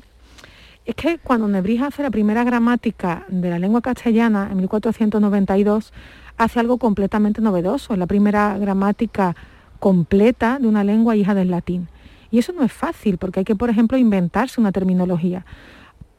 Es 0.87 0.95
que 0.95 1.19
cuando 1.19 1.49
Nebrija 1.49 1.89
hace 1.89 2.05
la 2.05 2.13
primera 2.13 2.45
gramática 2.45 3.25
de 3.27 3.51
la 3.51 3.59
lengua 3.59 3.81
castellana 3.81 4.49
en 4.53 4.59
1492, 4.59 5.93
hace 6.37 6.61
algo 6.61 6.79
completamente 6.79 7.41
novedoso, 7.41 7.93
es 7.93 7.99
la 7.99 8.07
primera 8.07 8.57
gramática 8.57 9.35
completa 9.81 10.61
de 10.61 10.69
una 10.69 10.85
lengua 10.85 11.17
hija 11.17 11.35
del 11.35 11.51
latín. 11.51 11.89
Y 12.31 12.39
eso 12.39 12.53
no 12.53 12.63
es 12.63 12.73
fácil, 12.73 13.19
porque 13.19 13.41
hay 13.41 13.45
que, 13.45 13.57
por 13.57 13.69
ejemplo, 13.69 13.99
inventarse 13.99 14.61
una 14.61 14.71
terminología. 14.71 15.45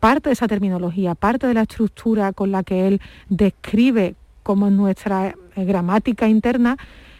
Parte 0.01 0.29
de 0.29 0.33
esa 0.33 0.49
terminología, 0.49 1.15
parte 1.15 1.47
de 1.47 1.53
la 1.53 1.61
estructura 1.61 2.33
con 2.33 2.51
la 2.51 2.63
que 2.63 2.89
él 2.89 3.01
describe 3.29 4.15
cómo 4.43 4.67
es 4.67 4.73
nuestra 4.73 5.33
eh, 5.55 5.63
gramática 5.63 6.27
interna, 6.27 6.77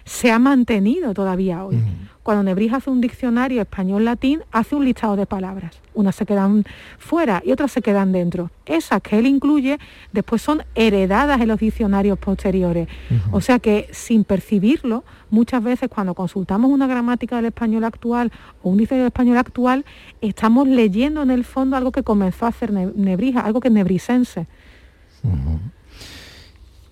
se 0.08 0.32
ha 0.32 0.40
mantenido 0.40 1.14
todavía 1.14 1.66
hoy. 1.66 1.78
Cuando 2.24 2.42
Nebrija 2.44 2.78
hace 2.78 2.90
un 2.90 3.02
diccionario 3.02 3.62
español-latín, 3.62 4.42
hace 4.52 4.76
un 4.76 4.86
listado 4.86 5.18
de 5.18 5.26
palabras. 5.26 5.82
Unas 5.94 6.16
se 6.16 6.26
quedan 6.26 6.64
fuera 6.98 7.42
y 7.46 7.52
otras 7.52 7.74
se 7.74 7.82
quedan 7.82 8.14
dentro. 8.14 8.50
Esas 8.66 9.02
que 9.02 9.20
él 9.20 9.28
incluye 9.28 9.78
después 10.14 10.42
son 10.42 10.64
heredadas 10.76 11.42
en 11.42 11.50
los 11.50 11.60
diccionarios 11.60 12.18
posteriores. 12.20 12.88
O 13.32 13.42
sea 13.42 13.60
que 13.60 13.90
sin 13.92 14.24
percibirlo, 14.24 15.04
muchas 15.30 15.62
veces 15.62 15.90
cuando 15.90 16.14
consultamos 16.14 16.72
una 16.72 16.88
gramática 16.88 17.36
del 17.36 17.46
español 17.46 17.84
actual 17.84 18.32
o 18.64 18.70
un 18.70 18.78
diccionario 18.78 19.04
del 19.04 19.14
español 19.14 19.38
actual, 19.38 19.86
estamos 20.22 20.70
leyendo 20.70 21.22
en 21.22 21.32
el 21.32 21.44
fondo 21.44 21.76
algo 21.76 21.92
que 21.92 22.04
comenzó 22.04 22.46
a 22.46 22.50
hacer 22.50 22.72
Nebrija, 22.72 23.42
algo 23.42 23.60
que 23.60 23.68
es 23.68 23.74
nebrisense. 23.74 24.48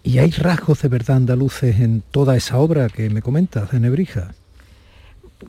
¿Y 0.06 0.20
hay 0.20 0.32
rasgos 0.32 0.82
de 0.84 0.88
verdad 0.88 1.18
andaluces 1.18 1.80
en 1.82 2.02
toda 2.12 2.38
esa 2.38 2.58
obra 2.60 2.88
que 2.88 3.10
me 3.10 3.22
comentas 3.22 3.72
de 3.72 3.80
Nebrija? 3.82 4.34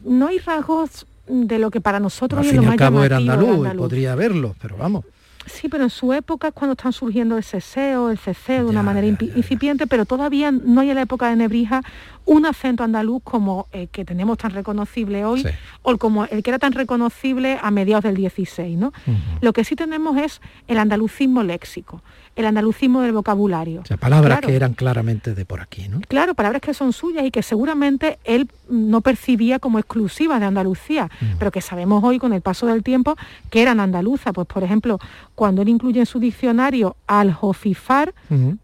no 0.05 0.29
hay 0.29 0.39
rasgos 0.39 1.07
de 1.27 1.59
lo 1.59 1.71
que 1.71 1.81
para 1.81 2.01
nosotros 2.01 2.41
al 2.41 2.53
fin 2.53 2.63
y 2.63 2.67
al 2.67 2.77
cabo 2.77 3.03
era 3.03 3.17
andaluz, 3.17 3.69
podría 3.75 4.15
verlo, 4.15 4.55
pero 4.61 4.77
vamos. 4.77 5.05
Sí, 5.47 5.69
pero 5.69 5.85
en 5.85 5.91
su 5.91 6.13
época 6.13 6.49
es 6.49 6.55
cuando 6.55 6.73
están 6.73 6.93
surgiendo 6.93 7.37
el 7.37 7.45
ceseo, 7.45 8.11
el 8.11 8.19
ceceo 8.19 8.65
de 8.65 8.71
una 8.71 8.83
manera 8.83 9.07
incipiente, 9.07 9.87
pero 9.87 10.05
todavía 10.05 10.51
no 10.51 10.81
hay 10.81 10.91
en 10.91 10.97
la 10.97 11.03
época 11.03 11.31
de 11.31 11.37
Nebrija 11.37 11.83
un 12.25 12.47
acento 12.47 12.83
andaluz 12.83 13.23
como 13.23 13.69
el 13.71 13.89
que 13.89 14.05
tenemos 14.05 14.39
tan 14.39 14.51
reconocible 14.51 15.25
hoy 15.25 15.47
o 15.83 15.97
como 15.99 16.25
el 16.25 16.43
que 16.43 16.51
era 16.51 16.59
tan 16.59 16.73
reconocible 16.73 17.61
a 17.63 17.71
mediados 17.71 18.03
del 18.03 18.17
16. 18.17 18.77
¿no? 18.77 18.93
Lo 19.41 19.53
que 19.53 19.63
sí 19.63 19.77
tenemos 19.77 20.17
es 20.19 20.41
el 20.67 20.79
andalucismo 20.79 21.45
léxico, 21.45 22.03
el 22.37 22.45
andalucismo 22.45 23.01
del 23.01 23.13
vocabulario. 23.13 23.81
O 23.81 23.87
sea, 23.87 23.97
palabras 23.97 24.41
que 24.41 24.55
eran 24.55 24.75
claramente 24.75 25.35
de 25.35 25.45
por 25.45 25.61
aquí, 25.61 25.89
¿no? 25.89 26.01
Claro, 26.07 26.35
palabras 26.35 26.63
que 26.63 26.75
son 26.75 26.93
suyas 26.93 27.25
y 27.25 27.31
que 27.31 27.43
seguramente 27.43 28.19
él 28.25 28.49
no 28.69 29.01
percibía 29.01 29.59
como 29.59 29.79
exclusivas 29.79 30.39
de 30.41 30.47
Andalucía, 30.47 31.11
pero 31.39 31.51
que 31.51 31.61
sabemos 31.61 32.05
hoy 32.05 32.19
con 32.19 32.33
el 32.33 32.43
paso 32.43 32.67
del 32.67 32.83
tiempo 32.83 33.17
que 33.51 33.63
eran 33.63 33.81
andaluzas. 33.81 34.33
Pues 34.35 34.47
por 34.47 34.63
ejemplo, 34.63 34.99
cuando 35.37 35.61
él 35.61 35.69
incluye 35.69 36.01
en 36.01 36.07
su 36.07 36.19
diccionario 36.19 36.97
al 37.07 37.33
jofifar, 37.33 38.15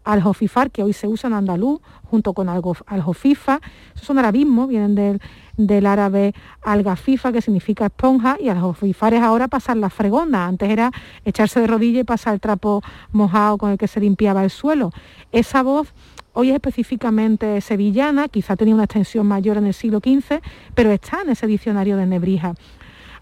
al 0.03 0.23
jofifar 0.23 0.71
que 0.71 0.81
hoy 0.81 0.91
se 0.91 1.07
usa 1.07 1.27
en 1.27 1.35
andaluz, 1.35 1.79
junto 2.09 2.33
con 2.33 2.49
aljofifa, 2.49 3.61
esos 3.95 4.07
son 4.07 4.17
arabismos, 4.17 4.67
vienen 4.67 4.95
del, 4.95 5.21
del 5.55 5.85
árabe 5.85 6.33
algafifa, 6.63 7.31
que 7.31 7.41
significa 7.41 7.85
esponja, 7.85 8.37
y 8.39 8.49
aljofifar 8.49 9.13
es 9.13 9.21
ahora 9.21 9.47
pasar 9.47 9.77
la 9.77 9.91
fregona. 9.91 10.47
Antes 10.47 10.67
era 10.67 10.91
echarse 11.23 11.59
de 11.59 11.67
rodilla 11.67 11.99
y 11.99 12.03
pasar 12.03 12.33
el 12.33 12.39
trapo 12.39 12.81
mojado 13.11 13.59
con 13.59 13.69
el 13.69 13.77
que 13.77 13.87
se 13.87 13.99
limpiaba 13.99 14.43
el 14.43 14.49
suelo. 14.49 14.89
Esa 15.31 15.61
voz 15.61 15.93
hoy 16.33 16.49
es 16.49 16.55
específicamente 16.55 17.61
sevillana, 17.61 18.29
quizá 18.29 18.55
tenía 18.55 18.73
una 18.73 18.85
extensión 18.85 19.27
mayor 19.27 19.57
en 19.57 19.67
el 19.67 19.75
siglo 19.75 19.99
XV, 19.99 20.41
pero 20.73 20.91
está 20.91 21.21
en 21.21 21.29
ese 21.29 21.45
diccionario 21.45 21.97
de 21.97 22.07
Nebrija. 22.07 22.55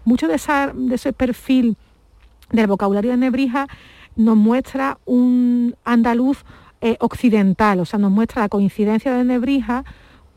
Mucho 0.06 0.26
de, 0.26 0.40
de 0.74 0.94
ese 0.94 1.12
perfil 1.12 1.76
del 2.52 2.66
vocabulario 2.66 3.10
de 3.10 3.16
Nebrija 3.16 3.66
nos 4.16 4.36
muestra 4.36 4.98
un 5.04 5.74
andaluz 5.84 6.44
eh, 6.80 6.96
occidental, 7.00 7.80
o 7.80 7.84
sea, 7.84 7.98
nos 7.98 8.10
muestra 8.10 8.42
la 8.42 8.48
coincidencia 8.48 9.12
de 9.14 9.24
Nebrija 9.24 9.84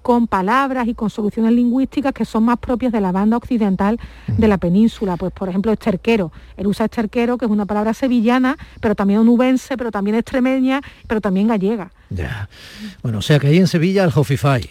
con 0.01 0.27
palabras 0.27 0.87
y 0.87 0.93
con 0.93 1.09
soluciones 1.09 1.51
lingüísticas 1.51 2.13
que 2.13 2.25
son 2.25 2.43
más 2.45 2.59
propias 2.59 2.91
de 2.91 3.01
la 3.01 3.11
banda 3.11 3.37
occidental 3.37 3.99
de 4.27 4.47
la 4.47 4.59
península. 4.59 5.17
Pues, 5.17 5.33
por 5.33 5.49
ejemplo, 5.49 5.71
esterquero. 5.71 6.31
Él 6.57 6.67
usa 6.67 6.85
esterquero, 6.85 7.39
que 7.39 7.45
es 7.45 7.51
una 7.51 7.65
palabra 7.65 7.91
sevillana, 7.95 8.55
pero 8.81 8.93
también 8.93 9.21
onubense, 9.21 9.77
pero 9.77 9.89
también 9.89 10.15
extremeña, 10.15 10.79
pero 11.07 11.21
también 11.21 11.47
gallega. 11.47 11.91
Ya. 12.11 12.47
Bueno, 13.01 13.17
o 13.17 13.21
sea 13.23 13.39
que 13.39 13.47
ahí 13.47 13.57
en 13.57 13.67
Sevilla 13.67 14.03
el 14.03 14.11
Jofifai. 14.11 14.69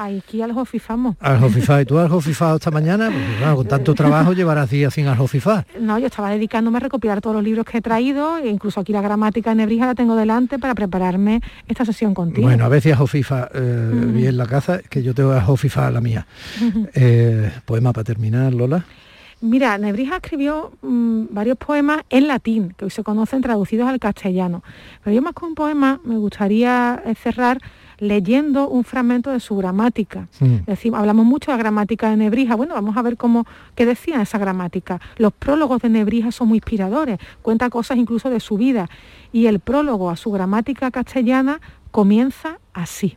Aquí 0.00 0.42
al 0.42 0.52
Jofifamos. 0.52 1.16
Al 1.18 1.40
Jofifá. 1.40 1.82
¿Y 1.82 1.84
tú 1.84 1.98
has 1.98 2.08
Jofifado 2.08 2.56
esta 2.56 2.70
mañana? 2.70 3.10
Pues, 3.38 3.54
con 3.54 3.66
tanto 3.66 3.94
trabajo 3.94 4.32
llevarás 4.32 4.70
días 4.70 4.94
sin 4.94 5.06
al 5.06 5.16
Jofifá. 5.16 5.64
No, 5.80 5.98
yo 5.98 6.06
estaba 6.06 6.30
dedicándome 6.30 6.76
a 6.76 6.80
recopilar 6.80 7.20
todos 7.20 7.34
los 7.34 7.42
libros 7.42 7.64
que 7.64 7.78
he 7.78 7.80
traído, 7.80 8.38
e 8.38 8.48
incluso 8.48 8.80
aquí 8.80 8.92
la 8.92 9.00
gramática 9.00 9.50
de 9.50 9.56
Nebrija 9.56 9.86
la 9.86 9.94
tengo 9.94 10.14
delante 10.14 10.58
para 10.58 10.74
prepararme 10.74 11.40
esta 11.66 11.84
sesión 11.84 12.14
contigo. 12.14 12.46
Bueno, 12.46 12.64
a 12.64 12.68
veces 12.68 12.96
Jofifa 12.96 13.48
eh, 13.54 13.90
vi 14.12 14.26
en 14.26 14.36
la 14.36 14.46
casa, 14.46 14.80
que 14.88 15.02
yo 15.02 15.14
tengo 15.14 15.32
a 15.32 15.40
Jofifa 15.40 15.90
la 15.90 16.00
mía. 16.00 16.26
Eh, 16.94 17.50
poema 17.64 17.92
para 17.92 18.04
terminar, 18.04 18.52
Lola. 18.52 18.84
Mira, 19.40 19.78
Nebrija 19.78 20.16
escribió 20.16 20.72
mm, 20.82 21.26
varios 21.30 21.56
poemas 21.56 22.02
en 22.10 22.28
latín, 22.28 22.74
que 22.76 22.84
hoy 22.84 22.90
se 22.90 23.02
conocen 23.02 23.40
traducidos 23.40 23.88
al 23.88 23.98
castellano. 23.98 24.62
Pero 25.02 25.14
yo 25.14 25.22
más 25.22 25.32
que 25.34 25.44
un 25.44 25.54
poema 25.54 26.00
me 26.04 26.16
gustaría 26.16 27.02
eh, 27.04 27.14
cerrar 27.14 27.60
leyendo 27.98 28.68
un 28.68 28.84
fragmento 28.84 29.30
de 29.30 29.40
su 29.40 29.56
gramática. 29.56 30.28
hablamos 30.94 31.26
mucho 31.26 31.50
de 31.50 31.56
la 31.56 31.62
gramática 31.62 32.10
de 32.10 32.16
Nebrija. 32.16 32.54
Bueno, 32.54 32.74
vamos 32.74 32.96
a 32.96 33.02
ver 33.02 33.16
cómo, 33.16 33.46
qué 33.74 33.86
decía 33.86 34.22
esa 34.22 34.38
gramática. 34.38 35.00
Los 35.16 35.32
prólogos 35.32 35.82
de 35.82 35.88
Nebrija 35.88 36.32
son 36.32 36.48
muy 36.48 36.58
inspiradores, 36.58 37.18
cuenta 37.42 37.70
cosas 37.70 37.98
incluso 37.98 38.30
de 38.30 38.40
su 38.40 38.56
vida. 38.56 38.88
Y 39.32 39.46
el 39.46 39.60
prólogo 39.60 40.10
a 40.10 40.16
su 40.16 40.30
gramática 40.30 40.90
castellana 40.90 41.60
comienza 41.90 42.58
así. 42.72 43.16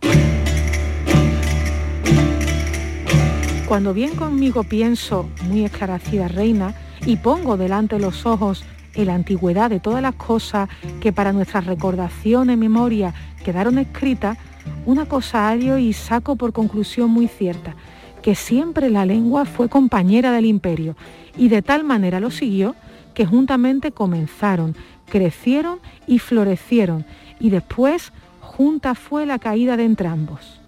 Cuando 3.68 3.94
bien 3.94 4.16
conmigo 4.16 4.64
pienso, 4.64 5.30
muy 5.48 5.64
esclarecida 5.64 6.28
reina, 6.28 6.76
y 7.06 7.16
pongo 7.16 7.58
delante 7.58 8.00
los 8.00 8.26
ojos 8.26 8.66
en 8.94 9.08
la 9.08 9.16
antigüedad 9.16 9.70
de 9.70 9.80
todas 9.80 10.02
las 10.02 10.16
cosas 10.16 10.70
que 11.00 11.14
para 11.14 11.32
nuestra 11.32 11.62
recordación 11.62 12.50
y 12.50 12.58
memoria 12.58 13.14
quedaron 13.44 13.78
escritas, 13.78 14.38
una 14.86 15.06
cosa 15.06 15.48
hallo 15.48 15.78
y 15.78 15.94
saco 15.94 16.36
por 16.36 16.54
conclusión 16.54 17.10
muy 17.10 17.28
cierta, 17.28 17.76
que 18.22 18.36
siempre 18.36 18.90
la 18.90 19.06
lengua 19.06 19.46
fue 19.46 19.70
compañera 19.70 20.32
del 20.32 20.46
imperio 20.46 20.96
y 21.38 21.50
de 21.50 21.62
tal 21.62 21.84
manera 21.84 22.20
lo 22.20 22.32
siguió 22.32 22.76
que 23.14 23.26
juntamente 23.26 23.92
comenzaron, 23.92 24.76
crecieron 25.10 25.80
y 26.08 26.20
florecieron 26.20 27.06
y 27.40 27.50
después 27.50 28.12
junta 28.40 28.96
fue 28.96 29.26
la 29.26 29.40
caída 29.40 29.78
de 29.78 29.86
entrambos. 29.86 30.62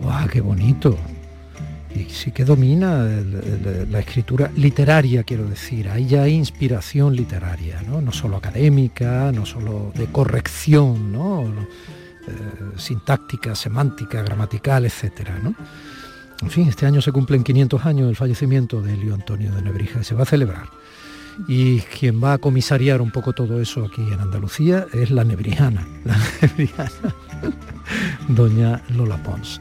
¡Guau, 0.00 0.28
qué 0.28 0.40
bonito! 0.40 0.96
Y 1.94 2.10
sí 2.10 2.32
que 2.32 2.44
domina 2.44 3.04
la 3.88 4.00
escritura 4.00 4.50
literaria, 4.56 5.22
quiero 5.22 5.46
decir. 5.46 5.88
Hay 5.88 6.06
ya 6.06 6.26
inspiración 6.26 7.14
literaria, 7.14 7.82
¿no? 7.82 8.00
No 8.00 8.10
solo 8.10 8.36
académica, 8.36 9.30
no 9.32 9.46
solo 9.46 9.92
de 9.94 10.06
corrección, 10.06 11.12
¿no? 11.12 11.44
Eh, 12.26 12.78
sintáctica, 12.78 13.54
semántica, 13.54 14.22
gramatical, 14.22 14.86
etcétera, 14.86 15.38
¿no? 15.42 15.54
En 16.40 16.50
fin, 16.50 16.68
este 16.68 16.86
año 16.86 17.00
se 17.02 17.12
cumplen 17.12 17.44
500 17.44 17.84
años 17.84 18.06
del 18.06 18.16
fallecimiento 18.16 18.80
de 18.80 18.94
Elio 18.94 19.14
Antonio 19.14 19.52
de 19.52 19.62
Nebrija 19.62 20.00
y 20.00 20.04
se 20.04 20.14
va 20.14 20.22
a 20.22 20.26
celebrar. 20.26 20.68
Y 21.48 21.80
quien 21.80 22.22
va 22.22 22.34
a 22.34 22.38
comisariar 22.38 23.02
un 23.02 23.10
poco 23.10 23.32
todo 23.32 23.60
eso 23.60 23.84
aquí 23.84 24.02
en 24.02 24.20
Andalucía 24.20 24.86
es 24.92 25.10
la 25.10 25.24
nebrijana, 25.24 25.86
la 26.04 26.16
nebrijana, 26.42 27.14
doña 28.28 28.82
Lola 28.90 29.22
Pons. 29.22 29.60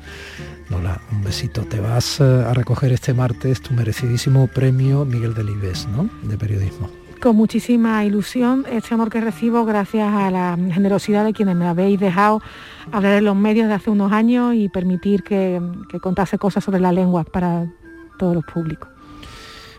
Lola, 0.69 1.01
un 1.11 1.23
besito. 1.23 1.63
Te 1.65 1.79
vas 1.79 2.21
eh, 2.21 2.23
a 2.23 2.53
recoger 2.53 2.93
este 2.93 3.13
martes 3.13 3.61
tu 3.61 3.73
merecidísimo 3.73 4.47
premio 4.47 5.03
Miguel 5.03 5.33
Delibes, 5.33 5.87
¿no? 5.87 6.09
De 6.23 6.37
periodismo 6.37 7.02
con 7.23 7.37
muchísima 7.37 8.03
ilusión 8.03 8.65
este 8.69 8.93
honor 8.93 9.09
que 9.09 9.21
recibo 9.21 9.63
gracias 9.63 10.13
a 10.13 10.29
la 10.29 10.57
generosidad 10.73 11.23
de 11.23 11.31
quienes 11.31 11.55
me 11.55 11.65
habéis 11.65 11.97
dejado 11.97 12.41
hablar 12.91 13.13
en 13.13 13.23
los 13.23 13.35
medios 13.37 13.69
de 13.69 13.75
hace 13.75 13.89
unos 13.89 14.11
años 14.11 14.53
y 14.55 14.67
permitir 14.67 15.23
que, 15.23 15.61
contase 16.01 16.37
cosas 16.37 16.65
sobre 16.65 16.81
la 16.81 16.91
lengua 16.91 17.23
para 17.23 17.71
todos 18.19 18.35
los 18.35 18.43
públicos. 18.43 18.89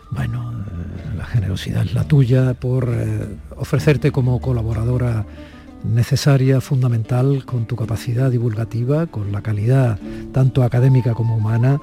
Bueno, 0.09 0.53
eh, 0.53 1.17
la 1.17 1.25
generosidad 1.25 1.83
es 1.85 1.93
la 1.93 2.07
tuya 2.07 2.55
por 2.55 2.89
eh, 2.89 3.37
ofrecerte 3.57 4.11
como 4.11 4.41
colaboradora 4.41 5.23
necesaria, 5.83 6.61
fundamental, 6.61 7.45
con 7.45 7.67
tu 7.67 7.75
capacidad 7.75 8.31
divulgativa, 8.31 9.05
con 9.05 9.31
la 9.31 9.43
calidad 9.43 9.99
tanto 10.31 10.63
académica 10.63 11.13
como 11.13 11.37
humana 11.37 11.79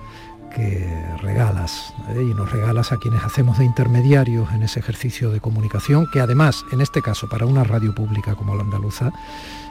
que 0.55 0.87
regalas 1.21 1.95
¿eh? 2.11 2.23
y 2.23 2.35
nos 2.35 2.51
regalas 2.51 2.93
a 2.93 2.99
quienes 2.99 3.23
hacemos 3.25 3.59
de 3.59 3.65
intermediarios 3.65 4.53
en 4.53 4.63
ese 4.63 4.81
ejercicio 4.81 5.31
de 5.31 5.41
comunicación, 5.41 6.07
que 6.13 6.21
además, 6.21 6.65
en 6.73 6.81
este 6.81 7.03
caso, 7.03 7.29
para 7.29 7.47
una 7.47 7.65
radio 7.65 7.95
pública 7.95 8.35
como 8.35 8.55
la 8.55 8.63
andaluza, 8.63 9.11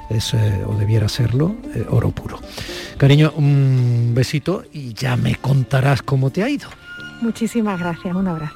es, 0.09 0.33
eh, 0.33 0.63
o 0.65 0.75
debiera 0.75 1.07
serlo, 1.07 1.55
eh, 1.73 1.85
oro 1.89 2.11
puro. 2.11 2.39
Cariño, 2.97 3.31
un 3.35 4.11
besito 4.13 4.63
y 4.71 4.93
ya 4.93 5.15
me 5.15 5.35
contarás 5.35 6.01
cómo 6.01 6.29
te 6.29 6.43
ha 6.43 6.49
ido. 6.49 6.69
Muchísimas 7.21 7.79
gracias, 7.79 8.15
un 8.15 8.27
abrazo. 8.27 8.55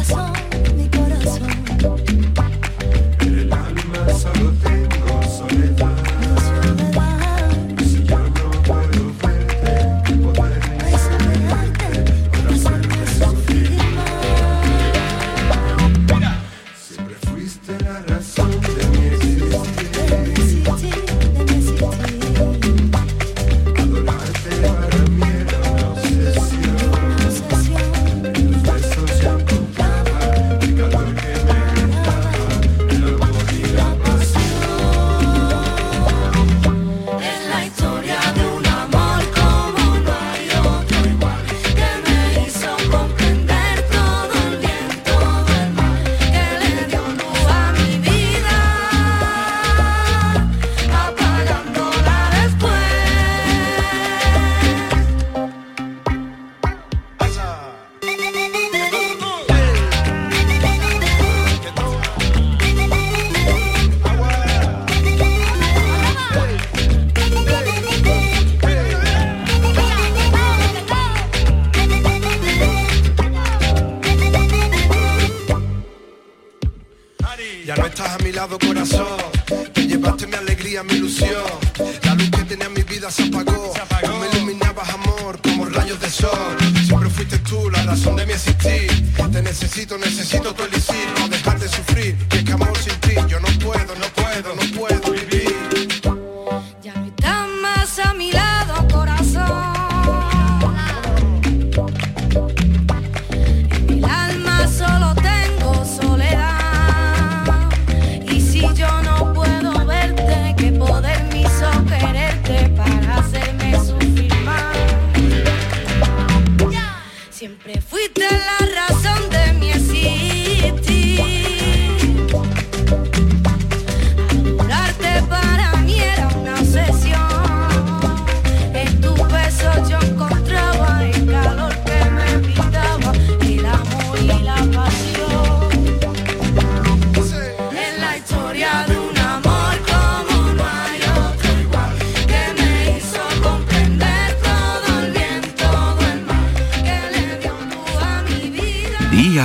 necesito, 0.00 0.39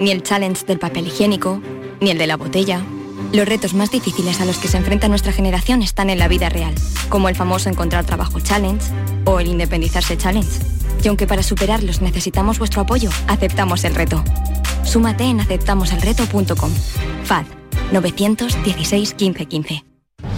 Ni 0.00 0.10
el 0.10 0.22
challenge 0.22 0.64
del 0.64 0.78
papel 0.78 1.06
higiénico, 1.06 1.60
ni 2.00 2.10
el 2.10 2.18
de 2.18 2.26
la 2.26 2.36
botella. 2.36 2.82
Los 3.32 3.48
retos 3.48 3.74
más 3.74 3.90
difíciles 3.90 4.40
a 4.40 4.44
los 4.44 4.58
que 4.58 4.68
se 4.68 4.76
enfrenta 4.76 5.08
nuestra 5.08 5.32
generación 5.32 5.82
están 5.82 6.08
en 6.08 6.18
la 6.18 6.28
vida 6.28 6.48
real, 6.48 6.74
como 7.08 7.28
el 7.28 7.34
famoso 7.34 7.68
encontrar 7.68 8.04
trabajo 8.06 8.40
challenge 8.40 8.86
o 9.24 9.40
el 9.40 9.48
independizarse 9.48 10.16
challenge. 10.16 10.60
Y 11.02 11.08
aunque 11.08 11.26
para 11.26 11.42
superarlos 11.42 12.00
necesitamos 12.00 12.58
vuestro 12.58 12.82
apoyo, 12.82 13.10
aceptamos 13.26 13.84
el 13.84 13.94
reto. 13.94 14.22
Súmate 14.84 15.24
en 15.24 15.40
aceptamoselreto.com. 15.40 16.70
FAD 17.24 17.44
916 17.92 19.14
15 19.14 19.46
15. 19.46 19.84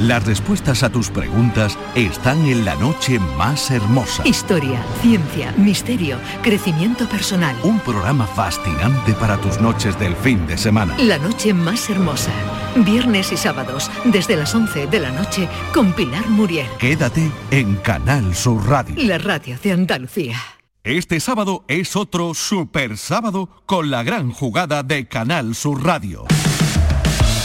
Las 0.00 0.24
respuestas 0.24 0.82
a 0.82 0.88
tus 0.88 1.10
preguntas 1.10 1.78
están 1.94 2.46
en 2.46 2.64
la 2.64 2.74
noche 2.76 3.18
más 3.18 3.70
hermosa. 3.70 4.26
Historia, 4.26 4.82
ciencia, 5.02 5.52
misterio, 5.58 6.16
crecimiento 6.42 7.06
personal. 7.06 7.54
Un 7.62 7.78
programa 7.80 8.26
fascinante 8.26 9.12
para 9.12 9.36
tus 9.36 9.60
noches 9.60 9.98
del 9.98 10.16
fin 10.16 10.46
de 10.46 10.56
semana. 10.56 10.96
La 10.96 11.18
noche 11.18 11.52
más 11.52 11.90
hermosa. 11.90 12.30
Viernes 12.76 13.30
y 13.30 13.36
sábados, 13.36 13.90
desde 14.06 14.36
las 14.36 14.54
11 14.54 14.86
de 14.86 15.00
la 15.00 15.10
noche, 15.10 15.46
con 15.74 15.92
Pilar 15.92 16.26
Muriel. 16.30 16.66
Quédate 16.78 17.30
en 17.50 17.76
Canal 17.76 18.34
Sur 18.34 18.66
Radio. 18.66 18.94
La 19.06 19.18
radio 19.18 19.58
de 19.62 19.72
Andalucía. 19.72 20.40
Este 20.82 21.20
sábado 21.20 21.66
es 21.68 21.94
otro 21.94 22.32
super 22.32 22.96
sábado 22.96 23.50
con 23.66 23.90
la 23.90 24.02
gran 24.02 24.30
jugada 24.30 24.82
de 24.82 25.08
Canal 25.08 25.54
Sur 25.54 25.84
Radio. 25.84 26.24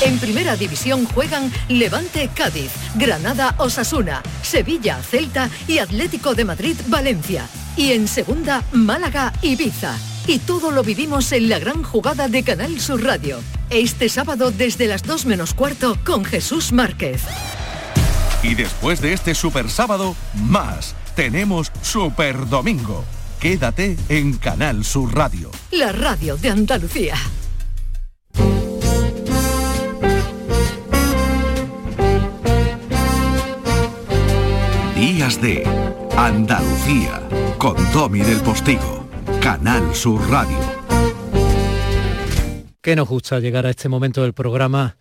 En 0.02 0.20
primera 0.20 0.56
división 0.56 1.06
juegan 1.06 1.52
Levante 1.70 2.30
Cádiz, 2.34 2.72
Granada 2.96 3.56
Osasuna, 3.58 4.22
Sevilla 4.43 5.02
Celta 5.02 5.50
y 5.68 5.80
Atlético 5.80 6.36
de 6.36 6.46
Madrid 6.46 6.76
Valencia. 6.88 7.48
Y 7.78 7.93
en 7.93 8.08
segunda 8.08 8.64
Málaga 8.72 9.34
Ibiza. 9.41 9.98
Y 10.28 10.39
todo 10.39 10.72
lo 10.72 10.84
vivimos 10.84 11.32
en 11.32 11.50
la 11.50 11.60
gran 11.60 11.82
jugada 11.82 12.28
de 12.28 12.43
Canal 12.43 12.80
Sur 12.80 13.04
Radio. 13.04 13.39
Este 13.70 14.10
sábado 14.10 14.52
desde 14.52 14.88
las 14.88 15.04
2 15.04 15.26
menos 15.26 15.54
cuarto 15.54 15.98
con 16.06 16.26
Jesús 16.26 16.72
Márquez. 16.72 17.22
Y 18.43 18.54
después 18.54 19.02
de 19.02 19.14
este 19.14 19.34
super 19.34 19.70
sábado, 19.70 20.16
más. 20.34 20.93
Tenemos 21.16 21.72
super 21.82 22.48
domingo. 22.50 23.06
Quédate 23.39 23.98
en 24.10 24.34
Canal 24.38 24.84
Sur 24.84 25.16
Radio. 25.16 25.52
La 25.72 25.91
radio 25.91 26.38
de 26.38 26.50
Andalucía. 26.50 27.16
De 35.42 35.64
Andalucía 36.16 37.22
con 37.58 37.76
Domi 37.92 38.20
del 38.20 38.40
Postigo, 38.42 39.08
Canal 39.42 39.94
Sur 39.94 40.22
Radio. 40.30 40.58
que 42.82 42.96
nos 42.96 43.10
gusta 43.10 43.40
llegar 43.40 43.66
a 43.66 43.72
este 43.72 43.90
momento 43.90 44.22
del 44.22 44.34
programa 44.34 44.98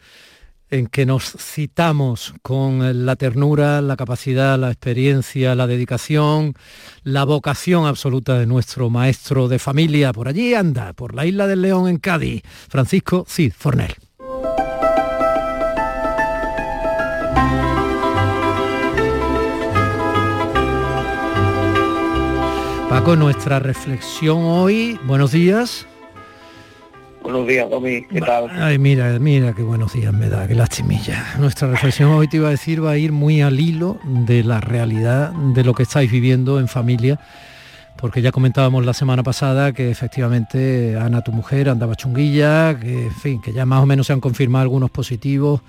en 0.70 0.86
que 0.86 1.04
nos 1.04 1.24
citamos 1.24 2.34
con 2.42 3.04
la 3.04 3.16
ternura, 3.16 3.80
la 3.82 3.96
capacidad, 3.96 4.58
la 4.58 4.70
experiencia, 4.70 5.54
la 5.54 5.66
dedicación, 5.66 6.54
la 7.02 7.24
vocación 7.24 7.86
absoluta 7.86 8.38
de 8.38 8.46
nuestro 8.46 8.90
maestro 8.90 9.48
de 9.48 9.58
familia. 9.58 10.12
Por 10.12 10.28
allí 10.28 10.54
anda, 10.54 10.94
por 10.94 11.14
la 11.14 11.26
isla 11.26 11.46
del 11.46 11.62
León 11.62 11.88
en 11.88 11.98
Cádiz, 11.98 12.42
Francisco 12.68 13.26
Cid 13.28 13.52
Fornel. 13.56 13.94
Paco, 23.04 23.16
nuestra 23.16 23.58
reflexión 23.58 24.38
hoy, 24.44 24.98
buenos 25.04 25.30
días. 25.32 25.86
Buenos 27.22 27.46
días, 27.46 27.68
Domi, 27.68 28.02
¿qué 28.06 28.18
tal? 28.18 28.48
Ay, 28.50 28.78
mira, 28.78 29.18
mira 29.18 29.52
qué 29.52 29.62
buenos 29.62 29.92
días 29.92 30.10
me 30.14 30.30
da, 30.30 30.48
qué 30.48 30.54
lastimilla. 30.54 31.34
Nuestra 31.38 31.68
reflexión 31.68 32.12
hoy 32.12 32.28
te 32.28 32.38
iba 32.38 32.48
a 32.48 32.52
decir 32.52 32.82
va 32.82 32.92
a 32.92 32.96
ir 32.96 33.12
muy 33.12 33.42
al 33.42 33.60
hilo 33.60 33.98
de 34.04 34.42
la 34.42 34.62
realidad 34.62 35.32
de 35.32 35.64
lo 35.64 35.74
que 35.74 35.82
estáis 35.82 36.10
viviendo 36.10 36.58
en 36.58 36.66
familia, 36.66 37.20
porque 37.98 38.22
ya 38.22 38.32
comentábamos 38.32 38.86
la 38.86 38.94
semana 38.94 39.22
pasada 39.22 39.74
que 39.74 39.90
efectivamente 39.90 40.96
Ana, 40.98 41.20
tu 41.20 41.30
mujer, 41.30 41.68
andaba 41.68 41.96
chunguilla, 41.96 42.80
que 42.80 43.02
en 43.02 43.14
fin, 43.14 43.42
que 43.42 43.52
ya 43.52 43.66
más 43.66 43.82
o 43.82 43.86
menos 43.86 44.06
se 44.06 44.14
han 44.14 44.20
confirmado 44.20 44.62
algunos 44.62 44.90
positivos, 44.90 45.60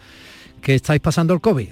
que 0.62 0.76
estáis 0.76 1.02
pasando 1.02 1.34
el 1.34 1.42
COVID. 1.42 1.68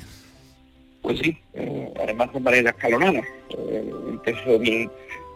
Pues 1.04 1.20
sí, 1.20 1.38
eh, 1.54 1.94
además 2.04 2.34
de 2.34 2.40
manera 2.42 2.70
escalonada. 2.72 3.22
Eh, 3.50 3.94
empezó 4.10 4.60
mi, 4.60 4.90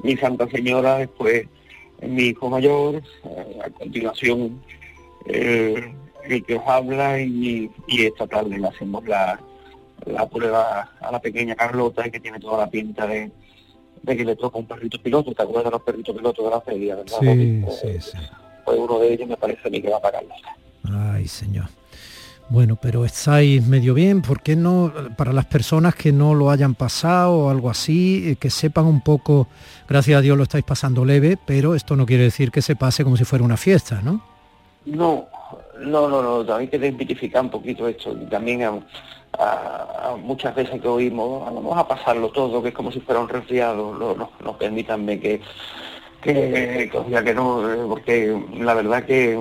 mi 0.03 0.15
Santa 0.17 0.47
Señora, 0.49 0.97
después 0.99 1.47
mi 2.01 2.23
hijo 2.23 2.49
mayor, 2.49 3.01
eh, 3.23 3.59
a 3.63 3.69
continuación 3.71 4.61
eh, 5.25 5.93
el 6.23 6.43
que 6.45 6.55
os 6.55 6.67
habla 6.67 7.19
y, 7.19 7.71
y 7.87 8.05
esta 8.05 8.27
tarde 8.27 8.57
le 8.57 8.67
hacemos 8.67 9.05
la, 9.07 9.39
la 10.05 10.27
prueba 10.27 10.91
a 10.99 11.11
la 11.11 11.19
pequeña 11.19 11.55
Carlota 11.55 12.09
que 12.09 12.19
tiene 12.19 12.39
toda 12.39 12.59
la 12.59 12.69
pinta 12.69 13.07
de, 13.07 13.31
de 14.03 14.17
que 14.17 14.25
le 14.25 14.35
toca 14.35 14.59
un 14.59 14.67
perrito 14.67 15.01
piloto. 15.01 15.33
¿Te 15.33 15.41
acuerdas 15.41 15.65
de 15.65 15.71
los 15.71 15.81
perritos 15.81 16.15
pilotos 16.15 16.45
de 16.45 16.51
la 16.51 16.61
feria, 16.61 16.95
verdad? 16.95 17.17
Sí, 17.19 17.63
sí, 17.81 18.01
sí. 18.11 18.17
pues 18.65 18.77
uno 18.77 18.99
de 18.99 19.13
ellos 19.13 19.27
me 19.27 19.37
parece 19.37 19.67
a 19.67 19.71
mí 19.71 19.81
que 19.81 19.89
va 19.89 20.01
para 20.01 20.19
Carlota. 20.19 20.57
Ay, 21.13 21.27
señor. 21.27 21.65
Bueno, 22.49 22.77
pero 22.81 23.03
estáis 23.03 23.67
medio 23.67 23.93
bien, 23.93 24.21
¿por 24.21 24.41
qué 24.41 24.55
no, 24.55 24.93
para 25.17 25.33
las 25.33 25.45
personas 25.45 25.95
que 25.95 26.13
no 26.13 26.33
lo 26.33 26.49
hayan 26.49 26.75
pasado 26.75 27.33
o 27.33 27.49
algo 27.49 27.69
así, 27.69 28.31
eh, 28.31 28.35
que 28.37 28.49
sepan 28.49 28.85
un 28.85 29.01
poco, 29.01 29.47
gracias 29.87 30.17
a 30.17 30.21
Dios 30.21 30.37
lo 30.37 30.43
estáis 30.43 30.63
pasando 30.63 31.03
leve, 31.03 31.37
pero 31.45 31.75
esto 31.75 31.97
no 31.97 32.05
quiere 32.05 32.23
decir 32.23 32.49
que 32.49 32.61
se 32.61 32.77
pase 32.77 33.03
como 33.03 33.17
si 33.17 33.25
fuera 33.25 33.43
una 33.43 33.57
fiesta, 33.57 34.01
¿no? 34.01 34.21
No, 34.85 35.27
no, 35.81 36.07
no, 36.07 36.23
no, 36.23 36.45
también 36.45 36.61
hay 36.61 36.67
que 36.69 36.77
identificar 36.77 37.43
un 37.43 37.49
poquito 37.49 37.85
esto 37.85 38.15
también 38.29 38.63
a, 38.63 38.79
muchas 40.23 40.55
veces 40.55 40.79
que 40.81 40.87
oímos, 40.87 41.43
"Ah, 41.45 41.51
vamos 41.53 41.77
a 41.77 41.85
pasarlo 41.85 42.29
todo, 42.29 42.63
que 42.63 42.69
es 42.69 42.73
como 42.73 42.91
si 42.93 43.01
fuera 43.01 43.19
un 43.19 43.27
resfriado, 43.27 43.93
no, 43.93 44.15
no, 44.15 44.57
permítanme 44.57 45.19
que, 45.19 45.41
que, 46.34 46.89
que 47.23 47.34
no, 47.34 47.86
porque 47.89 48.38
la 48.59 48.73
verdad 48.73 49.03
que, 49.03 49.34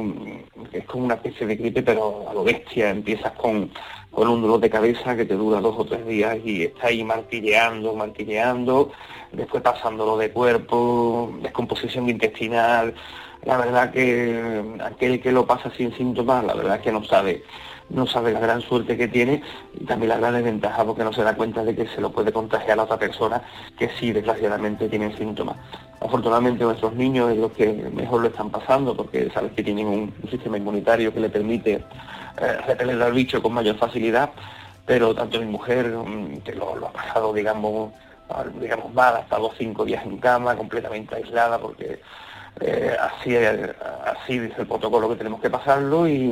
es 0.72 0.84
como 0.84 1.04
una 1.04 1.14
especie 1.14 1.46
de 1.46 1.56
gripe, 1.56 1.82
pero 1.82 2.28
a 2.28 2.34
lo 2.34 2.44
bestia, 2.44 2.90
empiezas 2.90 3.32
con, 3.32 3.70
con 4.10 4.28
un 4.28 4.42
dolor 4.42 4.60
de 4.60 4.70
cabeza 4.70 5.16
que 5.16 5.24
te 5.24 5.34
dura 5.34 5.60
dos 5.60 5.74
o 5.78 5.84
tres 5.84 6.06
días 6.06 6.38
y 6.44 6.64
está 6.64 6.88
ahí 6.88 7.02
martilleando, 7.04 7.94
martilleando, 7.94 8.92
después 9.32 9.62
pasándolo 9.62 10.16
de 10.16 10.30
cuerpo, 10.30 11.34
descomposición 11.42 12.08
intestinal, 12.08 12.94
la 13.44 13.58
verdad 13.58 13.92
que 13.92 14.62
aquel 14.82 15.20
que 15.20 15.32
lo 15.32 15.46
pasa 15.46 15.70
sin 15.76 15.94
síntomas, 15.96 16.44
la 16.44 16.54
verdad 16.54 16.80
que 16.80 16.92
no 16.92 17.04
sabe, 17.04 17.42
no 17.90 18.06
sabe 18.06 18.32
la 18.32 18.40
gran 18.40 18.60
suerte 18.60 18.96
que 18.96 19.08
tiene 19.08 19.42
y 19.74 19.84
también 19.84 20.10
la 20.10 20.18
gran 20.18 20.34
desventaja 20.34 20.84
porque 20.84 21.04
no 21.04 21.12
se 21.12 21.22
da 21.22 21.36
cuenta 21.36 21.64
de 21.64 21.74
que 21.74 21.86
se 21.86 22.00
lo 22.00 22.10
puede 22.10 22.32
contagiar 22.32 22.78
a 22.78 22.84
otra 22.84 22.98
persona 22.98 23.42
que 23.78 23.88
sí 23.98 24.12
desgraciadamente 24.12 24.88
tienen 24.88 25.16
síntomas. 25.16 25.56
Afortunadamente 26.00 26.64
nuestros 26.64 26.94
niños 26.94 27.32
es 27.32 27.38
los 27.38 27.52
que 27.52 27.72
mejor 27.72 28.22
lo 28.22 28.28
están 28.28 28.50
pasando 28.50 28.96
porque 28.96 29.30
sabes 29.30 29.52
que 29.52 29.62
tienen 29.62 29.86
un, 29.86 30.14
sistema 30.30 30.58
inmunitario 30.58 31.12
que 31.12 31.20
le 31.20 31.30
permite 31.30 31.74
eh, 31.74 32.58
repeler 32.66 33.00
al 33.00 33.12
bicho 33.12 33.42
con 33.42 33.52
mayor 33.54 33.76
facilidad, 33.76 34.30
pero 34.84 35.14
tanto 35.14 35.38
mi 35.40 35.46
mujer, 35.46 35.86
mm, 35.88 36.38
que 36.38 36.54
lo, 36.54 36.76
lo 36.76 36.88
ha 36.88 36.92
pasado, 36.92 37.32
digamos, 37.32 37.92
digamos 38.60 38.92
mal, 38.92 39.16
ha 39.16 39.20
estado 39.20 39.52
cinco 39.56 39.84
días 39.84 40.04
en 40.04 40.18
cama, 40.18 40.56
completamente 40.56 41.14
aislada 41.14 41.58
porque 41.58 42.00
eh, 42.60 42.96
así, 42.98 43.34
así 43.36 44.38
dice 44.38 44.62
el 44.62 44.66
protocolo 44.66 45.10
que 45.10 45.16
tenemos 45.16 45.40
que 45.42 45.50
pasarlo 45.50 46.08
y, 46.08 46.22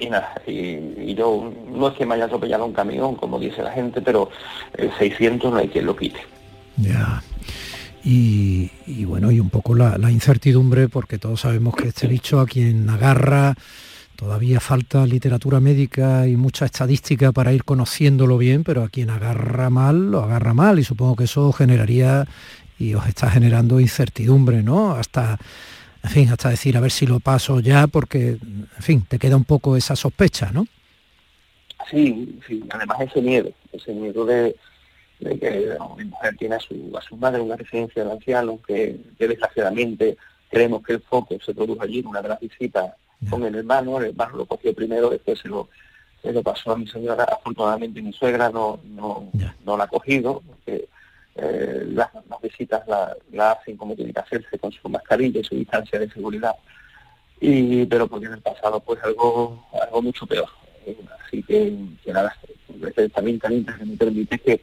y 0.00 0.08
nada, 0.08 0.34
y, 0.46 1.14
yo 1.14 1.52
no 1.68 1.88
es 1.88 1.94
que 1.94 2.06
me 2.06 2.14
haya 2.14 2.24
atropellado 2.24 2.64
un 2.64 2.72
camión, 2.72 3.16
como 3.16 3.38
dice 3.38 3.62
la 3.62 3.70
gente, 3.70 4.00
pero 4.00 4.30
el 4.74 4.90
600 4.96 5.52
no 5.52 5.58
hay 5.58 5.68
quien 5.68 5.84
lo 5.84 5.94
quite. 5.94 6.20
Ya. 6.78 7.22
Y, 8.02 8.70
y 8.86 9.04
bueno, 9.04 9.30
y 9.30 9.40
un 9.40 9.50
poco 9.50 9.74
la, 9.74 9.98
la 9.98 10.10
incertidumbre, 10.10 10.88
porque 10.88 11.18
todos 11.18 11.42
sabemos 11.42 11.76
que 11.76 11.88
este 11.88 12.06
bicho 12.06 12.40
a 12.40 12.46
quien 12.46 12.88
agarra, 12.88 13.54
todavía 14.16 14.58
falta 14.58 15.04
literatura 15.04 15.60
médica 15.60 16.26
y 16.26 16.36
mucha 16.36 16.64
estadística 16.64 17.32
para 17.32 17.52
ir 17.52 17.64
conociéndolo 17.64 18.38
bien, 18.38 18.64
pero 18.64 18.82
a 18.84 18.88
quien 18.88 19.10
agarra 19.10 19.68
mal, 19.68 20.10
lo 20.10 20.22
agarra 20.22 20.54
mal, 20.54 20.78
y 20.78 20.84
supongo 20.84 21.16
que 21.16 21.24
eso 21.24 21.52
generaría 21.52 22.26
y 22.78 22.94
os 22.94 23.06
está 23.06 23.30
generando 23.30 23.80
incertidumbre, 23.80 24.62
¿no? 24.62 24.92
Hasta, 24.92 25.38
en 26.02 26.10
fin, 26.10 26.28
hasta 26.30 26.50
decir 26.50 26.76
a 26.76 26.80
ver 26.80 26.90
si 26.90 27.06
lo 27.06 27.20
paso 27.20 27.60
ya, 27.60 27.86
porque, 27.86 28.30
en 28.30 28.68
fin, 28.80 29.04
te 29.08 29.18
queda 29.18 29.36
un 29.36 29.44
poco 29.44 29.76
esa 29.76 29.96
sospecha, 29.96 30.50
¿no? 30.52 30.66
Sí, 31.90 32.38
sí, 32.46 32.64
además 32.70 33.00
ese 33.00 33.20
miedo, 33.20 33.50
ese 33.72 33.92
miedo 33.92 34.24
de, 34.24 34.56
de 35.20 35.38
que 35.38 35.76
mi 35.96 36.04
mujer 36.04 36.36
tiene 36.36 36.54
a 36.56 36.60
su, 36.60 36.92
a 36.96 37.02
su 37.02 37.16
madre 37.16 37.40
una 37.40 37.56
residencia 37.56 38.04
de 38.04 38.12
ancianos, 38.12 38.60
que, 38.66 39.00
que 39.18 39.28
desgraciadamente 39.28 40.16
creemos 40.50 40.82
que 40.82 40.94
el 40.94 41.00
foco 41.00 41.36
se 41.44 41.54
produjo 41.54 41.82
allí 41.82 42.00
en 42.00 42.06
una 42.06 42.22
de 42.22 42.28
las 42.28 42.40
visitas 42.40 42.92
con 43.30 43.44
el 43.44 43.54
hermano, 43.54 43.98
el 43.98 44.06
hermano 44.06 44.38
lo 44.38 44.46
cogió 44.46 44.74
primero, 44.74 45.08
después 45.08 45.38
se 45.38 45.48
lo, 45.48 45.68
se 46.22 46.32
lo 46.32 46.42
pasó 46.42 46.72
a 46.72 46.76
mi 46.76 46.86
señora, 46.86 47.24
afortunadamente 47.24 48.02
mi 48.02 48.12
suegra 48.12 48.50
no, 48.50 48.80
no, 48.84 49.30
no 49.64 49.76
la 49.76 49.84
ha 49.84 49.88
cogido, 49.88 50.42
porque 50.46 50.88
eh, 51.36 51.84
las, 51.88 52.10
visitas 52.42 52.82
la, 52.86 53.52
hacen 53.52 53.76
como 53.76 53.94
tiene 53.94 54.12
que 54.12 54.20
hacerse 54.20 54.58
con 54.58 54.72
su 54.72 54.88
mascarilla 54.88 55.40
y 55.40 55.44
su 55.44 55.54
distancia 55.54 55.98
de 55.98 56.10
seguridad. 56.10 56.54
Y, 57.40 57.86
pero 57.86 58.06
porque 58.06 58.26
en 58.26 58.34
el 58.34 58.40
pasado 58.40 58.80
pues 58.80 59.02
algo, 59.02 59.66
algo 59.82 60.02
mucho 60.02 60.26
peor. 60.26 60.48
Eh, 60.86 60.96
así 61.24 61.42
que, 61.42 61.76
que 62.04 62.12
nada, 62.12 62.34
también 63.14 63.38
también 63.38 63.64
que 63.64 63.84
me 63.84 63.96
permite 63.96 64.38
que, 64.38 64.60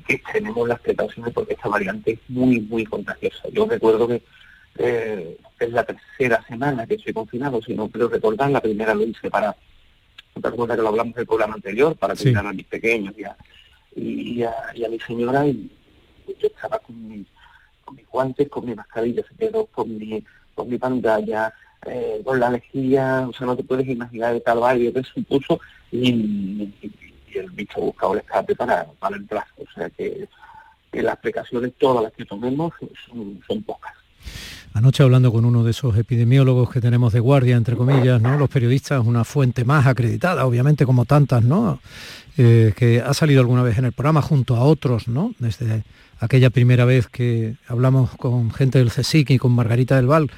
que 0.00 0.22
tenemos 0.32 0.68
las 0.68 0.80
precauciones 0.80 1.32
porque 1.32 1.54
esta 1.54 1.68
variante 1.68 2.12
es 2.12 2.20
muy, 2.28 2.60
muy 2.60 2.84
contagiosa. 2.84 3.48
Yo 3.50 3.66
recuerdo 3.66 4.08
que 4.08 4.22
eh, 4.78 5.36
es 5.58 5.72
la 5.72 5.84
tercera 5.84 6.42
semana 6.48 6.86
que 6.86 6.94
estoy 6.94 7.12
confinado, 7.12 7.60
si 7.62 7.74
no 7.74 7.88
quiero 7.88 8.08
recordar, 8.08 8.50
la 8.50 8.60
primera 8.60 8.94
lo 8.94 9.02
hice 9.02 9.30
para, 9.30 9.54
¿te 10.40 10.48
acuerdas 10.48 10.76
que 10.76 10.82
lo 10.82 10.88
hablamos 10.88 11.14
del 11.14 11.26
programa 11.26 11.54
anterior? 11.54 11.96
Para 11.96 12.16
cuidar 12.16 12.46
a 12.46 12.52
mis 12.52 12.66
pequeños 12.66 13.14
y 13.16 13.24
a, 13.24 13.36
y 13.94 14.42
a, 14.42 14.88
mi 14.88 14.98
señora 15.00 15.46
y 15.46 15.70
yo 16.26 16.46
estaba 16.48 16.78
con, 16.78 17.08
mi, 17.08 17.24
con 17.84 17.96
mis 17.96 18.08
guantes, 18.08 18.48
con 18.48 18.66
mi 18.66 18.74
mascarilla, 18.74 19.22
se 19.28 19.34
quedó 19.36 19.66
con 19.66 19.96
mi, 19.96 20.24
pantalla, 20.78 21.52
eh, 21.86 22.20
con 22.24 22.38
la 22.40 22.50
lejía, 22.50 23.26
o 23.28 23.32
sea, 23.32 23.46
no 23.46 23.56
te 23.56 23.64
puedes 23.64 23.86
imaginar 23.88 24.34
el 24.34 24.42
calvario 24.42 24.92
que 24.92 25.02
supuso 25.02 25.60
y, 25.90 26.10
y, 26.10 26.92
el 27.34 27.50
bicho 27.50 27.78
ha 27.78 27.84
buscado 27.84 28.12
el 28.12 28.20
escape 28.20 28.54
para, 28.54 28.84
para 28.98 29.16
el 29.16 29.24
plazo. 29.24 29.54
O 29.58 29.72
sea 29.74 29.88
que, 29.90 30.28
las 30.92 31.16
precauciones, 31.16 31.72
todas 31.78 32.04
las 32.04 32.12
que 32.12 32.26
tomemos, 32.26 32.74
son, 33.08 33.40
son 33.48 33.62
pocas. 33.62 33.94
Anoche 34.74 35.02
hablando 35.02 35.30
con 35.30 35.44
uno 35.44 35.64
de 35.64 35.72
esos 35.72 35.96
epidemiólogos 35.98 36.70
que 36.70 36.80
tenemos 36.80 37.12
de 37.12 37.20
guardia, 37.20 37.56
entre 37.56 37.76
comillas, 37.76 38.22
¿no? 38.22 38.38
Los 38.38 38.48
periodistas, 38.48 39.04
una 39.04 39.22
fuente 39.22 39.64
más 39.64 39.86
acreditada, 39.86 40.46
obviamente, 40.46 40.86
como 40.86 41.04
tantas, 41.04 41.42
¿no? 41.42 41.80
Eh, 42.38 42.72
que 42.74 43.02
ha 43.02 43.12
salido 43.12 43.40
alguna 43.40 43.62
vez 43.62 43.76
en 43.76 43.84
el 43.84 43.92
programa 43.92 44.22
junto 44.22 44.56
a 44.56 44.64
otros, 44.64 45.08
¿no? 45.08 45.34
Desde 45.38 45.84
aquella 46.22 46.50
primera 46.50 46.84
vez 46.84 47.08
que 47.08 47.56
hablamos 47.66 48.10
con 48.16 48.52
gente 48.52 48.78
del 48.78 48.92
CSIC 48.92 49.30
y 49.30 49.38
con 49.38 49.52
Margarita 49.52 49.96
del 49.96 50.06
Val, 50.06 50.30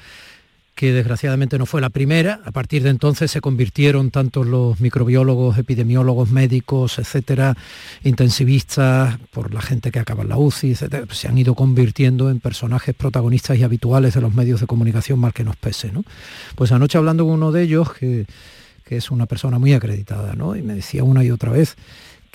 que 0.73 0.91
desgraciadamente 0.91 1.59
no 1.59 1.67
fue 1.67 1.79
la 1.79 1.89
primera. 1.89 2.41
A 2.43 2.51
partir 2.51 2.81
de 2.81 2.89
entonces 2.89 3.29
se 3.29 3.39
convirtieron 3.39 4.09
tanto 4.09 4.43
los 4.43 4.79
microbiólogos, 4.81 5.59
epidemiólogos, 5.59 6.31
médicos, 6.31 6.97
etcétera, 6.97 7.55
intensivistas, 8.03 9.19
por 9.31 9.53
la 9.53 9.61
gente 9.61 9.91
que 9.91 9.99
acaba 9.99 10.23
en 10.23 10.29
la 10.29 10.37
UCI, 10.37 10.71
etcétera, 10.71 11.05
se 11.11 11.27
han 11.27 11.37
ido 11.37 11.53
convirtiendo 11.53 12.31
en 12.31 12.39
personajes 12.39 12.95
protagonistas 12.95 13.57
y 13.59 13.63
habituales 13.63 14.15
de 14.15 14.21
los 14.21 14.33
medios 14.33 14.61
de 14.61 14.67
comunicación, 14.67 15.19
mal 15.19 15.33
que 15.33 15.43
nos 15.43 15.55
pese. 15.55 15.91
¿no? 15.91 16.03
Pues 16.55 16.71
anoche 16.71 16.97
hablando 16.97 17.25
con 17.25 17.35
uno 17.35 17.51
de 17.51 17.61
ellos, 17.61 17.93
que, 17.93 18.25
que 18.83 18.97
es 18.97 19.11
una 19.11 19.27
persona 19.27 19.59
muy 19.59 19.73
acreditada, 19.73 20.33
¿no? 20.33 20.55
y 20.55 20.63
me 20.63 20.73
decía 20.73 21.03
una 21.03 21.23
y 21.23 21.29
otra 21.29 21.51
vez 21.51 21.77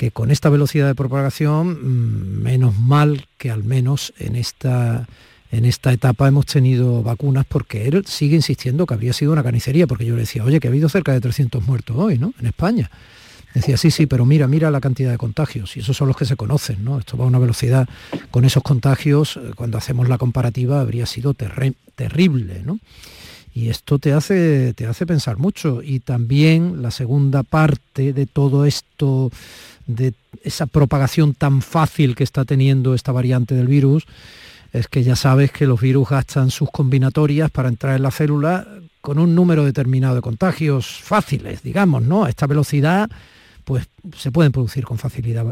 que 0.00 0.10
con 0.12 0.30
esta 0.30 0.48
velocidad 0.48 0.86
de 0.86 0.94
propagación, 0.94 1.68
mm, 1.68 2.42
menos 2.42 2.78
mal 2.78 3.26
que 3.36 3.50
al 3.50 3.64
menos 3.64 4.14
en 4.18 4.34
esta 4.34 5.06
en 5.52 5.66
esta 5.66 5.92
etapa 5.92 6.26
hemos 6.26 6.46
tenido 6.46 7.02
vacunas 7.02 7.44
porque 7.46 7.86
él 7.86 8.06
sigue 8.06 8.34
insistiendo 8.34 8.86
que 8.86 8.94
habría 8.94 9.12
sido 9.12 9.32
una 9.32 9.42
carnicería, 9.42 9.86
porque 9.86 10.06
yo 10.06 10.14
le 10.14 10.22
decía, 10.22 10.42
oye, 10.42 10.58
que 10.58 10.68
ha 10.68 10.70
habido 10.70 10.88
cerca 10.88 11.12
de 11.12 11.20
300 11.20 11.66
muertos 11.66 11.96
hoy, 11.98 12.16
¿no? 12.16 12.32
En 12.40 12.46
España. 12.46 12.90
Decía, 13.52 13.76
sí, 13.76 13.90
sí, 13.90 14.06
pero 14.06 14.24
mira, 14.24 14.46
mira 14.46 14.70
la 14.70 14.80
cantidad 14.80 15.10
de 15.10 15.18
contagios, 15.18 15.76
y 15.76 15.80
esos 15.80 15.94
son 15.94 16.08
los 16.08 16.16
que 16.16 16.24
se 16.24 16.36
conocen, 16.36 16.82
¿no? 16.82 16.98
Esto 16.98 17.18
va 17.18 17.24
a 17.24 17.28
una 17.28 17.40
velocidad, 17.40 17.86
con 18.30 18.46
esos 18.46 18.62
contagios, 18.62 19.36
eh, 19.36 19.50
cuando 19.54 19.76
hacemos 19.76 20.08
la 20.08 20.16
comparativa, 20.16 20.80
habría 20.80 21.04
sido 21.04 21.34
terrible, 21.34 22.62
¿no? 22.64 22.78
Y 23.54 23.68
esto 23.68 23.98
te 23.98 24.12
hace, 24.12 24.74
te 24.74 24.86
hace 24.86 25.06
pensar 25.06 25.38
mucho. 25.38 25.82
Y 25.82 26.00
también 26.00 26.82
la 26.82 26.90
segunda 26.90 27.42
parte 27.42 28.12
de 28.12 28.26
todo 28.26 28.64
esto, 28.64 29.30
de 29.86 30.14
esa 30.42 30.66
propagación 30.66 31.34
tan 31.34 31.62
fácil 31.62 32.14
que 32.14 32.24
está 32.24 32.44
teniendo 32.44 32.94
esta 32.94 33.12
variante 33.12 33.54
del 33.54 33.66
virus, 33.66 34.06
es 34.72 34.86
que 34.86 35.02
ya 35.02 35.16
sabes 35.16 35.50
que 35.50 35.66
los 35.66 35.80
virus 35.80 36.08
gastan 36.08 36.50
sus 36.50 36.70
combinatorias 36.70 37.50
para 37.50 37.68
entrar 37.68 37.96
en 37.96 38.02
la 38.02 38.12
célula 38.12 38.66
con 39.00 39.18
un 39.18 39.34
número 39.34 39.64
determinado 39.64 40.14
de 40.14 40.20
contagios 40.20 41.00
fáciles, 41.02 41.62
digamos, 41.62 42.02
¿no? 42.02 42.24
A 42.24 42.28
esta 42.28 42.46
velocidad, 42.46 43.10
pues 43.64 43.88
se 44.16 44.30
pueden 44.30 44.52
producir 44.52 44.84
con 44.84 44.98
facilidad 44.98 45.44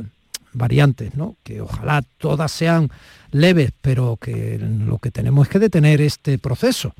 variantes, 0.52 1.14
¿no? 1.14 1.36
Que 1.42 1.60
ojalá 1.60 2.02
todas 2.18 2.52
sean 2.52 2.90
leves, 3.32 3.72
pero 3.80 4.18
que 4.20 4.58
lo 4.58 4.98
que 4.98 5.10
tenemos 5.10 5.46
es 5.46 5.52
que 5.52 5.58
detener 5.58 6.00
este 6.00 6.38
proceso. 6.38 6.94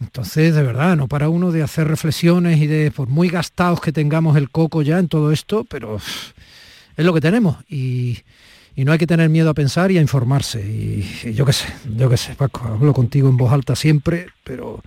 Entonces, 0.00 0.54
de 0.54 0.62
verdad, 0.62 0.96
no 0.96 1.08
para 1.08 1.28
uno 1.28 1.52
de 1.52 1.62
hacer 1.62 1.86
reflexiones 1.86 2.58
y 2.58 2.66
de, 2.66 2.90
por 2.90 3.08
muy 3.08 3.28
gastados 3.28 3.80
que 3.80 3.92
tengamos 3.92 4.36
el 4.36 4.50
coco 4.50 4.82
ya 4.82 4.98
en 4.98 5.08
todo 5.08 5.30
esto, 5.30 5.64
pero 5.64 5.96
es 6.96 7.04
lo 7.04 7.12
que 7.12 7.20
tenemos. 7.20 7.56
Y, 7.68 8.18
y 8.76 8.84
no 8.84 8.92
hay 8.92 8.98
que 8.98 9.06
tener 9.06 9.28
miedo 9.28 9.50
a 9.50 9.54
pensar 9.54 9.90
y 9.90 9.98
a 9.98 10.00
informarse. 10.00 10.60
Y, 10.60 11.34
yo 11.34 11.44
qué 11.44 11.52
sé, 11.52 11.68
yo 11.96 12.08
qué 12.08 12.16
sé, 12.16 12.34
Paco, 12.34 12.66
hablo 12.66 12.94
contigo 12.94 13.28
en 13.28 13.36
voz 13.36 13.52
alta 13.52 13.76
siempre, 13.76 14.28
pero... 14.42 14.82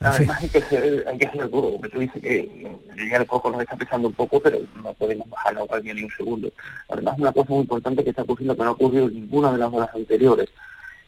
Además 0.00 0.42
hay 0.42 0.48
que 0.48 0.62
ser, 0.62 1.04
hay 1.06 1.18
que 1.18 1.28
ser 1.28 1.50
duro, 1.50 1.72
porque 1.72 1.88
tú 1.90 2.00
dices 2.00 2.22
que 2.22 2.68
llegar 2.96 3.26
poco 3.26 3.50
nos 3.50 3.60
está 3.60 3.76
pesando 3.76 4.08
un 4.08 4.14
poco, 4.14 4.40
pero 4.40 4.58
no 4.82 4.94
podemos 4.94 5.28
bajar 5.28 5.54
la 5.54 5.62
guardia 5.62 5.92
ni 5.92 6.04
un 6.04 6.10
segundo. 6.10 6.50
Además 6.88 7.16
una 7.18 7.32
cosa 7.32 7.50
muy 7.50 7.60
importante 7.60 8.02
que 8.02 8.10
está 8.10 8.22
ocurriendo 8.22 8.56
que 8.56 8.62
no 8.62 8.68
ha 8.68 8.72
ocurrido 8.72 9.08
en 9.08 9.14
ninguna 9.14 9.52
de 9.52 9.58
las 9.58 9.72
horas 9.72 9.90
anteriores, 9.94 10.48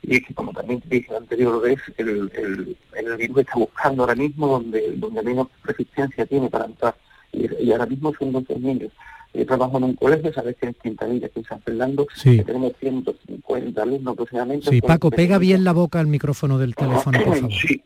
y 0.06 0.16
es 0.16 0.24
que 0.24 0.34
como 0.34 0.52
también 0.52 0.80
te 0.80 0.88
dije 0.88 1.14
anterior 1.14 1.60
vez, 1.60 1.80
el, 1.98 2.30
el, 2.34 2.76
el, 2.94 3.16
virus 3.16 3.38
está 3.38 3.54
buscando 3.56 4.04
ahora 4.04 4.14
mismo 4.14 4.46
donde, 4.46 4.92
donde 4.96 5.22
menos 5.22 5.48
resistencia 5.64 6.24
tiene 6.26 6.48
para 6.48 6.66
entrar. 6.66 6.94
Y, 7.32 7.64
y 7.64 7.72
ahora 7.72 7.86
mismo 7.86 8.14
son 8.18 8.32
12 8.32 8.58
niños 8.58 8.92
yo 9.36 9.46
trabajo 9.46 9.76
en 9.78 9.84
un 9.84 9.94
colegio, 9.94 10.32
sabes 10.32 10.56
que 10.56 10.66
en 10.66 10.74
Quintanilla, 10.74 11.26
aquí 11.26 11.40
en 11.40 11.44
San 11.44 11.60
Fernando, 11.60 12.06
que 12.22 12.42
tenemos 12.42 12.72
150 12.80 13.82
alumnos 13.82 14.12
aproximadamente. 14.14 14.70
Sí, 14.70 14.80
Paco, 14.80 15.10
pega 15.10 15.38
bien 15.38 15.64
la 15.64 15.72
boca 15.72 16.00
al 16.00 16.06
micrófono 16.06 16.58
del 16.58 16.74
teléfono, 16.74 17.18
por 17.22 17.36
favor. 17.36 17.52
Sí, 17.52 17.82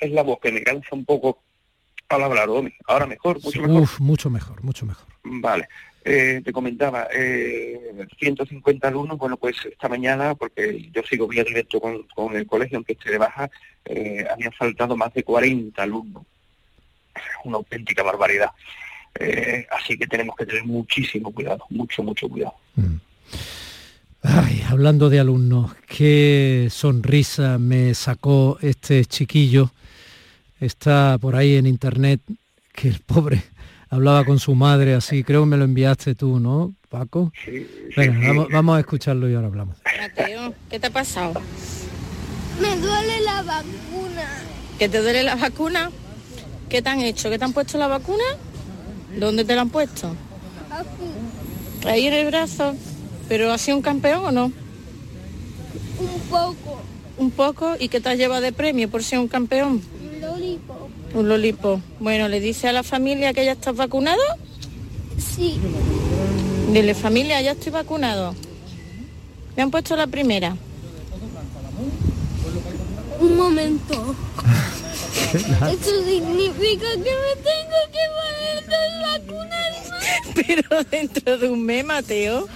es, 0.00 0.10
la 0.12 0.22
voz 0.22 0.38
que 0.40 0.52
me 0.52 0.62
cansa 0.62 0.88
un 0.92 1.04
poco 1.04 1.38
al 2.08 2.22
hablar, 2.22 2.48
ahora 2.86 3.06
mejor, 3.06 3.42
mucho 3.42 3.62
mejor. 3.62 3.82
Uf, 3.82 4.00
mucho 4.00 4.30
mejor, 4.30 4.62
mucho 4.62 4.86
mejor. 4.86 5.06
Vale. 5.24 5.68
Eh, 6.04 6.42
te 6.44 6.52
comentaba, 6.52 7.06
eh, 7.14 8.06
150 8.18 8.88
alumnos, 8.88 9.18
bueno, 9.18 9.36
pues 9.36 9.56
esta 9.70 9.88
mañana, 9.88 10.34
porque 10.34 10.90
yo 10.92 11.02
sigo 11.08 11.28
vía 11.28 11.44
directo 11.44 11.80
con, 11.80 12.02
con 12.14 12.34
el 12.34 12.46
colegio, 12.46 12.78
aunque 12.78 12.94
esté 12.94 13.12
de 13.12 13.18
baja, 13.18 13.48
eh, 13.84 14.26
habían 14.30 14.52
faltado 14.52 14.96
más 14.96 15.14
de 15.14 15.22
40 15.22 15.80
alumnos. 15.80 16.24
Una 17.44 17.58
auténtica 17.58 18.02
barbaridad. 18.02 18.50
Eh, 19.18 19.66
así 19.70 19.96
que 19.96 20.06
tenemos 20.06 20.34
que 20.36 20.46
tener 20.46 20.64
muchísimo 20.64 21.32
cuidado, 21.32 21.64
mucho, 21.70 22.02
mucho 22.02 22.28
cuidado. 22.28 22.54
Mm. 22.76 22.96
Ay, 24.22 24.62
hablando 24.68 25.10
de 25.10 25.20
alumnos, 25.20 25.74
qué 25.88 26.68
sonrisa 26.70 27.58
me 27.58 27.92
sacó 27.94 28.58
este 28.62 29.04
chiquillo. 29.04 29.72
Está 30.60 31.18
por 31.20 31.36
ahí 31.36 31.56
en 31.56 31.66
internet 31.66 32.20
que 32.72 32.88
el 32.88 33.00
pobre 33.00 33.42
hablaba 33.92 34.24
con 34.24 34.38
su 34.38 34.54
madre 34.54 34.94
así, 34.94 35.22
creo 35.22 35.42
que 35.42 35.50
me 35.50 35.56
lo 35.58 35.64
enviaste 35.64 36.14
tú, 36.14 36.40
¿no, 36.40 36.74
Paco? 36.88 37.30
Sí, 37.44 37.66
Venga, 37.94 38.46
vamos, 38.50 38.76
a 38.76 38.80
escucharlo 38.80 39.28
y 39.28 39.34
ahora 39.34 39.48
hablamos. 39.48 39.76
Mateo, 40.00 40.54
¿qué 40.70 40.80
te 40.80 40.86
ha 40.86 40.90
pasado? 40.90 41.40
Me 42.60 42.74
duele 42.78 43.20
la 43.20 43.42
vacuna. 43.42 44.28
¿Qué 44.78 44.88
te 44.88 45.02
duele 45.02 45.22
la 45.22 45.36
vacuna? 45.36 45.90
¿Qué 46.70 46.80
te 46.80 46.88
han 46.88 47.00
hecho? 47.00 47.28
¿Qué 47.28 47.38
te 47.38 47.44
han 47.44 47.52
puesto 47.52 47.76
la 47.76 47.86
vacuna? 47.86 48.24
¿Dónde 49.18 49.44
te 49.44 49.54
lo 49.54 49.60
han 49.60 49.68
puesto? 49.68 50.16
Ahí 51.84 52.06
en 52.06 52.14
el 52.14 52.26
brazo. 52.26 52.74
¿Pero 53.28 53.52
ha 53.52 53.58
sido 53.58 53.76
un 53.76 53.82
campeón 53.82 54.24
o 54.24 54.32
no? 54.32 54.44
Un 55.98 56.20
poco. 56.30 56.80
un 57.18 57.30
poco 57.30 57.76
y 57.78 57.88
qué 57.88 58.00
te 58.00 58.08
has 58.08 58.16
llevado 58.16 58.40
de 58.40 58.52
premio 58.52 58.88
por 58.88 59.04
ser 59.04 59.18
un 59.18 59.28
campeón? 59.28 59.82
Un 61.14 61.28
lolipo. 61.28 61.80
Bueno, 62.00 62.28
¿le 62.28 62.40
dice 62.40 62.68
a 62.68 62.72
la 62.72 62.82
familia 62.82 63.32
que 63.32 63.44
ya 63.44 63.52
estás 63.52 63.76
vacunado? 63.76 64.22
Sí. 65.18 65.58
Dile, 66.72 66.94
familia, 66.94 67.40
ya 67.42 67.52
estoy 67.52 67.72
vacunado. 67.72 68.34
Me 69.56 69.62
han 69.62 69.70
puesto 69.70 69.94
la 69.94 70.06
primera. 70.06 70.56
Un 73.20 73.36
momento. 73.36 74.16
Eso 75.32 76.04
significa 76.04 76.86
que 76.92 76.98
me 76.98 77.32
tengo 77.42 77.78
que 77.92 78.04
poner 78.16 78.64
dos 78.66 78.92
vacunas. 79.02 79.72
Pero 80.34 80.84
dentro 80.84 81.38
de 81.38 81.48
un 81.50 81.62
mes, 81.62 81.84
Mateo. 81.84 82.48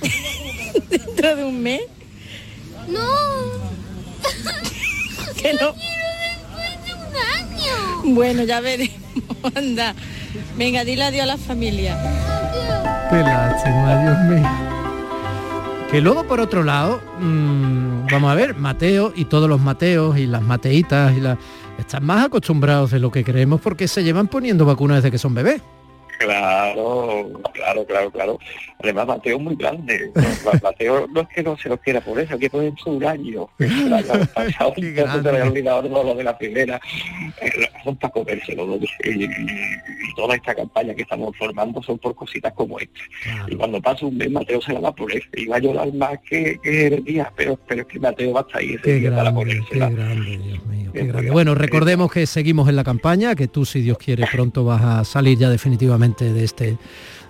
dentro 0.88 1.36
de 1.36 1.44
un 1.44 1.62
mes. 1.62 1.82
No. 2.88 3.02
Que 5.36 5.52
no. 5.54 5.74
Quiero 5.74 6.01
Bueno, 8.04 8.44
ya 8.44 8.60
veremos. 8.60 8.96
Anda. 9.54 9.94
Venga, 10.56 10.84
dile 10.84 11.04
adiós 11.04 11.22
a 11.24 11.26
la 11.26 11.36
familia. 11.36 11.96
Mío. 14.28 14.72
Que 15.90 16.00
luego, 16.00 16.26
por 16.26 16.40
otro 16.40 16.62
lado, 16.62 17.02
mm, 17.20 18.06
vamos 18.10 18.32
a 18.32 18.34
ver, 18.34 18.56
Mateo 18.56 19.12
y 19.14 19.26
todos 19.26 19.48
los 19.48 19.60
Mateos 19.60 20.16
y 20.16 20.26
las 20.26 20.40
Mateitas 20.40 21.14
y 21.14 21.20
las 21.20 21.38
están 21.78 22.04
más 22.04 22.24
acostumbrados 22.24 22.90
de 22.90 22.98
lo 22.98 23.10
que 23.10 23.24
creemos 23.24 23.60
porque 23.60 23.86
se 23.88 24.02
llevan 24.02 24.28
poniendo 24.28 24.64
vacunas 24.64 24.98
desde 24.98 25.10
que 25.10 25.18
son 25.18 25.34
bebés. 25.34 25.60
Claro, 26.24 27.30
claro, 27.52 27.86
claro, 27.86 28.10
claro. 28.10 28.38
Además, 28.82 29.06
Mateo 29.06 29.36
es 29.36 29.42
muy 29.42 29.54
grande. 29.56 30.10
Ma- 30.44 30.58
Mateo 30.62 31.06
no 31.12 31.20
es 31.22 31.28
que 31.28 31.42
no 31.42 31.56
se 31.56 31.68
lo 31.68 31.76
quiera 31.78 32.00
por 32.00 32.18
eso, 32.18 32.38
que 32.38 32.50
por 32.50 32.64
eso 32.64 32.90
un 32.90 33.04
año. 33.04 33.48
Pasado 34.34 34.74
se 34.76 34.82
me 34.82 35.00
había 35.30 35.44
olvidado 35.44 35.82
lo 35.88 36.14
de 36.14 36.24
la 36.24 36.36
primera. 36.36 36.80
Eh, 37.40 37.50
Son 37.84 37.96
para 37.96 38.12
comérselo. 38.12 38.78
Y, 39.04 39.28
toda 40.16 40.34
esta 40.36 40.54
campaña 40.54 40.94
que 40.94 41.02
estamos 41.02 41.34
formando 41.38 41.82
son 41.82 41.98
por 41.98 42.14
cositas 42.14 42.52
como 42.52 42.78
esta. 42.78 43.00
Y 43.48 43.54
cuando 43.56 43.80
pasa 43.80 44.04
un 44.06 44.16
mes, 44.16 44.30
Mateo 44.30 44.60
se 44.60 44.72
la 44.72 44.80
va 44.80 44.88
a 44.90 44.94
poner. 44.94 45.22
Y 45.34 45.46
va 45.46 45.56
a 45.56 45.60
llorar 45.60 45.92
más 45.94 46.18
que, 46.28 46.58
que 46.62 46.88
el 46.88 47.04
día, 47.04 47.32
pero, 47.36 47.58
pero 47.66 47.82
es 47.82 47.88
que 47.88 47.98
Mateo 47.98 48.32
va 48.32 48.40
a 48.40 48.42
estar 48.42 48.60
ahí 48.60 48.70
ese 48.74 48.82
Qué 48.82 48.94
día 48.96 49.14
para 49.14 49.32
ponérsela. 49.32 49.88
qué 49.88 49.94
grande, 49.94 50.38
Dios 50.38 50.66
mío, 50.66 50.90
qué 50.92 51.04
grande. 51.06 51.30
Bueno, 51.30 51.54
recordemos 51.54 52.12
que 52.12 52.26
seguimos 52.26 52.68
en 52.68 52.76
la 52.76 52.84
campaña, 52.84 53.34
que 53.34 53.48
tú, 53.48 53.64
si 53.64 53.80
Dios 53.80 53.96
quiere, 53.98 54.26
pronto 54.30 54.64
vas 54.64 54.82
a 54.82 55.04
salir 55.04 55.38
ya 55.38 55.48
definitivamente 55.48 56.11
de 56.20 56.44
este 56.44 56.78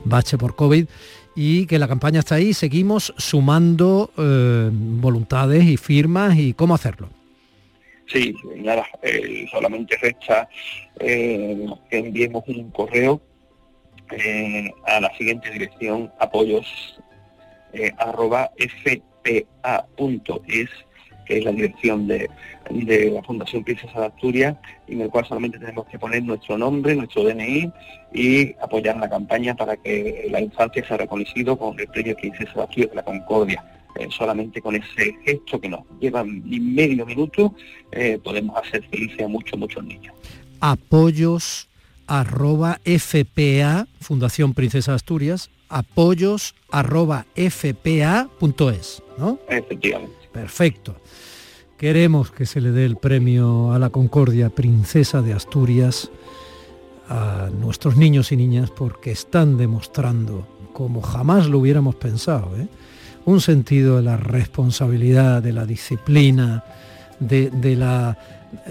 bache 0.05 0.39
por 0.39 0.57
COVID 0.57 0.87
y 1.35 1.67
que 1.67 1.79
la 1.79 1.89
campaña 1.89 2.21
está 2.21 2.35
ahí, 2.37 2.53
seguimos 2.53 3.15
sumando 3.17 4.11
eh, 4.19 4.71
voluntades 4.73 5.65
y 5.65 5.77
firmas 5.77 6.37
y 6.37 6.53
cómo 6.53 6.75
hacerlo. 6.75 7.09
Sí, 8.07 8.35
nada, 8.57 8.87
eh, 9.03 9.47
solamente 9.51 9.97
resta 9.97 10.49
eh, 11.01 11.67
que 11.89 11.99
enviemos 11.99 12.45
un 12.47 12.71
correo 12.71 13.23
eh, 14.11 14.71
a 14.85 15.01
la 15.01 15.17
siguiente 15.17 15.51
dirección 15.51 16.13
apoyos 16.19 16.67
arroba 17.97 18.51
fpa.es 18.59 19.41
que 21.27 21.39
es 21.39 21.45
la 21.45 21.53
dirección 21.53 22.07
de, 22.07 22.29
de 22.71 23.11
la 23.11 23.23
Fundación 23.23 23.65
Princesa 23.65 24.01
de 24.01 24.07
Asturias, 24.07 24.57
en 24.89 25.01
el 25.01 25.11
cual 25.11 25.27
solamente 25.27 25.59
tenemos 25.59 25.87
que 25.87 25.99
poner 25.99 26.23
nuestro 26.23 26.59
nombre, 26.59 26.95
nuestro 26.95 27.25
DNI 27.25 27.71
y 28.13 28.55
apoyar 28.61 28.97
la 28.97 29.09
campaña 29.09 29.55
para 29.55 29.77
que 29.77 30.29
la 30.31 30.41
infancia 30.41 30.87
sea 30.87 30.97
reconocido 30.97 31.57
con 31.57 31.79
el 31.79 31.89
premio 31.89 32.17
Princesa 32.17 32.53
de 32.55 32.63
Asturias 32.63 32.91
de 32.91 32.97
la 32.97 33.05
Concordia. 33.05 33.65
Eh, 33.95 34.09
solamente 34.11 34.63
con 34.63 34.75
ese 34.75 35.15
gesto 35.23 35.61
que 35.61 35.69
nos 35.69 35.81
lleva 36.01 36.25
ni 36.25 36.59
medio 36.59 37.05
minuto 37.05 37.55
eh, 37.91 38.19
podemos 38.25 38.57
hacer 38.57 38.83
felices 38.89 39.21
a 39.21 39.29
muchos, 39.29 39.59
muchos 39.59 39.85
niños. 39.85 40.15
Apoyos 40.61 41.69
arroba 42.07 42.81
FPA, 42.85 43.87
Fundación 44.01 44.55
Princesa 44.55 44.93
de 44.93 44.97
Asturias, 44.97 45.51
apoyos 45.69 46.55
arroba 46.71 47.27
FPA.es, 47.35 49.03
¿no? 49.19 49.39
Efectivamente. 49.49 50.22
Perfecto. 50.33 50.97
Queremos 51.77 52.31
que 52.31 52.47
se 52.47 52.61
le 52.61 52.71
dé 52.71 52.85
el 52.85 52.97
premio 52.97 53.73
a 53.73 53.79
la 53.79 53.91
Concordia 53.91 54.51
Princesa 54.51 55.21
de 55.21 55.33
Asturias 55.33 56.11
a 57.09 57.51
nuestros 57.51 57.97
niños 57.97 58.33
y 58.33 58.37
niñas 58.37 58.71
porque 58.71 59.11
están 59.11 59.57
demostrando, 59.57 60.47
como 60.73 61.03
jamás 61.03 61.49
lo 61.49 61.59
hubiéramos 61.59 61.97
pensado, 61.97 62.57
¿eh? 62.57 62.69
un 63.25 63.41
sentido 63.41 63.97
de 63.97 64.03
la 64.03 64.17
responsabilidad, 64.17 65.43
de 65.43 65.53
la 65.53 65.67
disciplina, 65.67 66.65
de, 67.19 67.51
de 67.51 67.77
la, 67.77 68.17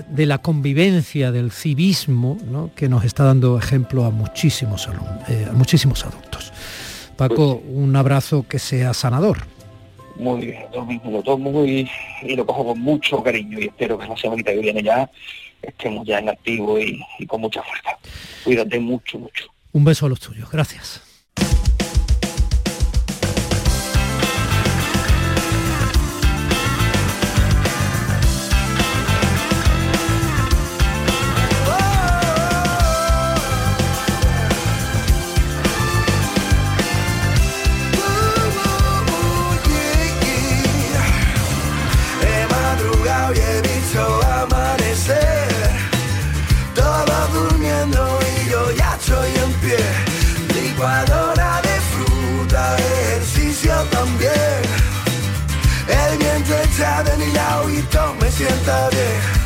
de 0.09 0.25
la 0.25 0.39
convivencia, 0.39 1.31
del 1.31 1.51
civismo, 1.51 2.37
¿no? 2.49 2.71
que 2.75 2.89
nos 2.89 3.03
está 3.03 3.23
dando 3.25 3.57
ejemplo 3.57 4.05
a 4.05 4.09
muchísimos, 4.09 4.87
eh, 5.27 5.47
a 5.49 5.53
muchísimos 5.53 6.05
adultos. 6.05 6.51
Paco, 7.15 7.61
un 7.67 7.95
abrazo 7.95 8.45
que 8.47 8.57
sea 8.57 8.93
sanador. 8.93 9.39
Muy 10.15 10.45
bien, 10.45 10.65
lo 11.05 11.23
tomo 11.23 11.65
y, 11.65 11.89
y 12.21 12.35
lo 12.35 12.45
cojo 12.45 12.65
con 12.65 12.79
mucho 12.79 13.23
cariño 13.23 13.59
y 13.59 13.65
espero 13.65 13.97
que 13.97 14.07
la 14.07 14.17
semana 14.17 14.43
que 14.43 14.57
viene 14.57 14.83
ya 14.83 15.09
estemos 15.61 16.05
ya 16.05 16.19
en 16.19 16.29
activo 16.29 16.79
y 16.79 17.25
con 17.27 17.41
mucha 17.41 17.61
fuerza. 17.63 17.97
Cuídate 18.43 18.79
mucho, 18.79 19.19
mucho. 19.19 19.45
Un 19.73 19.85
beso 19.85 20.05
a 20.05 20.09
los 20.09 20.19
tuyos. 20.19 20.49
Gracias. 20.51 21.01
Sienta 58.41 58.89
bien 58.89 59.40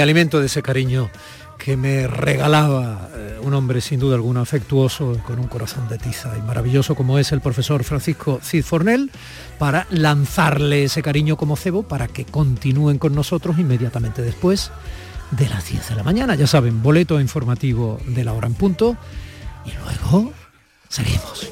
me 0.00 0.04
alimento 0.04 0.40
de 0.40 0.46
ese 0.46 0.62
cariño 0.62 1.10
que 1.58 1.76
me 1.76 2.06
regalaba 2.06 3.10
eh, 3.14 3.38
un 3.42 3.52
hombre 3.52 3.82
sin 3.82 4.00
duda 4.00 4.14
alguna 4.14 4.40
afectuoso, 4.40 5.20
con 5.26 5.38
un 5.38 5.46
corazón 5.46 5.90
de 5.90 5.98
tiza 5.98 6.38
y 6.38 6.40
maravilloso 6.40 6.94
como 6.94 7.18
es 7.18 7.32
el 7.32 7.42
profesor 7.42 7.84
Francisco 7.84 8.40
Cid 8.42 8.64
Fornel, 8.64 9.10
para 9.58 9.86
lanzarle 9.90 10.84
ese 10.84 11.02
cariño 11.02 11.36
como 11.36 11.54
cebo 11.54 11.82
para 11.82 12.08
que 12.08 12.24
continúen 12.24 12.96
con 12.96 13.14
nosotros 13.14 13.58
inmediatamente 13.58 14.22
después 14.22 14.70
de 15.32 15.50
las 15.50 15.68
10 15.68 15.90
de 15.90 15.96
la 15.96 16.02
mañana. 16.02 16.34
Ya 16.34 16.46
saben, 16.46 16.82
boleto 16.82 17.20
informativo 17.20 18.00
de 18.06 18.24
la 18.24 18.32
hora 18.32 18.46
en 18.46 18.54
punto 18.54 18.96
y 19.66 19.72
luego 19.72 20.32
seguimos. 20.88 21.46